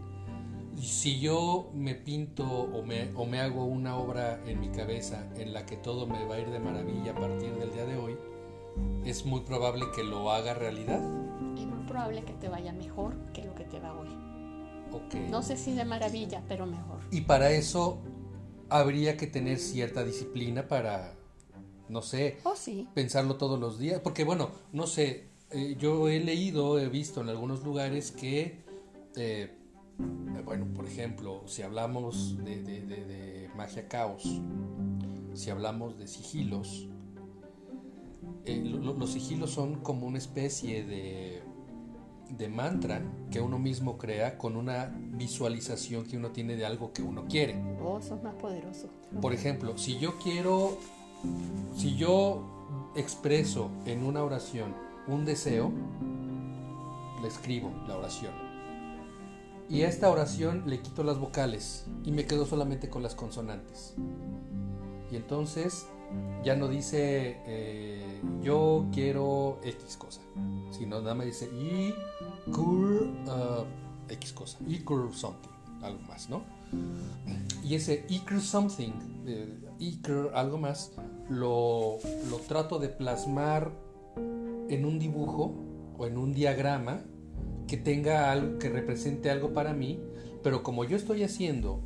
si 0.79 1.19
yo 1.19 1.69
me 1.73 1.95
pinto 1.95 2.45
o 2.45 2.83
me, 2.83 3.09
o 3.15 3.25
me 3.25 3.39
hago 3.39 3.65
una 3.65 3.97
obra 3.97 4.41
en 4.45 4.59
mi 4.59 4.69
cabeza 4.69 5.27
en 5.35 5.53
la 5.53 5.65
que 5.65 5.77
todo 5.77 6.07
me 6.07 6.25
va 6.25 6.35
a 6.35 6.39
ir 6.39 6.49
de 6.49 6.59
maravilla 6.59 7.11
a 7.11 7.15
partir 7.15 7.53
del 7.55 7.71
día 7.71 7.85
de 7.85 7.97
hoy, 7.97 8.17
es 9.05 9.25
muy 9.25 9.41
probable 9.41 9.85
que 9.95 10.03
lo 10.03 10.31
haga 10.31 10.53
realidad. 10.53 11.01
Es 11.57 11.65
muy 11.65 11.85
probable 11.87 12.23
que 12.23 12.33
te 12.33 12.49
vaya 12.49 12.73
mejor 12.73 13.15
que 13.33 13.43
lo 13.43 13.55
que 13.55 13.63
te 13.63 13.79
va 13.79 13.93
hoy. 13.93 14.09
Okay. 14.91 15.27
No 15.29 15.41
sé 15.41 15.57
si 15.57 15.73
de 15.73 15.85
maravilla, 15.85 16.43
pero 16.47 16.65
mejor. 16.65 16.99
Y 17.11 17.21
para 17.21 17.51
eso 17.51 17.99
habría 18.69 19.17
que 19.17 19.27
tener 19.27 19.59
cierta 19.59 20.03
disciplina 20.03 20.67
para, 20.67 21.13
no 21.89 22.01
sé, 22.01 22.37
oh, 22.43 22.55
sí. 22.55 22.87
pensarlo 22.93 23.35
todos 23.35 23.59
los 23.59 23.79
días. 23.79 23.99
Porque 24.01 24.23
bueno, 24.23 24.51
no 24.71 24.87
sé, 24.87 25.27
eh, 25.51 25.75
yo 25.79 26.07
he 26.07 26.19
leído, 26.19 26.79
he 26.79 26.89
visto 26.89 27.21
en 27.21 27.29
algunos 27.29 27.63
lugares 27.63 28.11
que, 28.11 28.59
eh, 29.15 29.53
bueno, 29.97 30.65
por 30.73 30.85
ejemplo, 30.85 31.43
si 31.45 31.61
hablamos 31.61 32.37
de, 32.43 32.61
de, 32.63 32.81
de, 32.81 33.49
magia 33.55 33.87
caos, 33.87 34.23
si 35.33 35.49
hablamos 35.49 35.97
de 35.97 36.07
sigilos, 36.07 36.87
eh, 38.45 38.61
lo, 38.63 38.93
los 38.93 39.11
sigilos 39.11 39.51
son 39.51 39.81
como 39.81 40.05
una 40.07 40.17
especie 40.17 40.85
de, 40.85 41.41
de 42.29 42.49
mantra 42.49 43.01
que 43.31 43.41
uno 43.41 43.59
mismo 43.59 43.97
crea 43.97 44.37
con 44.37 44.55
una 44.55 44.93
visualización 44.95 46.05
que 46.05 46.17
uno 46.17 46.31
tiene 46.31 46.55
de 46.55 46.65
algo 46.65 46.91
que 46.93 47.01
uno 47.01 47.25
quiere. 47.27 47.55
Oh, 47.81 48.01
sos 48.01 48.21
más 48.23 48.35
poderoso. 48.35 48.89
Por 49.21 49.33
ejemplo, 49.33 49.77
si 49.77 49.97
yo 49.99 50.17
quiero, 50.17 50.77
si 51.75 51.95
yo 51.95 52.93
expreso 52.95 53.69
en 53.85 54.03
una 54.03 54.23
oración 54.23 54.73
un 55.07 55.25
deseo, 55.25 55.71
le 57.21 57.27
escribo 57.27 57.71
la 57.87 57.97
oración. 57.97 58.46
Y 59.69 59.81
a 59.81 59.89
esta 59.89 60.09
oración 60.09 60.63
le 60.65 60.79
quito 60.81 61.03
las 61.03 61.19
vocales 61.19 61.85
y 62.03 62.11
me 62.11 62.25
quedo 62.25 62.45
solamente 62.45 62.89
con 62.89 63.03
las 63.03 63.15
consonantes. 63.15 63.95
Y 65.11 65.15
entonces 65.15 65.87
ya 66.43 66.55
no 66.55 66.67
dice 66.69 67.37
eh, 67.45 68.21
yo 68.41 68.85
quiero 68.93 69.59
X 69.63 69.97
cosa, 69.97 70.21
sino 70.71 71.01
nada 71.01 71.15
más 71.15 71.25
dice 71.25 71.49
y 71.53 71.93
cur 72.51 73.09
uh, 73.27 74.11
X 74.13 74.31
cosa, 74.31 74.57
y 74.65 74.79
cur 74.79 75.13
something, 75.13 75.49
algo 75.81 76.01
más, 76.07 76.29
¿no? 76.29 76.43
Y 77.63 77.75
ese 77.75 78.05
Iker 78.09 78.39
something, 78.39 78.93
eh, 79.25 79.59
Iker 79.79 80.31
algo 80.33 80.57
más, 80.57 80.93
lo, 81.29 81.97
lo 82.29 82.37
trato 82.47 82.79
de 82.79 82.87
plasmar 82.89 83.71
en 84.69 84.85
un 84.85 84.99
dibujo 84.99 85.53
o 85.97 86.05
en 86.05 86.17
un 86.17 86.33
diagrama 86.33 87.01
que 87.67 87.77
tenga 87.77 88.31
algo 88.31 88.59
que 88.59 88.69
represente 88.69 89.29
algo 89.29 89.53
para 89.53 89.73
mí, 89.73 89.99
pero 90.43 90.63
como 90.63 90.85
yo 90.85 90.95
estoy 90.95 91.23
haciendo 91.23 91.81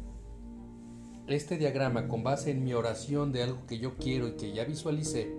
este 1.28 1.58
diagrama 1.58 2.08
con 2.08 2.24
base 2.24 2.52
en 2.52 2.64
mi 2.64 2.74
oración 2.74 3.32
de 3.32 3.44
algo 3.44 3.66
que 3.66 3.80
yo 3.80 3.96
quiero 3.96 4.28
y 4.28 4.34
que 4.34 4.54
ya 4.54 4.64
visualicé, 4.64 5.32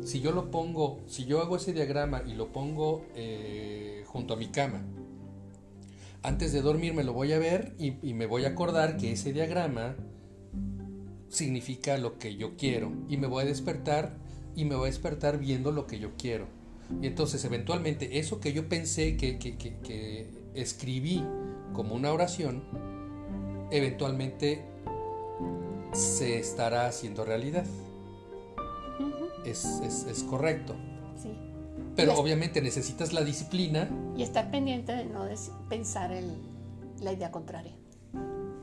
si 0.00 0.20
yo 0.20 0.32
lo 0.32 0.50
pongo, 0.50 1.00
si 1.06 1.26
yo 1.26 1.40
hago 1.40 1.56
ese 1.56 1.72
diagrama 1.72 2.22
y 2.26 2.34
lo 2.34 2.50
pongo 2.52 3.04
eh, 3.14 4.04
junto 4.06 4.34
a 4.34 4.36
mi 4.36 4.48
cama, 4.48 4.82
antes 6.22 6.52
de 6.52 6.62
dormir 6.62 6.94
me 6.94 7.04
lo 7.04 7.12
voy 7.12 7.32
a 7.32 7.38
ver 7.38 7.74
y, 7.78 7.94
y, 8.02 8.14
me 8.14 8.26
voy 8.26 8.44
a 8.44 8.50
acordar 8.50 8.96
que 8.96 9.12
ese 9.12 9.32
diagrama 9.32 9.96
significa 11.28 11.98
lo 11.98 12.18
que 12.18 12.36
yo 12.36 12.56
quiero 12.56 12.92
y 13.08 13.16
me 13.16 13.26
voy 13.26 13.44
a 13.44 13.46
despertar 13.46 14.16
y 14.54 14.64
me 14.64 14.76
voy 14.76 14.84
a 14.84 14.90
despertar 14.90 15.38
viendo 15.38 15.72
lo 15.72 15.86
que 15.86 15.98
yo 15.98 16.12
quiero. 16.16 16.46
Y 17.00 17.06
entonces 17.06 17.44
eventualmente 17.44 18.18
eso 18.18 18.40
que 18.40 18.52
yo 18.52 18.68
pensé 18.68 19.16
que, 19.16 19.38
que, 19.38 19.56
que, 19.56 19.78
que 19.78 20.26
escribí 20.54 21.24
como 21.72 21.94
una 21.94 22.12
oración, 22.12 22.62
eventualmente 23.70 24.62
se 25.92 26.38
estará 26.38 26.86
haciendo 26.86 27.24
realidad. 27.24 27.64
Uh 28.98 29.02
-huh. 29.02 29.46
es, 29.46 29.64
es, 29.64 30.04
es, 30.04 30.22
correcto. 30.24 30.74
Sí. 31.20 31.32
Pero 31.96 32.14
obviamente 32.14 32.60
necesitas 32.62 33.12
la 33.12 33.22
disciplina. 33.22 33.88
Y 34.16 34.22
estar 34.22 34.50
pendiente 34.50 34.92
de 34.92 35.04
no 35.04 35.26
pensar 35.68 36.12
el, 36.12 36.30
la 37.00 37.12
idea 37.12 37.30
contraria 37.30 37.72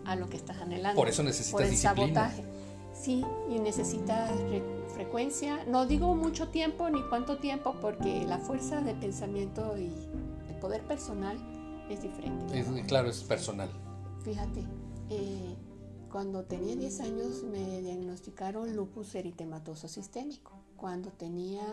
a 0.05 0.15
lo 0.15 0.29
que 0.29 0.37
estás 0.37 0.57
anhelando. 0.57 0.99
Por 0.99 1.09
eso 1.09 1.23
necesitas 1.23 1.51
Por 1.51 1.63
el 1.63 1.71
disciplina. 1.71 2.29
sabotaje. 2.29 2.43
Sí, 2.93 3.23
y 3.49 3.59
necesitas 3.59 4.31
frecuencia. 4.99 5.63
No 5.63 5.85
digo 5.85 6.13
mucho 6.13 6.49
tiempo 6.49 6.89
ni 6.89 7.01
cuánto 7.03 7.37
tiempo, 7.37 7.73
porque 7.79 8.25
la 8.25 8.37
fuerza 8.37 8.81
de 8.81 8.93
pensamiento 8.95 9.77
y 9.77 9.93
el 10.49 10.55
poder 10.59 10.81
personal 10.81 11.37
es 11.89 12.01
diferente. 12.01 12.59
Es, 12.59 12.67
claro, 12.85 13.07
es 13.07 13.23
personal. 13.23 13.69
Fíjate, 14.25 14.65
eh, 15.09 15.55
cuando 16.11 16.43
tenía 16.43 16.75
10 16.75 16.99
años 16.99 17.43
me 17.49 17.79
diagnosticaron 17.79 18.75
lupus 18.75 19.15
eritematoso 19.15 19.87
sistémico. 19.87 20.51
Cuando 20.75 21.11
tenía 21.11 21.63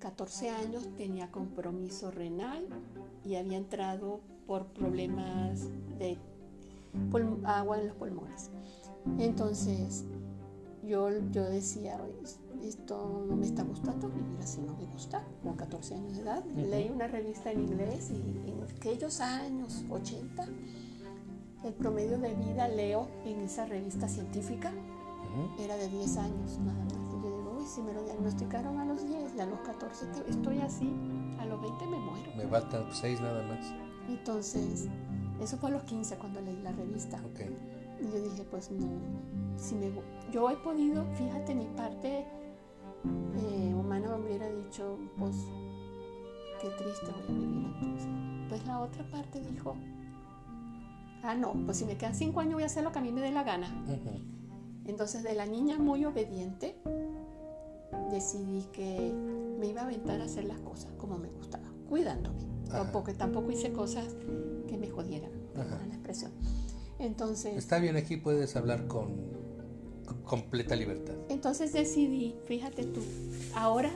14 0.00 0.50
años 0.50 0.86
tenía 0.98 1.30
compromiso 1.30 2.10
renal 2.10 2.66
y 3.24 3.36
había 3.36 3.56
entrado 3.56 4.20
por 4.46 4.66
problemas 4.66 5.60
de 5.98 6.18
agua 7.44 7.80
en 7.80 7.88
los 7.88 7.96
pulmones. 7.96 8.50
Entonces 9.18 10.04
yo, 10.84 11.08
yo 11.30 11.44
decía, 11.44 11.98
esto 12.62 13.24
no 13.28 13.36
me 13.36 13.46
está 13.46 13.62
gustando, 13.62 14.08
vivir 14.08 14.38
así 14.42 14.60
no 14.60 14.74
me 14.76 14.86
gusta, 14.86 15.24
con 15.42 15.56
14 15.56 15.94
años 15.94 16.16
de 16.16 16.22
edad. 16.22 16.44
Uh 16.44 16.58
-huh. 16.58 16.66
Leí 16.68 16.88
una 16.90 17.06
revista 17.06 17.50
en 17.52 17.60
inglés 17.60 18.10
y 18.10 18.50
en 18.50 18.62
aquellos 18.62 19.20
años 19.20 19.84
80 19.88 20.46
el 21.64 21.74
promedio 21.74 22.18
de 22.18 22.34
vida, 22.34 22.68
leo 22.68 23.08
en 23.24 23.40
esa 23.40 23.66
revista 23.66 24.08
científica, 24.08 24.70
uh 24.72 25.58
-huh. 25.58 25.64
era 25.64 25.76
de 25.76 25.88
10 25.88 26.16
años 26.18 26.58
nada 26.60 26.84
más. 26.84 26.92
Y 26.92 27.22
yo 27.22 27.36
digo, 27.36 27.56
uy, 27.58 27.66
si 27.66 27.82
me 27.82 27.92
lo 27.92 28.02
diagnosticaron 28.04 28.78
a 28.78 28.84
los 28.84 29.06
10 29.06 29.34
y 29.36 29.40
a 29.40 29.46
los 29.46 29.60
14 29.60 30.06
estoy 30.28 30.60
así, 30.60 30.92
a 31.38 31.46
los 31.46 31.60
20 31.60 31.86
me 31.86 31.98
muero. 31.98 32.30
Me 32.36 32.46
faltan 32.46 32.86
6 32.92 33.20
nada 33.20 33.42
más. 33.42 33.74
Entonces, 34.08 34.88
eso 35.40 35.56
fue 35.58 35.70
a 35.70 35.72
los 35.72 35.82
15 35.84 36.16
cuando 36.16 36.40
leí 36.40 36.60
la 36.62 36.72
revista. 36.72 37.20
Okay. 37.32 37.54
Y 38.00 38.04
yo 38.04 38.22
dije, 38.22 38.44
pues 38.44 38.70
no, 38.70 38.86
si 39.56 39.74
me, 39.74 39.90
yo 40.30 40.48
he 40.50 40.56
podido, 40.56 41.04
fíjate, 41.14 41.54
mi 41.54 41.66
parte 41.76 42.24
eh, 43.04 43.74
humana 43.74 44.16
me 44.16 44.26
hubiera 44.26 44.48
dicho, 44.48 44.98
pues, 45.18 45.36
qué 46.60 46.68
triste 46.70 47.06
voy 47.12 47.36
a 47.36 47.38
vivir 47.40 47.66
entonces. 47.66 48.08
Pues 48.48 48.66
la 48.66 48.80
otra 48.80 49.08
parte 49.10 49.40
dijo, 49.40 49.76
ah, 51.22 51.34
no, 51.34 51.52
pues 51.64 51.78
si 51.78 51.84
me 51.84 51.96
quedan 51.96 52.14
cinco 52.14 52.40
años 52.40 52.54
voy 52.54 52.62
a 52.62 52.66
hacer 52.66 52.84
lo 52.84 52.92
que 52.92 52.98
a 52.98 53.02
mí 53.02 53.12
me 53.12 53.20
dé 53.20 53.30
la 53.30 53.44
gana. 53.44 53.68
Uh 53.86 53.92
-huh. 53.92 54.38
Entonces 54.86 55.22
de 55.22 55.34
la 55.34 55.46
niña 55.46 55.78
muy 55.78 56.04
obediente 56.04 56.76
decidí 58.10 58.64
que 58.72 59.12
me 59.58 59.66
iba 59.66 59.82
a 59.82 59.84
aventar 59.84 60.20
a 60.20 60.24
hacer 60.24 60.44
las 60.44 60.58
cosas 60.60 60.92
como 60.96 61.18
me 61.18 61.28
gustaba, 61.28 61.68
cuidándome, 61.88 62.40
Ajá. 62.70 62.90
porque 62.92 63.12
tampoco 63.12 63.50
hice 63.50 63.72
cosas 63.72 64.14
que 64.66 64.78
me 64.78 64.88
jodieran, 64.88 65.30
la 65.54 65.94
expresión. 65.94 66.32
Entonces... 66.98 67.56
Está 67.56 67.78
bien, 67.78 67.96
aquí 67.96 68.16
puedes 68.16 68.56
hablar 68.56 68.86
con 68.86 69.47
completa 70.24 70.76
libertad. 70.76 71.14
Entonces 71.28 71.72
decidí, 71.72 72.34
fíjate 72.46 72.84
tú, 72.84 73.00
ahora, 73.54 73.92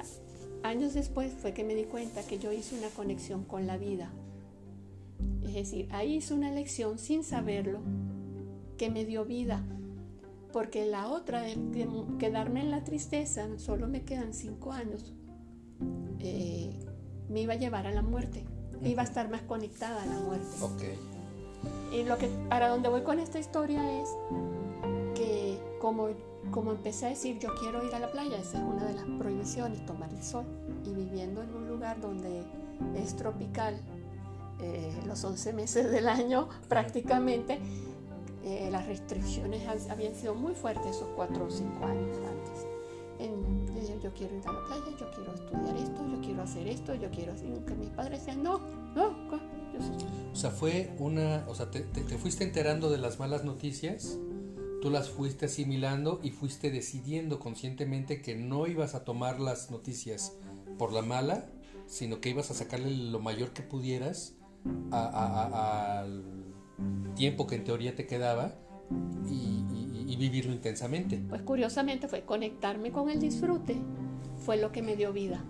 años 0.63 0.95
después 0.95 1.33
fue 1.33 1.53
que 1.53 1.65
me 1.65 1.75
di 1.75 1.85
cuenta 1.85 2.23
que 2.27 2.39
yo 2.39 2.53
hice 2.53 2.77
una 2.79 2.89
conexión 2.89 3.45
con 3.45 3.67
la 3.67 3.77
vida. 3.77 4.13
Es 5.45 5.55
decir, 5.55 5.89
ahí 5.91 6.17
hice 6.17 6.35
una 6.35 6.51
elección 6.51 6.99
sin 6.99 7.25
saberlo 7.25 7.81
que 8.79 8.91
me 8.91 9.05
dio 9.05 9.25
vida. 9.25 9.65
Porque 10.53 10.85
la 10.85 11.09
otra 11.09 11.41
de, 11.41 11.57
de 11.57 11.89
quedarme 12.19 12.61
en 12.61 12.71
la 12.71 12.85
tristeza, 12.85 13.49
solo 13.59 13.89
me 13.89 14.03
quedan 14.03 14.35
cinco 14.35 14.73
años, 14.73 15.15
eh, 16.21 16.79
me 17.29 17.41
iba 17.41 17.55
a 17.55 17.57
llevar 17.57 17.87
a 17.87 17.91
la 17.93 18.03
muerte. 18.03 18.45
Iba 18.83 19.03
a 19.03 19.05
estar 19.05 19.31
más 19.31 19.43
conectada 19.43 20.03
a 20.03 20.07
la 20.07 20.19
muerte. 20.21 20.47
Okay. 20.61 20.99
Y 21.93 22.05
lo 22.05 22.19
que, 22.19 22.29
para 22.49 22.69
donde 22.69 22.89
voy 22.89 23.03
con 23.03 23.19
esta 23.19 23.39
historia 23.39 24.01
es 24.01 24.09
que 25.15 25.59
como, 25.81 26.09
como 26.51 26.73
empecé 26.73 27.07
a 27.07 27.09
decir, 27.11 27.39
yo 27.39 27.55
quiero 27.61 27.87
ir 27.87 27.95
a 27.95 27.99
la 27.99 28.11
playa, 28.11 28.39
esa 28.39 28.59
es 28.59 28.65
una 28.65 28.85
de 28.85 28.95
las 28.95 29.05
prohibiciones, 29.19 29.85
tomar 29.87 30.11
el 30.13 30.23
sol. 30.23 30.45
Y 30.85 30.95
viviendo 30.95 31.43
en 31.43 31.55
un 31.55 31.69
lugar 31.69 32.01
donde 32.01 32.43
es 32.97 33.17
tropical, 33.17 33.81
eh, 34.61 34.93
los 35.07 35.23
11 35.25 35.53
meses 35.53 35.91
del 35.91 36.09
año 36.09 36.49
prácticamente, 36.69 37.59
eh, 38.45 38.69
las 38.71 38.87
restricciones 38.87 39.67
habían 39.89 40.15
sido 40.15 40.35
muy 40.35 40.55
fuertes 40.55 40.97
esos 40.97 41.09
4 41.15 41.45
o 41.45 41.51
5 41.51 41.85
años 41.85 42.17
antes. 42.19 42.67
En, 43.19 43.63
yo 44.03 44.13
quiero 44.15 44.35
ir 44.37 44.49
a 44.49 44.53
la 44.53 44.65
playa, 44.65 44.97
yo 44.99 45.11
quiero 45.11 45.33
estudiar 45.35 45.77
esto, 45.77 46.07
yo 46.09 46.21
quiero 46.21 46.43
hacer 46.43 46.67
esto, 46.67 46.95
yo 46.95 47.11
quiero 47.11 47.33
hacer... 47.33 47.65
Que 47.65 47.75
mis 47.75 47.91
padres 47.91 48.21
decían, 48.21 48.43
no, 48.43 48.59
no, 48.95 49.15
o 50.33 50.37
sea, 50.37 50.51
fue 50.51 50.91
una, 50.99 51.45
o 51.49 51.55
sea, 51.55 51.71
te, 51.71 51.81
te, 51.81 52.03
te, 52.03 52.19
fuiste 52.19 52.45
enterando 52.45 52.91
de 52.91 52.99
las 52.99 53.19
malas 53.19 53.45
noticias, 53.45 54.19
tú 54.83 54.91
las 54.91 55.09
fuiste 55.09 55.47
asimilando 55.47 56.19
y 56.25 56.31
fuiste 56.31 56.73
decidiendo 56.73 57.39
conscientemente 57.39 58.21
que 58.21 58.35
no 58.35 58.67
ibas 58.67 58.97
a 58.97 59.05
tomar 59.05 59.39
las 59.39 59.71
noticias 59.71 60.37
por 60.77 60.93
la 60.93 61.03
mala, 61.03 61.47
sino 61.87 62.21
que 62.21 62.31
ibas 62.31 62.51
a 62.51 62.55
sacarle 62.55 62.91
lo 62.91 63.21
mayor 63.21 63.53
que 63.53 63.63
pudieras 63.63 64.35
al 64.91 66.25
tiempo 67.15 67.47
que 67.47 67.55
en 67.55 67.65
teoría 67.65 67.95
te 67.95 68.07
quedaba 68.07 68.55
y, 69.31 69.61
vivirlo 70.17 70.53
intensamente. 70.53 71.21
Pues 71.29 71.43
curiosamente 71.43 72.07
fue 72.07 72.23
conectarme 72.23 72.93
con 72.93 73.11
el 73.11 73.19
disfrute, 73.19 73.77
fue 74.45 74.57
lo 74.57 74.71
que 74.71 74.81
me 74.81 74.95
dio 74.95 75.13
vida. 75.13 75.43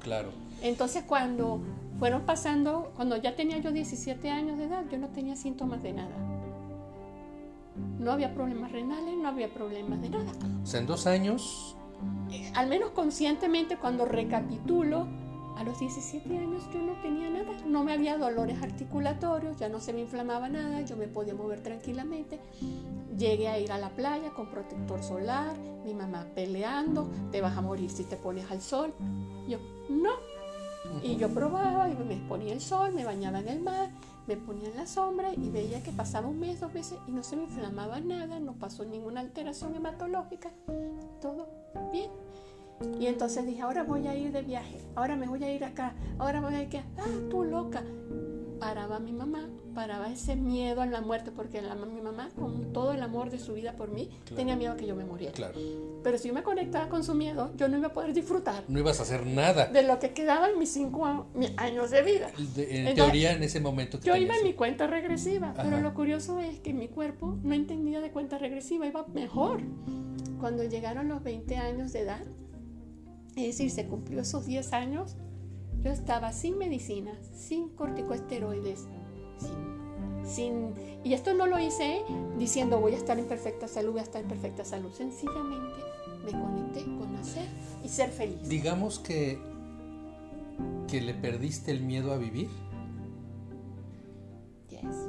Claro. 0.00 0.30
Entonces 0.60 1.04
cuando 1.04 1.62
fueron 1.98 2.26
pasando, 2.26 2.92
cuando 2.96 3.16
ya 3.16 3.34
tenía 3.34 3.56
yo 3.58 3.72
17 3.72 4.28
años 4.28 4.58
de 4.58 4.64
edad, 4.64 4.84
yo 4.90 4.98
no 4.98 5.08
tenía 5.08 5.36
síntomas 5.36 5.82
de 5.82 5.94
nada. 5.94 6.29
No 7.98 8.12
había 8.12 8.34
problemas 8.34 8.72
renales, 8.72 9.16
no 9.16 9.28
había 9.28 9.52
problemas 9.52 10.00
de 10.00 10.10
nada. 10.10 10.32
O 10.62 10.66
sea, 10.66 10.80
en 10.80 10.86
dos 10.86 11.06
años... 11.06 11.76
Eh, 12.30 12.50
al 12.54 12.68
menos 12.68 12.90
conscientemente 12.90 13.76
cuando 13.76 14.06
recapitulo, 14.06 15.06
a 15.60 15.64
los 15.64 15.78
17 15.78 16.38
años 16.38 16.62
yo 16.72 16.80
no 16.80 16.94
tenía 17.02 17.28
nada, 17.28 17.52
no 17.66 17.84
me 17.84 17.92
había 17.92 18.16
dolores 18.16 18.62
articulatorios, 18.62 19.58
ya 19.58 19.68
no 19.68 19.78
se 19.78 19.92
me 19.92 20.00
inflamaba 20.00 20.48
nada, 20.48 20.80
yo 20.80 20.96
me 20.96 21.06
podía 21.06 21.34
mover 21.34 21.62
tranquilamente. 21.62 22.40
Llegué 23.18 23.48
a 23.48 23.58
ir 23.58 23.70
a 23.70 23.76
la 23.76 23.90
playa 23.90 24.30
con 24.30 24.48
protector 24.50 25.02
solar, 25.02 25.54
mi 25.84 25.92
mamá 25.92 26.26
peleando, 26.34 27.10
te 27.30 27.42
vas 27.42 27.58
a 27.58 27.60
morir 27.60 27.90
si 27.90 28.04
te 28.04 28.16
pones 28.16 28.50
al 28.50 28.62
sol. 28.62 28.94
Yo, 29.48 29.58
no. 29.90 30.12
Y 31.02 31.16
yo 31.16 31.28
probaba 31.28 31.90
y 31.90 31.94
me 31.94 32.16
ponía 32.26 32.54
el 32.54 32.60
sol, 32.62 32.92
me 32.94 33.04
bañaba 33.04 33.40
en 33.40 33.48
el 33.48 33.60
mar, 33.60 33.90
me 34.30 34.36
ponía 34.36 34.68
en 34.68 34.76
la 34.76 34.86
sombra 34.86 35.32
y 35.34 35.50
veía 35.50 35.82
que 35.82 35.90
pasaba 35.90 36.28
un 36.28 36.38
mes, 36.38 36.60
dos 36.60 36.72
meses 36.72 36.96
y 37.08 37.10
no 37.10 37.24
se 37.24 37.34
me 37.34 37.42
inflamaba 37.42 37.98
nada, 37.98 38.38
no 38.38 38.52
pasó 38.52 38.84
ninguna 38.84 39.22
alteración 39.22 39.74
hematológica, 39.74 40.52
todo 41.20 41.48
bien. 41.90 42.12
Y 43.00 43.06
entonces 43.06 43.44
dije, 43.44 43.62
ahora 43.62 43.82
voy 43.82 44.06
a 44.06 44.14
ir 44.14 44.30
de 44.30 44.42
viaje, 44.42 44.80
ahora 44.94 45.16
me 45.16 45.26
voy 45.26 45.42
a 45.42 45.52
ir 45.52 45.64
acá, 45.64 45.94
ahora 46.20 46.40
voy 46.40 46.54
a 46.54 46.62
ir 46.62 46.68
acá. 46.68 46.86
Ah, 46.98 47.28
tú 47.28 47.42
loca. 47.42 47.82
Paraba 48.60 49.00
mi 49.00 49.12
mamá, 49.12 49.48
paraba 49.74 50.12
ese 50.12 50.36
miedo 50.36 50.82
a 50.82 50.86
la 50.86 51.00
muerte, 51.00 51.30
porque 51.32 51.62
la, 51.62 51.74
mi 51.74 52.02
mamá, 52.02 52.28
con 52.38 52.72
todo 52.72 52.92
el 52.92 53.02
amor 53.02 53.30
de 53.30 53.38
su 53.38 53.54
vida 53.54 53.74
por 53.74 53.90
mí, 53.90 54.10
tenía 54.36 54.54
miedo 54.54 54.76
que 54.76 54.86
yo 54.86 54.94
me 54.94 55.04
muriera. 55.04 55.32
Claro. 55.32 55.58
Pero 56.02 56.18
si 56.18 56.28
yo 56.28 56.34
me 56.34 56.42
conectaba 56.42 56.88
con 56.90 57.02
su 57.02 57.14
miedo, 57.14 57.52
yo 57.56 57.68
no 57.68 57.78
iba 57.78 57.88
a 57.88 57.92
poder 57.92 58.12
disfrutar. 58.12 58.64
No 58.68 58.78
ibas 58.78 59.00
a 59.00 59.04
hacer 59.04 59.26
nada. 59.26 59.66
De 59.66 59.82
lo 59.82 59.98
que 59.98 60.12
quedaba 60.12 60.50
en 60.50 60.58
mis 60.58 60.70
cinco 60.70 61.06
años 61.56 61.90
de 61.90 62.02
vida. 62.02 62.30
en 62.56 62.94
teoría, 62.94 63.32
en 63.32 63.42
ese 63.42 63.60
momento. 63.60 63.98
yo 64.00 64.14
iba 64.14 64.36
en 64.36 64.44
mi 64.44 64.52
cuenta 64.52 64.86
regresiva, 64.86 65.54
pero 65.56 65.80
lo 65.80 65.94
curioso 65.94 66.38
es 66.38 66.60
que 66.60 66.74
mi 66.74 66.88
cuerpo 66.88 67.38
no 67.42 67.54
entendía 67.54 68.00
de 68.00 68.10
cuenta 68.10 68.38
regresiva, 68.38 68.86
iba 68.86 69.06
mejor. 69.08 69.62
Cuando 70.38 70.64
llegaron 70.64 71.08
los 71.08 71.22
20 71.22 71.56
años 71.56 71.92
de 71.92 72.00
edad, 72.00 72.22
es 73.36 73.46
decir, 73.46 73.70
se 73.70 73.86
cumplió 73.86 74.20
esos 74.20 74.46
10 74.46 74.72
años, 74.72 75.16
yo 75.82 75.90
estaba 75.90 76.32
sin 76.32 76.58
medicinas, 76.58 77.16
sin 77.34 77.70
corticosteroides, 77.70 78.86
sin, 80.24 80.74
y 81.02 81.14
esto 81.14 81.34
no 81.34 81.46
lo 81.46 81.58
hice 81.58 82.02
diciendo 82.38 82.78
voy 82.78 82.92
a 82.92 82.96
estar 82.96 83.18
en 83.18 83.26
perfecta 83.26 83.66
salud, 83.66 83.92
voy 83.92 84.00
a 84.00 84.04
estar 84.04 84.22
en 84.22 84.28
perfecta 84.28 84.64
salud. 84.64 84.92
Sencillamente 84.92 85.80
me 86.24 86.32
conecté 86.32 86.84
con 86.84 87.16
hacer 87.16 87.46
y 87.82 87.88
ser 87.88 88.10
feliz. 88.10 88.48
Digamos 88.48 88.98
que, 88.98 89.38
que 90.88 91.00
le 91.00 91.14
perdiste 91.14 91.70
el 91.70 91.80
miedo 91.80 92.12
a 92.12 92.18
vivir. 92.18 92.48
Yes. 94.68 95.08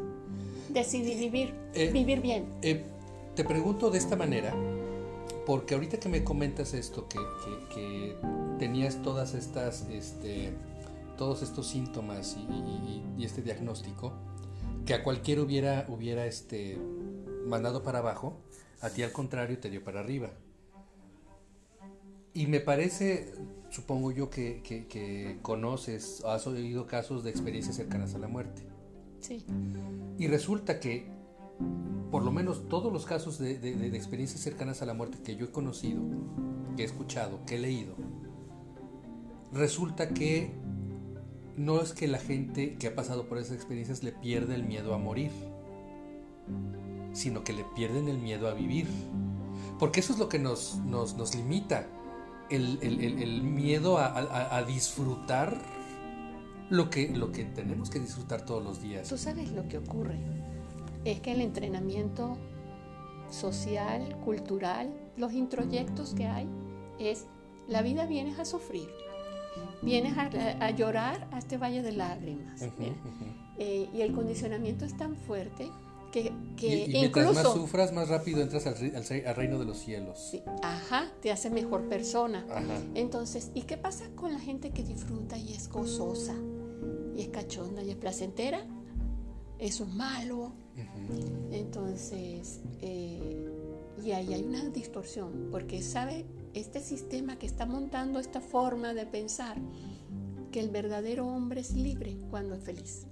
Decidí 0.69 1.15
vivir, 1.15 1.53
eh, 1.74 1.91
vivir 1.91 2.22
bien. 2.22 2.45
Eh, 2.61 2.86
te 3.36 3.43
pregunto 3.43 3.89
de 3.89 3.97
esta 3.97 4.15
manera 4.15 4.55
porque 5.46 5.76
ahorita 5.76 6.00
que 6.00 6.10
me 6.10 6.24
comentas 6.24 6.74
esto, 6.74 7.08
que, 7.08 8.16
tenías 8.60 9.02
todas 9.02 9.34
estas, 9.34 9.88
este, 9.89 10.54
todos 11.18 11.42
estos 11.42 11.68
síntomas 11.68 12.38
y, 12.38 13.24
este 13.24 13.42
diagnóstico, 13.42 14.14
que 14.86 14.94
a 14.94 15.04
cualquiera 15.04 15.42
hubiera, 15.42 15.86
hubiera 15.89 16.26
este, 16.26 16.78
mandado 17.46 17.84
para 17.84 18.00
abajo, 18.00 18.42
a 18.82 18.89
ti 18.89 19.04
al 19.04 19.12
contrario 19.12 19.60
te 19.60 19.70
dio 19.70 19.84
para 19.84 20.00
arriba. 20.00 20.32
Y 22.34 22.48
me 22.48 22.60
parece, 22.60 23.34
supongo 23.70 24.12
yo, 24.12 24.30
que, 24.30 24.62
que, 24.64 25.38
conoces, 25.42 26.24
has 26.26 26.48
oído 26.48 26.88
casos 26.88 27.24
de 27.24 27.30
experiencias 27.30 27.76
cercanas 27.76 28.16
a 28.16 28.20
la 28.20 28.28
muerte. 28.28 28.64
Sí. 29.20 29.46
Y 30.18 30.28
resulta 30.28 30.80
que 30.80 31.20
por 32.12 32.24
lo 32.24 32.32
menos 32.32 32.68
todos 32.68 32.91
los 32.91 33.05
casos 33.05 33.39
de, 33.39 33.55
experiencias 33.95 34.41
cercanas 34.41 34.82
a 34.82 34.86
la 34.86 34.93
muerte 34.93 35.20
que 35.24 35.38
yo 35.38 35.45
he 35.45 35.51
conocido, 35.51 36.01
que 36.76 36.84
he 36.84 36.86
escuchado, 36.86 37.39
que 37.45 37.55
he 37.55 37.59
leído, 37.59 37.95
resulta 39.53 40.09
que 40.09 40.51
no 41.55 41.82
es 41.82 41.93
que 41.93 42.07
la 42.07 42.20
gente 42.20 42.76
que 42.76 42.88
ha 42.88 42.95
pasado 42.95 43.28
por 43.28 43.38
esas 43.38 43.55
experiencias 43.55 44.03
le 44.03 44.12
pierda 44.12 44.55
el 44.55 44.64
miedo 44.64 44.93
a 44.93 44.97
morir, 44.97 45.32
sino 47.14 47.43
que 47.43 47.53
le 47.53 47.64
pierden 47.76 48.09
el 48.09 48.18
miedo 48.18 48.49
a 48.49 48.53
vivir. 48.53 48.88
Porque 49.80 50.01
eso 50.01 50.14
es 50.14 50.20
lo 50.20 50.28
que 50.30 50.38
nos, 50.38 50.78
nos, 50.86 51.36
limita, 51.36 51.88
el, 52.49 53.41
miedo 53.41 53.97
a, 53.97 54.57
a, 54.57 54.64
disfrutar 54.64 55.62
lo 56.70 56.89
que, 56.89 57.09
lo 57.09 57.32
que 57.32 57.45
tenemos 57.45 57.89
que 57.89 57.99
disfrutar 57.99 58.45
todos 58.45 58.64
los 58.64 58.82
días. 58.82 59.07
Tú 59.07 59.18
sabes 59.18 59.51
lo 59.51 59.68
que 59.68 59.78
ocurre 59.78 60.41
es 61.06 61.20
que 61.20 61.32
el 61.32 61.41
entrenamiento 61.41 62.38
social, 63.30 64.18
cultural, 64.24 64.93
los 65.18 65.34
introyectos 65.34 66.14
que 66.14 66.26
hay, 66.26 66.47
es 66.99 67.26
la 67.68 67.82
vida 67.82 68.06
vienes 68.06 68.39
a 68.39 68.45
sufrir, 68.45 68.89
vienes 69.82 70.18
a, 70.18 70.70
llorar 70.72 71.28
a 71.32 71.39
este 71.39 71.58
valle 71.58 71.82
de 71.82 71.93
lágrimas. 71.93 72.62
Eh, 73.58 73.89
y 73.93 74.02
el 74.02 74.14
condicionamiento 74.14 74.86
es 74.86 74.95
tan 74.97 75.16
fuerte 75.16 75.70
que, 76.12 76.32
que 76.58 76.86
y, 76.86 76.88
mientras 76.89 77.34
más 77.34 77.54
sufras, 77.54 77.93
más 77.93 78.10
rápido 78.10 78.41
entras 78.41 78.68
al, 78.68 78.76
reino 79.36 79.58
de 79.58 79.66
los 79.66 79.78
cielos. 79.78 80.20
Sí, 80.32 80.41
ajá, 80.62 81.12
te 81.22 81.32
hace 81.32 81.49
mejor 81.49 81.88
persona. 81.88 82.45
Entonces, 82.95 83.52
¿y 83.54 83.64
qué 83.64 83.78
pasa 83.78 84.10
con 84.16 84.34
la 84.34 84.39
gente 84.39 84.72
que 84.72 84.84
disfruta 84.84 85.38
y 85.38 85.54
es 85.54 85.70
gozosa? 85.70 86.36
Y 87.16 87.22
es 87.22 87.28
cachonda 87.30 87.82
y 87.84 87.91
es 87.91 87.95
placentera. 87.95 88.66
Eso 89.58 89.84
es 89.84 89.93
malo, 89.93 90.54
entonces, 91.51 92.61
eh, 92.82 93.49
y 94.03 94.11
ahí 94.11 94.34
hay 94.34 94.43
una 94.43 94.63
distorsión, 94.69 95.49
porque 95.51 95.82
sabe 95.82 96.26
este 96.53 96.80
sistema 96.80 97.38
que 97.38 97.45
está 97.45 97.65
montando 97.65 98.19
esta 98.19 98.41
forma 98.41 98.93
de 98.93 99.05
pensar 99.05 99.57
que 100.51 100.59
el 100.59 100.69
verdadero 100.69 101.28
hombre 101.28 101.61
es 101.61 101.74
libre 101.74 102.17
cuando 102.30 102.55
es 102.55 102.63
feliz. 102.63 103.07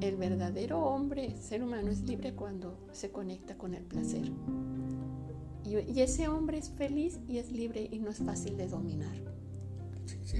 El 0.00 0.16
verdadero 0.16 0.80
hombre, 0.80 1.34
ser 1.36 1.62
humano, 1.62 1.90
es 1.90 2.02
libre 2.02 2.34
cuando 2.34 2.78
se 2.92 3.10
conecta 3.10 3.58
con 3.58 3.74
el 3.74 3.82
placer. 3.82 4.30
Y, 5.64 6.00
ese 6.00 6.28
hombre 6.28 6.58
es 6.58 6.70
feliz 6.70 7.20
y 7.28 7.38
es 7.38 7.52
libre 7.52 7.88
y 7.90 7.98
no 7.98 8.10
es 8.10 8.18
fácil 8.18 8.56
de 8.56 8.68
dominar. 8.68 9.16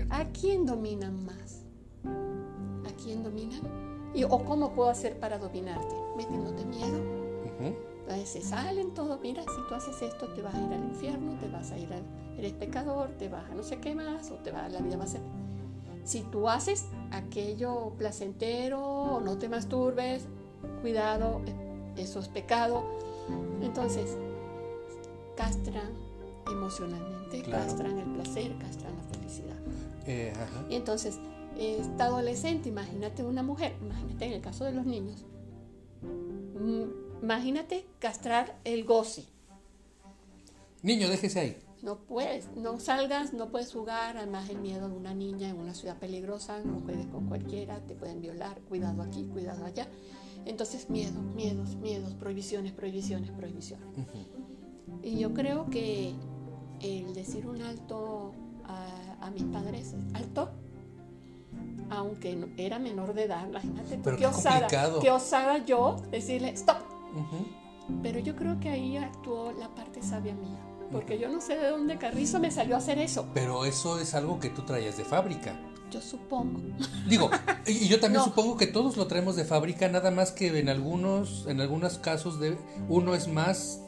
¿A 0.09 0.25
quién 0.27 0.65
dominan 0.65 1.25
más? 1.25 1.65
¿A 2.05 3.03
quién 3.03 3.23
dominan? 3.23 3.90
¿Y, 4.15 4.25
¿O 4.25 4.45
cómo 4.45 4.73
puedo 4.73 4.91
hacer 4.91 5.19
para 5.19 5.39
dominarte? 5.39 5.95
Metiéndote 6.17 6.65
miedo. 6.65 7.21
Entonces 7.61 8.29
se 8.29 8.43
salen 8.43 8.93
todo, 8.93 9.21
mira, 9.23 9.43
si 9.43 9.69
tú 9.69 9.75
haces 9.75 10.03
esto 10.03 10.27
te 10.29 10.43
vas 10.43 10.55
a 10.55 10.61
ir 10.61 10.73
al 10.73 10.83
infierno, 10.83 11.39
te 11.39 11.49
vas 11.49 11.71
a 11.71 11.79
ir 11.79 11.93
al, 11.93 12.03
eres 12.37 12.55
pecador, 12.55 13.11
te 13.11 13.29
vas 13.29 13.49
a 13.49 13.55
no 13.55 13.63
sé 13.63 13.79
qué 13.79 13.95
más, 13.95 14.33
o 14.33 14.35
te 14.37 14.51
va, 14.51 14.69
la 14.69 14.81
vida 14.81 14.97
va 14.97 15.05
a 15.05 15.07
ser... 15.07 15.21
Si 16.03 16.23
tú 16.23 16.49
haces 16.49 16.87
aquello 17.13 17.93
placentero, 17.99 19.21
no 19.25 19.39
te 19.39 19.49
masturbes, 19.49 20.25
cuidado, 20.81 21.41
e, 21.97 22.03
eso 22.03 22.19
es 22.19 22.27
pecado. 22.27 22.83
Entonces, 23.63 24.17
castran 25.37 25.93
emocionalmente, 26.51 27.43
castran 27.43 27.99
el 27.99 28.11
placer, 28.13 28.57
castran 28.59 28.93
la 28.97 29.03
felicidad. 29.15 29.57
Eh, 30.07 30.33
y 30.69 30.75
entonces, 30.75 31.21
esta 31.59 32.07
adolescente, 32.07 32.69
imagínate 32.69 33.23
una 33.23 33.43
mujer, 33.43 33.75
imagínate 33.81 34.27
en 34.27 34.33
el 34.33 34.41
caso 34.41 34.65
de 34.65 34.73
los 34.73 34.87
niños, 34.87 35.25
mm, 36.03 37.23
imagínate 37.23 37.87
castrar 37.99 38.59
el 38.65 38.85
gozi. 38.85 39.27
Niño, 40.83 41.09
déjese 41.09 41.41
ahí. 41.41 41.57
No 41.83 41.97
puedes, 41.97 42.49
no 42.57 42.79
salgas, 42.79 43.33
no 43.33 43.49
puedes 43.51 43.73
jugar, 43.73 44.19
además 44.19 44.51
el 44.51 44.59
miedo 44.61 44.89
de 44.89 44.97
una 44.97 45.15
niña 45.15 45.49
en 45.49 45.59
una 45.59 45.75
ciudad 45.75 45.99
peligrosa, 45.99 46.61
no 46.61 46.81
juegues 46.81 47.07
con 47.07 47.27
cualquiera, 47.27 47.81
te 47.81 47.95
pueden 47.95 48.21
violar, 48.21 48.61
cuidado 48.69 49.03
aquí, 49.03 49.25
cuidado 49.25 49.65
allá. 49.65 49.87
Entonces, 50.45 50.91
miedo, 50.91 51.21
miedos, 51.35 51.77
miedos, 51.77 52.15
prohibiciones, 52.15 52.73
prohibiciones, 52.73 53.31
prohibiciones. 53.31 53.87
Y 55.03 55.19
yo 55.19 55.33
creo 55.33 55.71
que 55.71 56.15
el 56.81 57.15
decir 57.15 57.47
un 57.47 57.63
alto 57.63 58.33
a, 58.65 59.27
a 59.27 59.31
mis 59.31 59.45
padres, 59.45 59.95
alto, 60.15 60.51
aunque 61.91 62.49
era 62.57 62.79
menor 62.79 63.15
de 63.15 63.25
edad, 63.25 63.47
imagínate 63.49 64.01
qué, 64.03 64.17
qué, 64.17 64.27
osada, 64.27 64.69
qué 65.01 65.11
osada 65.11 65.65
yo 65.65 65.97
decirle 66.11 66.51
stop. 66.51 66.79
Pero 68.03 68.21
yo 68.21 68.37
creo 68.37 68.59
que 68.61 68.71
ahí 68.71 68.97
actuó 68.97 69.53
la 69.53 69.69
parte 69.75 70.03
sabia 70.03 70.35
mía, 70.35 70.61
porque 70.93 71.19
yo 71.19 71.29
no 71.29 71.41
sé 71.41 71.57
de 71.57 71.69
dónde 71.69 71.99
Carrizo 71.99 72.39
me 72.39 72.51
salió 72.51 72.77
a 72.77 72.79
hacer 72.79 72.99
eso. 72.99 73.27
Pero 73.35 73.65
eso 73.65 73.99
es 73.99 74.15
algo 74.15 74.39
que 74.39 74.51
tú 74.51 74.63
traías 74.63 74.97
de 74.97 75.05
fábrica. 75.05 75.59
Yo 75.91 76.01
supongo. 76.01 76.61
Digo, 77.09 77.31
y 77.67 77.89
yo 77.89 77.99
también 77.99 78.23
supongo 78.25 78.57
que 78.57 78.69
todos 78.69 78.97
lo 78.97 79.09
traemos 79.09 79.35
de 79.35 79.45
fábrica, 79.45 79.89
nada 79.89 80.11
más 80.13 80.31
que 80.31 80.57
en 80.59 80.69
algunos, 80.69 81.47
en 81.49 81.61
algunos 81.61 81.99
casos 81.99 82.39
de 82.39 82.57
uno 82.89 83.15
es 83.15 83.27
más, 83.27 83.83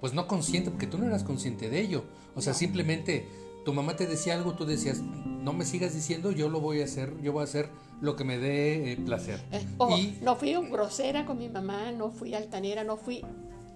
pues 0.00 0.14
no 0.14 0.28
consciente, 0.28 0.70
porque 0.70 0.86
tú 0.86 0.98
no 0.98 1.06
eras 1.06 1.24
consciente 1.24 1.68
de 1.68 1.80
ello. 1.80 2.04
O 2.36 2.40
sea, 2.40 2.54
simplemente 2.54 3.28
tu 3.64 3.72
mamá 3.72 3.96
te 3.96 4.06
decía 4.06 4.34
algo, 4.34 4.54
tú 4.54 4.64
decías, 4.64 5.00
no 5.00 5.52
me 5.52 5.64
sigas 5.64 5.94
diciendo, 5.94 6.32
yo 6.32 6.48
lo 6.48 6.60
voy 6.60 6.80
a 6.80 6.84
hacer, 6.84 7.14
yo 7.22 7.32
voy 7.32 7.42
a 7.42 7.44
hacer 7.44 7.68
lo 8.00 8.16
que 8.16 8.24
me 8.24 8.38
dé 8.38 8.92
eh, 8.92 8.96
placer. 8.96 9.40
Eh, 9.52 9.64
y, 9.98 10.18
no 10.22 10.36
fui 10.36 10.54
grosera 10.70 11.26
con 11.26 11.38
mi 11.38 11.48
mamá, 11.48 11.92
no 11.92 12.10
fui 12.10 12.34
altanera, 12.34 12.84
no 12.84 12.96
fui 12.96 13.24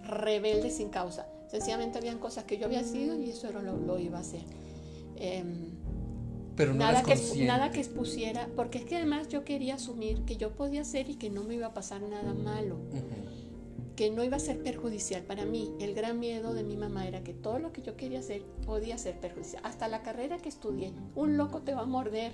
rebelde 0.02 0.70
sin 0.70 0.88
causa. 0.88 1.26
Sencillamente 1.48 1.98
habían 1.98 2.18
cosas 2.18 2.44
que 2.44 2.58
yo 2.58 2.66
había 2.66 2.82
sido 2.82 3.18
y 3.18 3.30
eso 3.30 3.48
era 3.48 3.62
lo, 3.62 3.76
lo 3.76 3.98
iba 3.98 4.18
a 4.18 4.22
hacer. 4.22 4.42
Em, 5.16 5.70
Pero 6.56 6.74
nada, 6.74 7.02
que, 7.02 7.16
nada 7.44 7.70
que 7.70 7.80
expusiera, 7.80 8.48
porque 8.56 8.78
es 8.78 8.84
que 8.84 8.96
además 8.96 9.28
yo 9.28 9.44
quería 9.44 9.74
asumir 9.74 10.24
que 10.24 10.36
yo 10.36 10.50
podía 10.50 10.82
hacer 10.82 11.10
y 11.10 11.14
que 11.16 11.30
no 11.30 11.44
me 11.44 11.54
iba 11.54 11.68
a 11.68 11.74
pasar 11.74 12.02
nada 12.02 12.34
malo 12.34 12.78
que 13.96 14.10
no 14.10 14.24
iba 14.24 14.36
a 14.36 14.40
ser 14.40 14.62
perjudicial 14.62 15.22
para 15.22 15.44
mí. 15.44 15.72
El 15.80 15.94
gran 15.94 16.18
miedo 16.18 16.54
de 16.54 16.64
mi 16.64 16.76
mamá 16.76 17.06
era 17.06 17.22
que 17.22 17.32
todo 17.32 17.58
lo 17.58 17.72
que 17.72 17.82
yo 17.82 17.96
quería 17.96 18.20
hacer 18.20 18.42
podía 18.66 18.98
ser 18.98 19.20
perjudicial. 19.20 19.62
Hasta 19.64 19.88
la 19.88 20.02
carrera 20.02 20.38
que 20.38 20.48
estudié, 20.48 20.92
un 21.14 21.36
loco 21.36 21.62
te 21.62 21.74
va 21.74 21.82
a 21.82 21.86
morder 21.86 22.32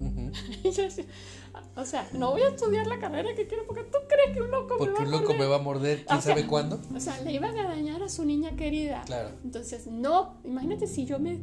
o 1.76 1.84
sea, 1.84 2.08
no 2.12 2.30
voy 2.32 2.42
a 2.42 2.48
estudiar 2.48 2.86
la 2.86 2.98
carrera 2.98 3.34
que 3.34 3.46
quiero 3.46 3.66
porque 3.66 3.82
tú 3.84 3.98
crees 4.08 4.36
que 4.36 4.42
un 4.42 4.50
loco 4.50 4.76
me 4.78 4.78
va 4.78 4.84
a 4.84 4.88
morder. 4.88 4.94
Porque 4.94 5.02
un 5.04 5.10
loco 5.10 5.34
me 5.34 5.46
va 5.46 5.56
a 5.56 5.58
morder, 5.58 6.04
quién 6.04 6.22
sabe 6.22 6.46
cuándo. 6.46 6.80
O 6.94 7.00
sea, 7.00 7.20
le 7.20 7.32
iban 7.32 7.56
a 7.58 7.64
dañar 7.64 8.02
a 8.02 8.08
su 8.08 8.24
niña 8.24 8.56
querida. 8.56 9.02
Claro. 9.06 9.30
Entonces, 9.44 9.86
no, 9.86 10.38
imagínate 10.44 10.86
si 10.86 11.04
yo 11.04 11.18
me, 11.18 11.40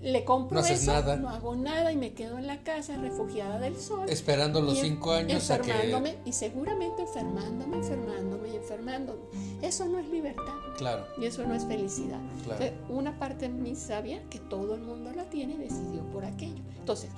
le 0.00 0.24
compro 0.24 0.60
no 0.60 0.66
eso, 0.66 0.92
nada. 0.92 1.16
no 1.16 1.28
hago 1.28 1.56
nada 1.56 1.92
y 1.92 1.96
me 1.96 2.12
quedo 2.14 2.38
en 2.38 2.46
la 2.46 2.62
casa 2.62 2.96
refugiada 2.96 3.58
del 3.58 3.76
sol. 3.76 4.08
Esperando 4.08 4.60
los 4.60 4.78
cinco 4.78 5.12
años 5.12 5.48
enfermándome, 5.50 6.18
y 6.24 6.32
seguramente 6.32 7.02
enfermándome, 7.02 7.76
enfermándome 7.76 8.48
y 8.50 8.56
enfermándome. 8.56 9.20
Eso 9.62 9.86
no 9.86 9.98
es 9.98 10.08
libertad. 10.08 10.54
Claro. 10.76 11.06
Y 11.18 11.26
eso 11.26 11.46
no 11.46 11.54
es 11.54 11.64
felicidad. 11.64 12.20
Claro. 12.44 12.64
una 12.88 13.18
parte 13.18 13.48
de 13.48 13.54
mí 13.54 13.76
sabía 13.76 14.22
que 14.30 14.38
todo 14.38 14.74
el 14.74 14.80
mundo 14.80 15.12
la 15.14 15.24
tiene 15.24 15.54
y 15.54 15.58
decidió 15.58 16.02
por 16.12 16.24
aquello. 16.24 16.62
Entonces, 16.78 17.10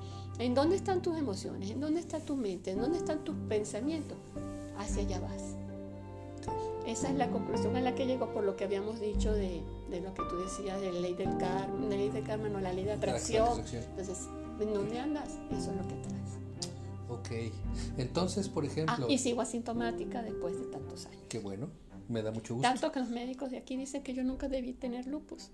¿En 0.42 0.54
dónde 0.54 0.74
están 0.74 1.02
tus 1.02 1.16
emociones? 1.16 1.70
¿En 1.70 1.78
dónde 1.78 2.00
está 2.00 2.18
tu 2.18 2.34
mente? 2.34 2.72
¿En 2.72 2.80
dónde 2.80 2.98
están 2.98 3.22
tus 3.22 3.36
pensamientos? 3.48 4.18
Hacia 4.76 5.04
allá 5.04 5.20
vas. 5.20 5.54
Esa 6.84 7.10
es 7.10 7.14
la 7.14 7.30
conclusión 7.30 7.76
a 7.76 7.80
la 7.80 7.94
que 7.94 8.06
llego 8.06 8.32
por 8.32 8.42
lo 8.42 8.56
que 8.56 8.64
habíamos 8.64 8.98
dicho 8.98 9.32
de, 9.32 9.62
lo 9.88 10.12
que 10.14 10.22
tú 10.28 10.38
decías 10.38 10.80
de 10.80 10.90
la 10.90 10.98
ley 10.98 11.14
del 11.14 11.38
karma, 11.38 11.86
la 11.88 11.96
ley 11.96 12.10
del 12.10 12.24
karma 12.24 12.48
no 12.48 12.60
la 12.60 12.72
ley 12.72 12.84
de 12.84 12.94
atracción. 12.94 13.60
Entonces, 13.60 14.26
¿en 14.58 14.74
dónde 14.74 14.98
andas? 14.98 15.28
Eso 15.52 15.70
es 15.70 15.76
lo 15.76 15.86
que 15.86 15.94
traes. 15.94 16.32
Ok, 17.08 17.54
entonces, 17.98 18.48
por 18.48 18.64
ejemplo... 18.64 19.06
Ah, 19.08 19.12
y 19.12 19.18
sigo 19.18 19.42
asintomática 19.42 20.22
después 20.22 20.58
de 20.58 20.64
tantos 20.64 21.06
años. 21.06 21.22
Qué 21.28 21.38
bueno, 21.38 21.68
me 22.08 22.20
da 22.20 22.32
mucho 22.32 22.54
gusto. 22.54 22.68
Tanto 22.68 22.90
que 22.90 22.98
los 22.98 23.10
médicos 23.10 23.52
de 23.52 23.58
aquí 23.58 23.76
dicen 23.76 24.02
que 24.02 24.12
yo 24.12 24.24
nunca 24.24 24.48
debí 24.48 24.72
tener 24.72 25.06
lupus. 25.06 25.50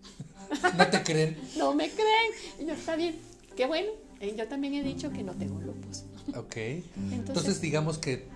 ¿No 0.78 0.86
te 0.86 1.02
creen? 1.02 1.36
no 1.58 1.74
me 1.74 1.90
creen. 1.90 2.32
Y 2.58 2.64
yo, 2.64 2.72
está 2.72 2.96
bien, 2.96 3.16
qué 3.54 3.66
bueno, 3.66 3.90
eh, 4.20 4.34
yo 4.36 4.48
también 4.48 4.74
he 4.74 4.82
dicho 4.82 5.10
que 5.10 5.22
no 5.22 5.32
tengo 5.34 5.60
lupus. 5.60 6.04
Ok. 6.36 6.56
Entonces, 7.12 7.60
digamos 7.60 7.98
que 7.98 8.26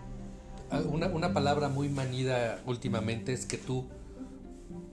ah, 0.70 0.80
una, 0.80 1.07
una, 1.09 1.33
palabra 1.33 1.68
muy 1.68 1.89
manida 1.89 2.61
últimamente 2.66 3.33
es 3.33 3.47
que 3.47 3.59
tú, 3.59 3.87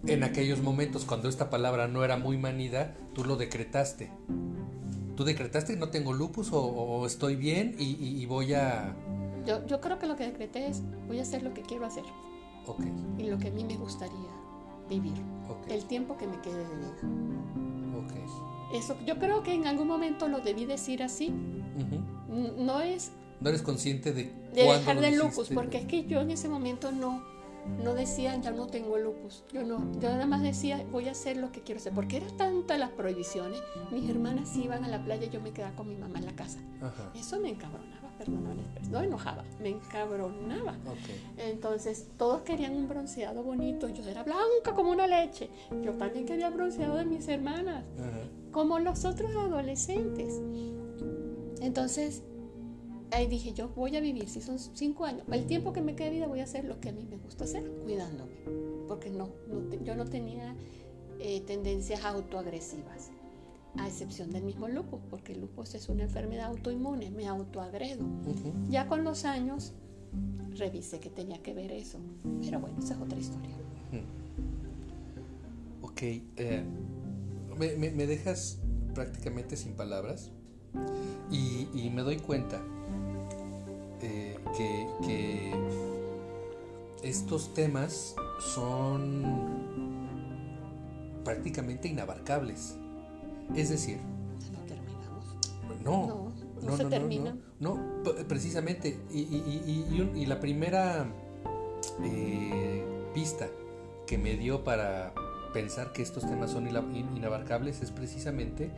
en 0.08 0.24
aquellos 0.24 0.62
momentos 0.62 1.06
cuando 1.06 1.30
esta 1.30 1.50
palabra 1.50 1.88
no 1.88 2.04
era 2.04 2.18
muy 2.18 2.38
manida, 2.38 2.96
tú 3.14 3.24
lo 3.24 3.36
decretaste. 3.36 4.10
Tú 5.16 5.26
decretaste 5.26 5.74
que 5.74 5.80
no 5.80 5.90
tengo 5.90 6.14
lupus 6.14 6.50
o, 6.54 7.06
estoy 7.06 7.36
bien 7.36 7.76
y, 7.78 8.26
voy 8.26 8.54
a... 8.54 8.96
Yo, 9.46 9.66
yo, 9.66 9.82
creo 9.82 10.00
que 10.00 10.08
lo 10.08 10.16
que 10.16 10.26
decreté 10.26 10.68
es 10.68 10.82
voy 11.08 11.20
a 11.20 11.24
hacer 11.24 11.44
lo 11.44 11.54
que 11.54 11.62
quiero 11.62 11.86
hacer. 11.86 12.04
Ok. 12.66 12.86
Y 13.18 13.24
lo 13.24 13.38
que 13.38 13.50
a 13.50 13.52
mí 13.52 13.64
me 13.66 13.76
gustaría 13.76 14.30
vivir. 14.90 15.14
Okay. 15.50 15.78
El 15.78 15.86
tiempo 15.86 16.16
que 16.18 16.26
me 16.26 16.40
quede 16.40 16.58
de 16.58 16.76
vida. 16.76 18.00
Ok. 18.00 18.59
Eso, 18.74 18.95
yo 19.05 19.17
creo 19.17 19.41
que 19.43 19.53
en 19.53 19.67
algún 19.67 19.88
momento 19.88 20.28
lo 20.28 20.39
debí 20.39 20.65
decir 20.65 21.01
así. 21.03 21.34
No 22.57 22.82
es... 22.82 23.11
No 23.41 23.49
eres 23.49 23.61
consciente 23.61 24.13
de... 24.13 24.32
De 24.53 24.63
dejar 24.63 24.99
de 24.99 25.11
lupus, 25.11 25.49
porque 25.49 25.78
es 25.78 25.86
que 25.86 26.05
yo 26.05 26.22
en 26.22 26.32
ese 26.32 26.49
momento 26.49 26.91
no, 26.91 27.24
no 27.84 27.93
decía, 27.93 28.36
ya 28.41 28.51
no 28.51 28.67
tengo 28.67 28.97
lupus. 28.97 29.43
Yo 29.53 29.63
no, 29.63 29.80
yo 29.99 30.09
nada 30.09 30.26
más 30.26 30.41
decía, 30.41 30.84
voy 30.91 31.07
a 31.07 31.11
hacer 31.11 31.38
lo 31.38 31.51
que 31.51 31.61
quiero 31.61 31.80
hacer. 31.80 31.93
Porque 31.93 32.17
era 32.17 32.28
tanta 32.36 32.78
las 32.78 32.89
prohibiciones. 32.89 33.61
Mis 33.91 34.09
hermanas 34.09 34.55
iban 34.57 34.84
a 34.84 34.88
la 34.88 35.03
playa 35.03 35.28
y 35.28 35.30
yo 35.30 35.39
me 35.39 35.51
quedaba 35.51 35.76
con 35.76 35.88
mi 35.88 35.95
mamá 35.95 36.20
en 36.20 36.26
la 36.26 36.36
casa. 36.36 36.59
Eso 37.15 37.39
me 37.39 37.49
encabronaba, 37.49 38.09
perdón, 38.17 38.57
no 38.89 39.01
enojaba, 39.01 39.43
me 39.61 39.70
encabronaba. 39.70 40.76
Entonces, 41.38 42.07
todos 42.17 42.41
querían 42.41 42.76
un 42.76 42.88
bronceado 42.88 43.43
bonito. 43.43 43.88
Yo 43.89 44.03
era 44.07 44.24
blanca 44.24 44.74
como 44.76 44.91
una 44.91 45.07
leche. 45.07 45.49
Yo 45.84 45.93
también 45.93 46.26
quería 46.26 46.49
bronceado 46.49 46.97
de 46.97 47.05
mis 47.05 47.28
hermanas 47.28 47.84
como 48.52 48.80
los 48.80 49.06
otros 49.06 49.36
adolescentes. 49.36 50.41
Entonces, 51.62 52.24
ahí 53.12 53.28
dije, 53.28 53.54
yo 53.54 53.70
voy 53.70 53.95
a 53.95 54.02
vivir, 54.02 54.28
si 54.30 54.41
son 54.41 54.60
cinco 54.60 55.06
años, 55.06 55.24
el 55.32 55.45
tiempo 55.45 55.74
que 55.74 55.82
me 55.82 55.95
quede 55.95 56.10
de 56.10 56.16
vida 56.16 56.28
voy 56.28 56.39
a 56.39 56.43
hacer 56.43 56.66
lo 56.66 56.80
que 56.80 56.89
a 56.89 56.91
mí 56.91 57.06
me 57.10 57.18
gusta 57.18 57.43
hacer, 57.43 57.70
cuidándome, 57.84 58.34
porque 58.88 59.10
no, 59.10 59.30
yo 59.84 59.95
no 59.95 60.06
tenía 60.06 60.56
eh, 61.20 61.41
tendencias 61.41 62.04
autoagresivas, 62.06 63.12
a 63.78 63.88
excepción 63.88 64.32
del 64.32 64.43
mismo 64.43 64.68
lupus, 64.68 65.00
porque 65.10 65.34
el 65.34 65.41
lupus 65.41 65.76
es 65.76 65.89
una 65.89 66.04
enfermedad 66.04 66.47
autoinmune, 66.47 67.12
me 67.12 67.28
autoagredo. 67.28 68.06
Ya 68.70 68.88
con 68.88 69.04
los 69.04 69.26
años 69.26 69.74
revisé 70.58 71.00
que 71.00 71.10
tenía 71.10 71.41
que 71.41 71.54
ver 71.54 71.72
eso, 71.72 72.00
pero 72.41 72.60
bueno, 72.60 72.80
esa 72.80 72.95
es 72.95 73.02
otra 73.02 73.18
historia. 73.18 73.56
Ok, 75.82 76.02
eh, 76.02 76.64
me, 77.60 78.07
dejas 78.07 78.60
prácticamente 78.95 79.57
sin 79.57 79.74
palabras 79.74 80.32
y, 81.30 81.89
me 81.93 82.01
doy 82.01 82.18
cuenta 82.18 82.62
eh, 84.01 84.38
que, 84.55 85.53
estos 87.03 87.53
temas 87.53 88.16
son 88.39 89.24
prácticamente 91.24 91.88
inabarcables. 91.88 92.76
Es 93.55 93.70
decir, 93.70 93.99
no 94.51 94.60
terminamos. 94.66 95.38
No, 95.84 96.32
no, 96.62 96.78
se 96.78 96.86
termina. 96.86 97.38
No, 97.60 97.80
precisamente. 98.28 98.99
Y, 99.12 100.26
la 100.26 100.39
primera 100.39 101.07
eh, 102.03 102.84
pista 103.14 103.47
que 104.05 104.18
me 104.18 104.36
dio 104.36 104.64
para, 104.64 105.14
pensar 105.54 105.91
que 105.91 106.02
estos 106.02 106.28
temas 106.28 106.52
son 106.52 106.68
inabarcables 106.68 107.82
es 107.82 107.91
precisamente 107.91 108.72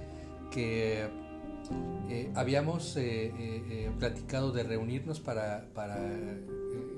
que 0.51 1.07
eh, 2.09 2.32
habíamos 2.36 2.97
eh, 2.97 3.32
eh, 3.36 3.91
platicado 3.99 4.51
de 4.51 4.63
reunirnos 4.63 5.19
para, 5.19 5.69
para 5.74 5.97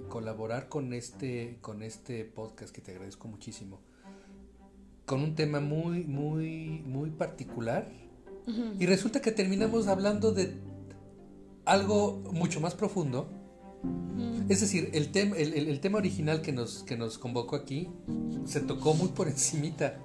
colaborar 0.09 0.69
con 0.69 0.93
este, 0.93 1.57
con 1.61 1.84
este 1.84 2.26
podcast 2.26 2.74
que 2.74 2.82
te 2.82 2.91
agradezco 2.91 3.28
muchísimo, 3.28 3.80
con 5.05 5.21
un 5.21 5.36
tema 5.36 5.59
muy, 5.59 6.03
muy, 6.03 6.84
muy 6.86 7.09
particular. 7.11 7.88
Y 8.78 8.86
resulta 8.88 9.21
que 9.21 9.32
terminamos 9.32 9.88
hablando 9.88 10.34
de 10.34 10.53
algo 11.63 12.21
mucho 12.34 12.59
más 12.59 12.76
profundo 12.76 13.30
es 14.49 14.61
decir, 14.61 14.89
el, 14.93 15.11
tema 15.11 15.36
el, 15.38 15.79
tema 15.79 15.97
original 15.97 16.41
que 16.41 16.51
nos, 16.51 16.84
que 16.84 16.97
nos 16.97 17.17
convocó 17.17 17.55
aquí 17.55 17.89
se 18.45 18.59
tocó 18.59 18.93
muy 18.93 19.09
por 19.09 19.27
encimita. 19.29 19.99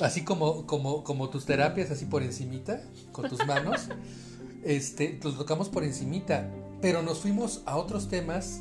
Así 0.00 0.22
como, 0.22 0.64
como, 0.66 1.02
como 1.02 1.28
tus 1.28 1.44
terapias, 1.44 1.90
así 1.90 2.04
por 2.04 2.22
encimita, 2.22 2.82
con 3.10 3.28
tus 3.28 3.44
manos. 3.46 3.88
este, 4.64 5.18
lo 5.22 5.32
tocamos 5.32 5.68
por 5.68 5.82
encimita. 5.82 6.50
Pero 6.80 7.02
nos 7.02 7.18
fuimos 7.18 7.62
a 7.66 7.76
otros 7.76 8.08
temas 8.08 8.60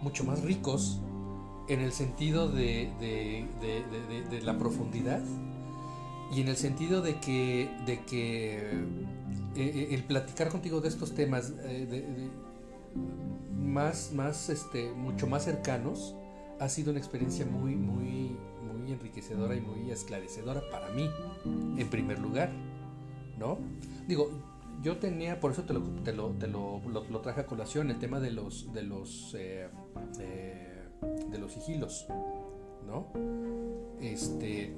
mucho 0.00 0.24
más 0.24 0.42
ricos 0.42 1.00
en 1.68 1.80
el 1.80 1.92
sentido 1.92 2.48
de, 2.48 2.90
la 4.42 4.58
profundidad 4.58 5.22
y 6.34 6.40
en 6.40 6.48
el 6.48 6.56
sentido 6.56 7.02
de 7.02 7.20
que, 7.20 7.70
de 7.86 8.04
que 8.04 8.56
eh, 8.58 8.74
eh, 9.56 9.88
el 9.90 10.04
platicar 10.04 10.48
contigo 10.48 10.80
de 10.80 10.88
estos 10.88 11.14
temas, 11.14 11.52
eh, 11.64 12.30
más, 13.56 14.12
más, 14.12 14.48
este, 14.48 14.92
mucho 14.92 15.26
más 15.26 15.44
cercanos, 15.44 16.14
ha 16.60 16.68
sido 16.68 16.90
una 16.90 17.00
experiencia 17.00 17.46
muy, 17.46 17.74
muy, 17.74 18.36
muy 18.62 18.92
enriquecedora 18.92 19.56
y 19.56 19.60
muy 19.60 19.90
esclarecedora 19.90 20.62
para 20.70 20.90
mí, 20.90 21.08
en 21.44 21.88
primer 21.88 22.18
lugar, 22.18 22.52
¿no? 23.38 23.58
Digo, 24.06 24.30
yo 24.82 24.98
tenía, 24.98 25.40
por 25.40 25.52
eso 25.52 25.64
te 25.64 25.72
lo, 25.72 25.80
te 25.80 26.12
lo, 26.12 26.30
te 26.30 26.46
lo, 26.48 27.20
traje 27.20 27.40
a 27.40 27.46
colación, 27.46 27.90
el 27.90 27.98
tema 27.98 28.20
de 28.20 28.30
los, 28.30 28.72
de 28.72 28.82
los, 28.82 29.34
eh, 29.38 29.68
de 31.30 31.38
los 31.38 31.52
sigilos, 31.52 32.06
¿no? 32.86 33.06
Este, 34.00 34.74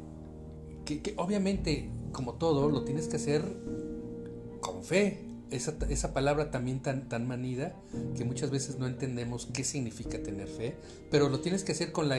que 0.85 1.15
obviamente, 1.17 1.91
como 2.13 2.35
todo, 2.35 2.69
lo 2.69 2.85
tienes 2.85 3.09
que 3.09 3.17
hacer 3.17 3.43
con 4.61 4.83
fe, 4.83 5.34
esa, 5.51 5.75
esa, 5.89 6.13
palabra 6.13 6.51
también 6.51 6.81
tan, 6.81 7.09
tan 7.09 7.27
manida 7.27 7.75
que 8.17 8.25
muchas 8.25 8.51
veces 8.51 8.79
no 8.79 8.87
entendemos 8.87 9.47
qué 9.53 9.65
significa 9.65 10.23
tener 10.23 10.49
fe, 10.49 10.77
pero 11.11 11.29
lo 11.29 11.41
tienes 11.41 11.65
que 11.65 11.73
hacer 11.73 11.93
con 11.93 12.09
la, 12.09 12.17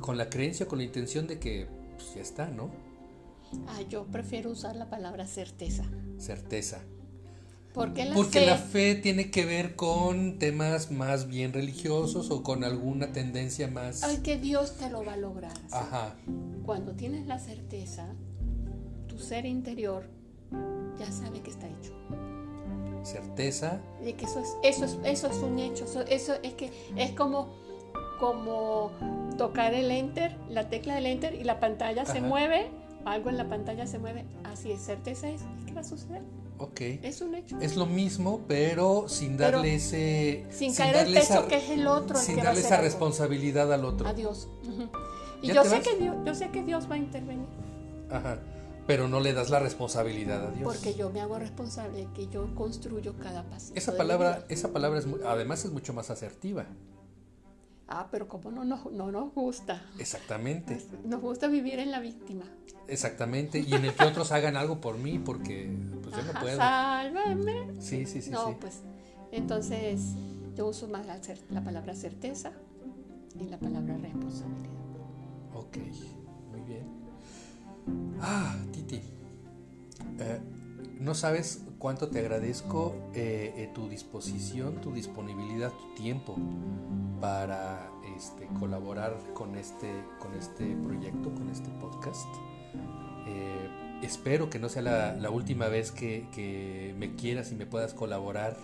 con 0.00 0.16
la 0.16 0.30
creencia, 0.30 0.66
con 0.66 0.78
la 0.78 0.84
intención 0.84 1.26
de 1.26 1.38
que 1.38 1.68
pues, 1.96 2.14
ya 2.14 2.20
está, 2.20 2.48
¿no? 2.48 2.70
Ah, 3.68 3.80
yo 3.88 4.06
prefiero 4.06 4.50
usar 4.50 4.76
la 4.76 4.90
palabra 4.90 5.26
certeza. 5.26 5.84
Certeza. 6.18 6.80
Porque 7.72 8.06
la 8.06 8.14
Porque 8.14 8.40
fe, 8.40 8.46
la 8.46 8.56
fe 8.56 8.94
tiene 8.94 9.30
que 9.30 9.44
ver 9.44 9.76
con 9.76 10.38
temas 10.38 10.90
más 10.90 11.28
bien 11.28 11.52
religiosos 11.52 12.30
o 12.30 12.42
con 12.42 12.64
alguna 12.64 13.12
tendencia 13.12 13.68
más... 13.68 14.02
Ay, 14.02 14.18
que 14.18 14.38
Dios 14.38 14.78
te 14.78 14.88
lo 14.88 15.04
va 15.04 15.12
a 15.12 15.16
lograr. 15.18 15.56
¿sí? 15.56 15.72
Ajá. 15.72 16.16
Cuando 16.64 16.94
tienes 16.94 17.26
la 17.26 17.38
certeza, 17.38 18.14
tu 19.06 19.18
ser 19.18 19.44
interior 19.44 20.04
ya 20.98 21.12
sabe 21.12 21.42
que 21.42 21.50
está 21.50 21.68
hecho. 21.68 21.92
Certeza. 23.06 23.80
De 24.02 24.14
que 24.14 24.24
eso 24.24 24.40
es, 24.40 24.56
eso 24.62 24.84
es, 24.84 24.98
eso 25.04 25.26
es 25.28 25.36
un 25.36 25.58
hecho. 25.58 25.84
Eso, 25.84 26.00
eso 26.02 26.34
es 26.42 26.54
que 26.54 26.72
es 26.96 27.12
como, 27.12 27.48
como 28.18 28.90
tocar 29.38 29.74
el 29.74 29.90
enter, 29.90 30.36
la 30.48 30.68
tecla 30.68 30.94
del 30.96 31.06
enter 31.06 31.34
y 31.34 31.44
la 31.44 31.60
pantalla 31.60 32.04
se 32.04 32.20
mueve, 32.20 32.68
algo 33.04 33.30
en 33.30 33.36
la 33.38 33.48
pantalla 33.48 33.86
se 33.86 33.98
mueve. 33.98 34.24
Así 34.44 34.72
es, 34.72 34.80
certeza 34.80 35.28
es, 35.28 35.42
¿qué 35.66 35.72
va 35.74 35.82
a 35.82 35.84
suceder? 35.84 36.22
Ok. 36.58 36.80
Es 37.02 37.20
un 37.20 37.34
hecho. 37.34 37.58
Es 37.60 37.76
lo 37.76 37.84
mismo, 37.86 38.40
pero 38.48 39.08
sin 39.08 39.36
Pero 39.36 39.58
darle 39.58 39.74
ese... 39.74 40.46
Sin 40.50 40.74
caer 40.74 41.06
el 41.06 41.12
peso 41.14 41.34
esa- 41.34 41.48
que 41.48 41.56
es 41.58 41.68
el 41.70 41.86
otro. 41.86 42.18
el 42.18 42.24
Sin 42.24 42.34
que 42.36 42.40
va 42.40 42.42
a 42.42 42.46
darle 42.46 42.60
esa 42.62 42.74
algo. 42.76 42.84
responsabilidad 42.86 43.72
al 43.72 43.84
otro. 43.84 44.08
a 44.08 44.14
Dios. 44.14 44.48
Y 45.42 45.48
¿Ya 45.48 45.54
yo 45.54 45.64
sé, 45.64 45.76
vas? 45.76 45.86
que 45.86 45.96
Dios, 45.96 46.16
yo 46.24 46.34
sé 46.34 46.48
que 46.48 46.62
Dios 46.64 46.90
va 46.90 46.94
a 46.94 46.98
intervenir, 46.98 47.46
Ajá. 48.10 48.38
Pero 48.86 49.08
no 49.08 49.20
le 49.20 49.32
das 49.32 49.50
la 49.50 49.58
responsabilidad 49.58 50.46
a 50.46 50.50
Dios. 50.52 50.62
porque 50.62 50.94
yo 50.94 51.10
me 51.10 51.20
hago 51.20 51.38
responsable 51.38 52.06
de 52.06 52.12
que 52.12 52.28
yo 52.28 52.54
construyo 52.54 53.16
cada 53.18 53.42
paso. 53.44 53.72
Esa 53.74 53.96
palabra, 53.96 54.44
esa 54.48 54.72
palabra 54.72 55.00
es 55.00 55.06
además 55.26 55.64
es 55.64 55.72
mucho 55.72 55.92
más 55.92 56.10
asertiva. 56.10 56.66
Ah, 57.88 58.08
pero 58.10 58.26
como 58.26 58.50
no 58.50 58.64
nos, 58.64 58.90
no 58.92 59.12
nos 59.12 59.32
gusta. 59.32 59.82
Exactamente. 59.98 60.80
Nos 61.04 61.20
gusta 61.20 61.46
vivir 61.46 61.78
en 61.78 61.92
la 61.92 62.00
víctima. 62.00 62.44
Exactamente. 62.88 63.60
Y 63.60 63.74
en 63.74 63.84
el 63.84 63.94
que 63.94 64.04
otros 64.04 64.32
hagan 64.32 64.56
algo 64.56 64.80
por 64.80 64.98
mí 64.98 65.18
porque 65.18 65.70
pues 66.02 66.16
yo 66.16 66.22
no 66.22 66.30
Ajá, 66.30 66.40
puedo. 66.40 66.56
Sálvame. 66.56 67.80
Sí, 67.80 68.06
sí, 68.06 68.22
sí, 68.22 68.30
no, 68.30 68.48
sí. 68.48 68.56
pues 68.60 68.82
entonces 69.30 70.00
yo 70.56 70.66
uso 70.66 70.88
más 70.88 71.06
la, 71.06 71.20
la 71.50 71.62
palabra 71.62 71.94
certeza 71.94 72.52
y 73.38 73.44
la 73.44 73.58
palabra 73.58 73.96
responsabilidad. 73.98 74.70
Ok, 75.54 75.76
muy 76.50 76.60
bien. 76.62 77.05
Ah, 78.20 78.56
Titi. 78.72 79.00
eh, 80.18 80.40
no 81.00 81.14
sabes 81.14 81.62
cuánto 81.78 82.08
te 82.08 82.20
agradezco 82.20 82.94
eh, 83.14 83.52
eh, 83.56 83.70
tu 83.74 83.88
disposición, 83.88 84.80
tu 84.80 84.92
disponibilidad, 84.92 85.70
tu 85.70 85.94
tiempo 86.02 86.36
para 87.20 87.90
este, 88.16 88.46
colaborar 88.58 89.16
con 89.34 89.56
este, 89.56 89.90
con 90.18 90.34
este 90.34 90.74
proyecto, 90.76 91.32
con 91.34 91.48
este 91.50 91.68
podcast. 91.80 92.28
Espero 94.02 94.50
que 94.50 94.58
no 94.58 94.68
sea 94.68 94.82
la, 94.82 95.30
última 95.30 95.68
vez 95.68 95.90
que, 95.90 96.94
me 96.98 97.14
quieras 97.16 97.50
y 97.50 97.54
me 97.54 97.66
puedas 97.66 97.94
colaborar 97.94 98.56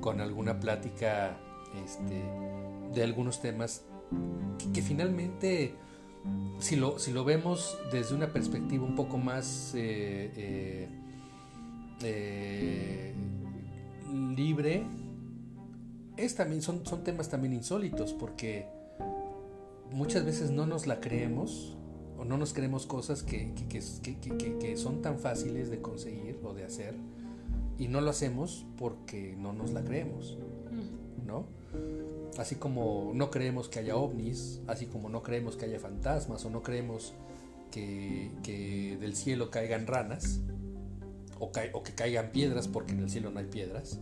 con 0.00 0.20
alguna 0.20 0.60
plática 0.60 1.36
este, 1.84 2.22
de 2.94 3.02
algunos 3.02 3.40
temas 3.40 3.82
que 4.72 4.82
finalmente 4.82 5.74
si 6.58 6.76
lo, 6.76 6.98
si 6.98 7.12
lo 7.12 7.24
vemos 7.24 7.76
desde 7.90 8.14
una 8.14 8.32
perspectiva 8.32 8.84
un 8.84 8.94
poco 8.94 9.18
más 9.18 9.72
eh, 9.74 10.30
eh, 10.36 10.88
eh, 12.02 13.14
libre, 14.36 14.84
es 16.16 16.34
también, 16.34 16.62
son, 16.62 16.84
son 16.86 17.02
temas 17.04 17.28
también 17.28 17.52
insólitos 17.54 18.12
porque 18.12 18.66
muchas 19.90 20.24
veces 20.24 20.50
no 20.50 20.66
nos 20.66 20.86
la 20.86 21.00
creemos 21.00 21.76
o 22.18 22.24
no 22.24 22.36
nos 22.36 22.52
creemos 22.52 22.86
cosas 22.86 23.22
que, 23.22 23.52
que, 23.54 23.66
que- 23.68 24.18
que- 24.20 24.36
que- 24.36 24.58
que 24.58 24.76
son 24.76 25.02
tan 25.02 25.18
fáciles 25.18 25.70
de 25.70 25.80
conseguir 25.80 26.38
o 26.44 26.54
de 26.54 26.64
hacer 26.64 26.94
y 27.78 27.88
no 27.88 28.00
lo 28.00 28.10
hacemos 28.10 28.64
porque 28.78 29.34
no 29.38 29.52
nos 29.52 29.72
la 29.72 29.82
creemos, 29.82 30.38
¿no? 31.26 31.46
Así 32.38 32.56
como 32.56 33.12
no 33.14 33.30
creemos 33.30 33.68
que 33.68 33.80
haya 33.80 33.96
ovnis, 33.96 34.60
así 34.66 34.86
como 34.86 35.08
no 35.08 35.22
creemos 35.22 35.56
que 35.56 35.66
haya 35.66 35.78
fantasmas 35.78 36.44
o 36.44 36.50
no 36.50 36.62
creemos 36.62 37.12
que, 37.70 38.96
del 39.00 39.14
cielo 39.14 39.50
caigan 39.50 39.86
ranas 39.86 40.40
o, 41.38 41.50
que 41.50 41.92
caigan 41.94 42.30
piedras 42.30 42.68
porque 42.68 42.92
en 42.92 43.00
el 43.00 43.10
cielo 43.10 43.30
no 43.30 43.38
hay 43.38 43.46
piedras. 43.46 44.00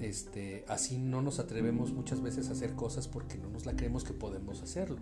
Este, 0.00 0.64
así 0.68 0.98
no 0.98 1.22
nos 1.22 1.38
atrevemos 1.38 1.92
muchas 1.92 2.20
veces 2.20 2.48
a 2.48 2.52
hacer 2.52 2.74
cosas 2.74 3.06
porque 3.08 3.38
no 3.38 3.48
nos 3.48 3.66
la 3.66 3.76
creemos 3.76 4.04
que 4.04 4.12
podemos 4.12 4.60
hacerlo. 4.60 4.98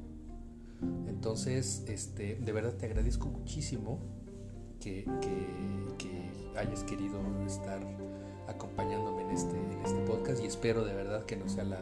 Entonces, 1.08 1.84
este, 1.88 2.36
de 2.36 2.52
verdad 2.52 2.74
te 2.74 2.86
agradezco 2.86 3.28
muchísimo 3.28 3.98
que, 4.80 5.04
que- 5.20 5.80
hayas 6.56 6.82
querido 6.84 7.20
estar 7.46 7.80
acompañándome 8.48 9.22
en 9.22 9.30
este, 9.30 9.56
en 9.56 9.80
este 9.84 10.00
podcast 10.00 10.42
y 10.42 10.46
espero 10.46 10.84
de 10.84 10.92
verdad 10.94 11.24
que 11.24 11.36
no 11.36 11.48
sea 11.48 11.64
la, 11.64 11.80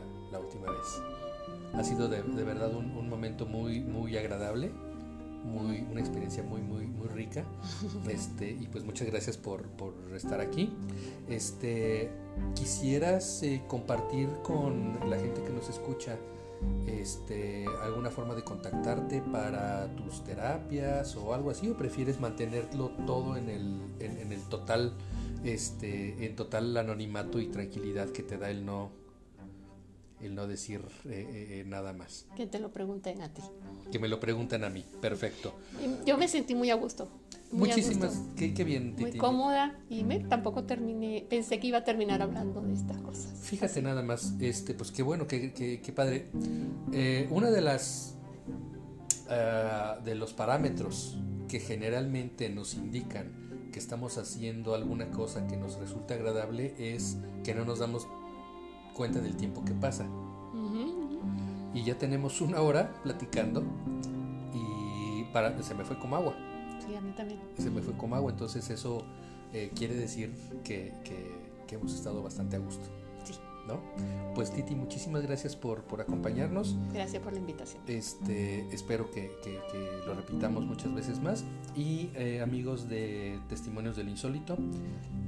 vez. 0.70 1.02
Ha 1.74 1.84
sido 1.84 2.08
de, 2.08 2.22
de 2.22 2.44
verdad 2.44 2.74
un, 2.74 2.92
un 2.92 3.08
momento 3.08 3.46
muy, 3.46 3.80
muy 3.80 4.16
agradable, 4.16 4.70
muy, 5.44 5.86
una 5.90 6.00
experiencia 6.00 6.42
muy, 6.42 6.60
muy, 6.60 6.86
muy 6.86 7.08
rica. 7.08 7.44
Este, 8.08 8.50
y 8.50 8.68
pues 8.68 8.84
muchas 8.84 9.06
gracias 9.08 9.36
por, 9.36 9.62
por 9.68 9.94
estar 10.14 10.40
aquí. 10.40 10.72
Este, 11.28 12.10
quisieras 12.54 13.42
eh, 13.42 13.62
compartir 13.68 14.28
con 14.42 14.98
la 15.08 15.16
gente 15.16 15.42
que 15.42 15.50
nos 15.50 15.68
escucha 15.68 16.16
este, 16.86 17.66
alguna 17.82 18.10
forma 18.10 18.34
de 18.34 18.42
contactarte 18.42 19.22
para 19.22 19.94
tus 19.94 20.24
terapias 20.24 21.16
o 21.16 21.34
algo 21.34 21.50
así, 21.50 21.68
o 21.68 21.76
prefieres 21.76 22.18
mantenerlo 22.18 22.90
todo 23.06 23.36
en 23.36 23.48
el, 23.48 23.80
en, 24.00 24.18
en 24.18 24.32
el 24.32 24.40
total, 24.42 24.94
este, 25.44 26.24
en 26.24 26.34
total 26.34 26.76
anonimato 26.76 27.38
y 27.40 27.46
tranquilidad 27.46 28.08
que 28.08 28.22
te 28.22 28.38
da 28.38 28.50
el 28.50 28.64
no, 28.64 28.90
el 30.20 30.34
no 30.34 30.46
decir 30.46 30.80
eh, 31.04 31.60
eh, 31.60 31.64
nada 31.66 31.92
más. 31.92 32.26
Que 32.36 32.46
te 32.46 32.58
lo 32.58 32.70
pregunten 32.72 33.22
a 33.22 33.32
ti. 33.32 33.42
Que 33.92 33.98
me 33.98 34.08
lo 34.08 34.18
preguntan 34.20 34.64
a 34.64 34.68
mí, 34.68 34.84
perfecto. 35.00 35.54
Yo 36.06 36.18
me 36.18 36.26
sentí 36.28 36.54
muy 36.54 36.70
a 36.70 36.74
gusto. 36.74 37.08
muy 37.52 37.70
a 37.70 37.74
Muchísimas, 37.76 38.16
gusto, 38.18 38.34
qué, 38.36 38.52
qué 38.54 38.64
bien, 38.64 38.94
Muy 38.98 39.06
Titi. 39.06 39.18
cómoda 39.18 39.78
y 39.88 40.04
me, 40.04 40.20
tampoco 40.20 40.64
terminé, 40.64 41.24
pensé 41.30 41.58
que 41.60 41.68
iba 41.68 41.78
a 41.78 41.84
terminar 41.84 42.20
hablando 42.22 42.60
de 42.60 42.74
estas 42.74 42.98
cosas. 42.98 43.32
Fíjate 43.42 43.80
nada 43.80 44.02
más, 44.02 44.34
este, 44.40 44.74
pues 44.74 44.90
qué 44.90 45.02
bueno, 45.02 45.26
qué, 45.26 45.52
qué- 45.52 45.80
qué 45.80 45.92
padre. 45.92 46.26
Eh, 46.92 47.26
una 47.30 47.50
de 47.50 47.60
las 47.60 48.16
ah, 49.30 49.98
de 50.04 50.14
los 50.14 50.32
parámetros 50.32 51.16
que 51.48 51.60
generalmente 51.60 52.48
nos 52.50 52.74
indican 52.74 53.68
que 53.72 53.78
estamos 53.78 54.18
haciendo 54.18 54.74
alguna 54.74 55.10
cosa 55.10 55.46
que 55.46 55.56
nos 55.56 55.78
resulta 55.78 56.14
agradable 56.14 56.74
es 56.78 57.16
que 57.44 57.54
no 57.54 57.64
nos 57.64 57.78
damos 57.78 58.06
cuenta 58.98 59.20
del 59.20 59.36
tiempo 59.36 59.64
que 59.64 59.72
pasa. 59.72 60.06
Y 61.72 61.84
ya 61.84 61.96
tenemos 61.96 62.40
una 62.40 62.60
hora 62.60 62.92
platicando 63.04 63.62
y 64.52 65.22
para, 65.32 65.62
se 65.62 65.74
me 65.74 65.84
fue 65.84 65.96
como 65.98 66.16
agua. 66.16 66.34
Sí, 66.84 66.94
a 66.96 67.00
mí 67.00 67.12
también. 67.16 67.38
Se 67.56 67.70
me 67.70 67.80
fue 67.80 67.94
como 67.94 68.16
agua, 68.16 68.32
entonces 68.32 68.68
eso 68.70 69.04
eh, 69.52 69.70
quiere 69.74 69.94
decir 69.94 70.34
que, 70.64 70.92
que- 71.04 71.48
que 71.68 71.74
hemos 71.76 71.94
estado 71.94 72.22
bastante 72.22 72.56
a 72.56 72.58
gusto. 72.58 72.88
¿No? 73.68 73.80
Pues 74.34 74.50
Titi, 74.52 74.74
muchísimas 74.74 75.22
gracias 75.22 75.54
por, 75.54 75.82
por 75.84 76.00
acompañarnos. 76.00 76.76
Gracias 76.92 77.22
por 77.22 77.32
la 77.32 77.38
invitación. 77.38 77.80
Este, 77.86 78.66
espero 78.74 79.10
que, 79.10 79.30
que- 79.44 79.60
que 79.70 79.90
lo 80.06 80.14
repitamos 80.14 80.64
muchas 80.64 80.92
veces 80.94 81.20
más. 81.20 81.44
Y 81.76 82.10
eh, 82.14 82.40
amigos 82.40 82.88
de 82.88 83.38
Testimonios 83.48 83.96
del 83.96 84.08
Insólito, 84.08 84.56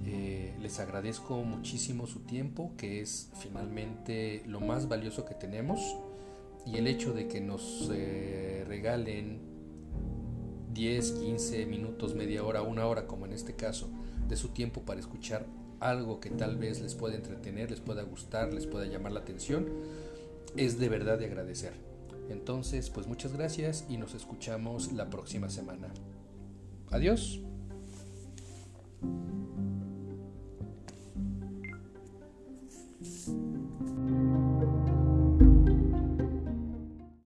eh, 0.06 0.54
les 0.60 0.80
agradezco 0.80 1.42
muchísimo 1.44 2.06
su 2.06 2.20
tiempo, 2.20 2.72
que 2.76 3.00
es 3.00 3.30
finalmente 3.38 4.42
lo 4.46 4.60
más 4.60 4.88
valioso 4.88 5.24
que 5.24 5.34
tenemos. 5.34 5.96
Y 6.66 6.76
el 6.76 6.86
hecho 6.86 7.12
de 7.12 7.26
que 7.28 7.40
nos 7.40 7.90
eh, 7.92 8.64
regalen 8.68 9.40
10, 10.72 11.12
15 11.12 11.66
minutos, 11.66 12.14
media 12.14 12.44
hora, 12.44 12.62
una 12.62 12.86
hora, 12.86 13.06
como 13.06 13.26
en 13.26 13.32
este 13.32 13.54
caso, 13.54 13.90
de 14.28 14.36
su 14.36 14.50
tiempo 14.50 14.82
para 14.82 15.00
escuchar 15.00 15.46
algo 15.80 16.20
que 16.20 16.30
tal 16.30 16.56
vez 16.56 16.80
les 16.80 16.94
pueda 16.94 17.16
entretener, 17.16 17.70
les 17.70 17.80
pueda 17.80 18.02
gustar, 18.02 18.52
les 18.52 18.66
pueda 18.66 18.86
llamar 18.86 19.12
la 19.12 19.20
atención, 19.20 19.66
es 20.56 20.78
de 20.78 20.88
verdad 20.88 21.18
de 21.18 21.26
agradecer. 21.26 21.72
Entonces, 22.28 22.90
pues 22.90 23.06
muchas 23.06 23.32
gracias 23.32 23.86
y 23.88 23.96
nos 23.96 24.14
escuchamos 24.14 24.92
la 24.92 25.10
próxima 25.10 25.48
semana. 25.48 25.88
Adiós. 26.90 27.40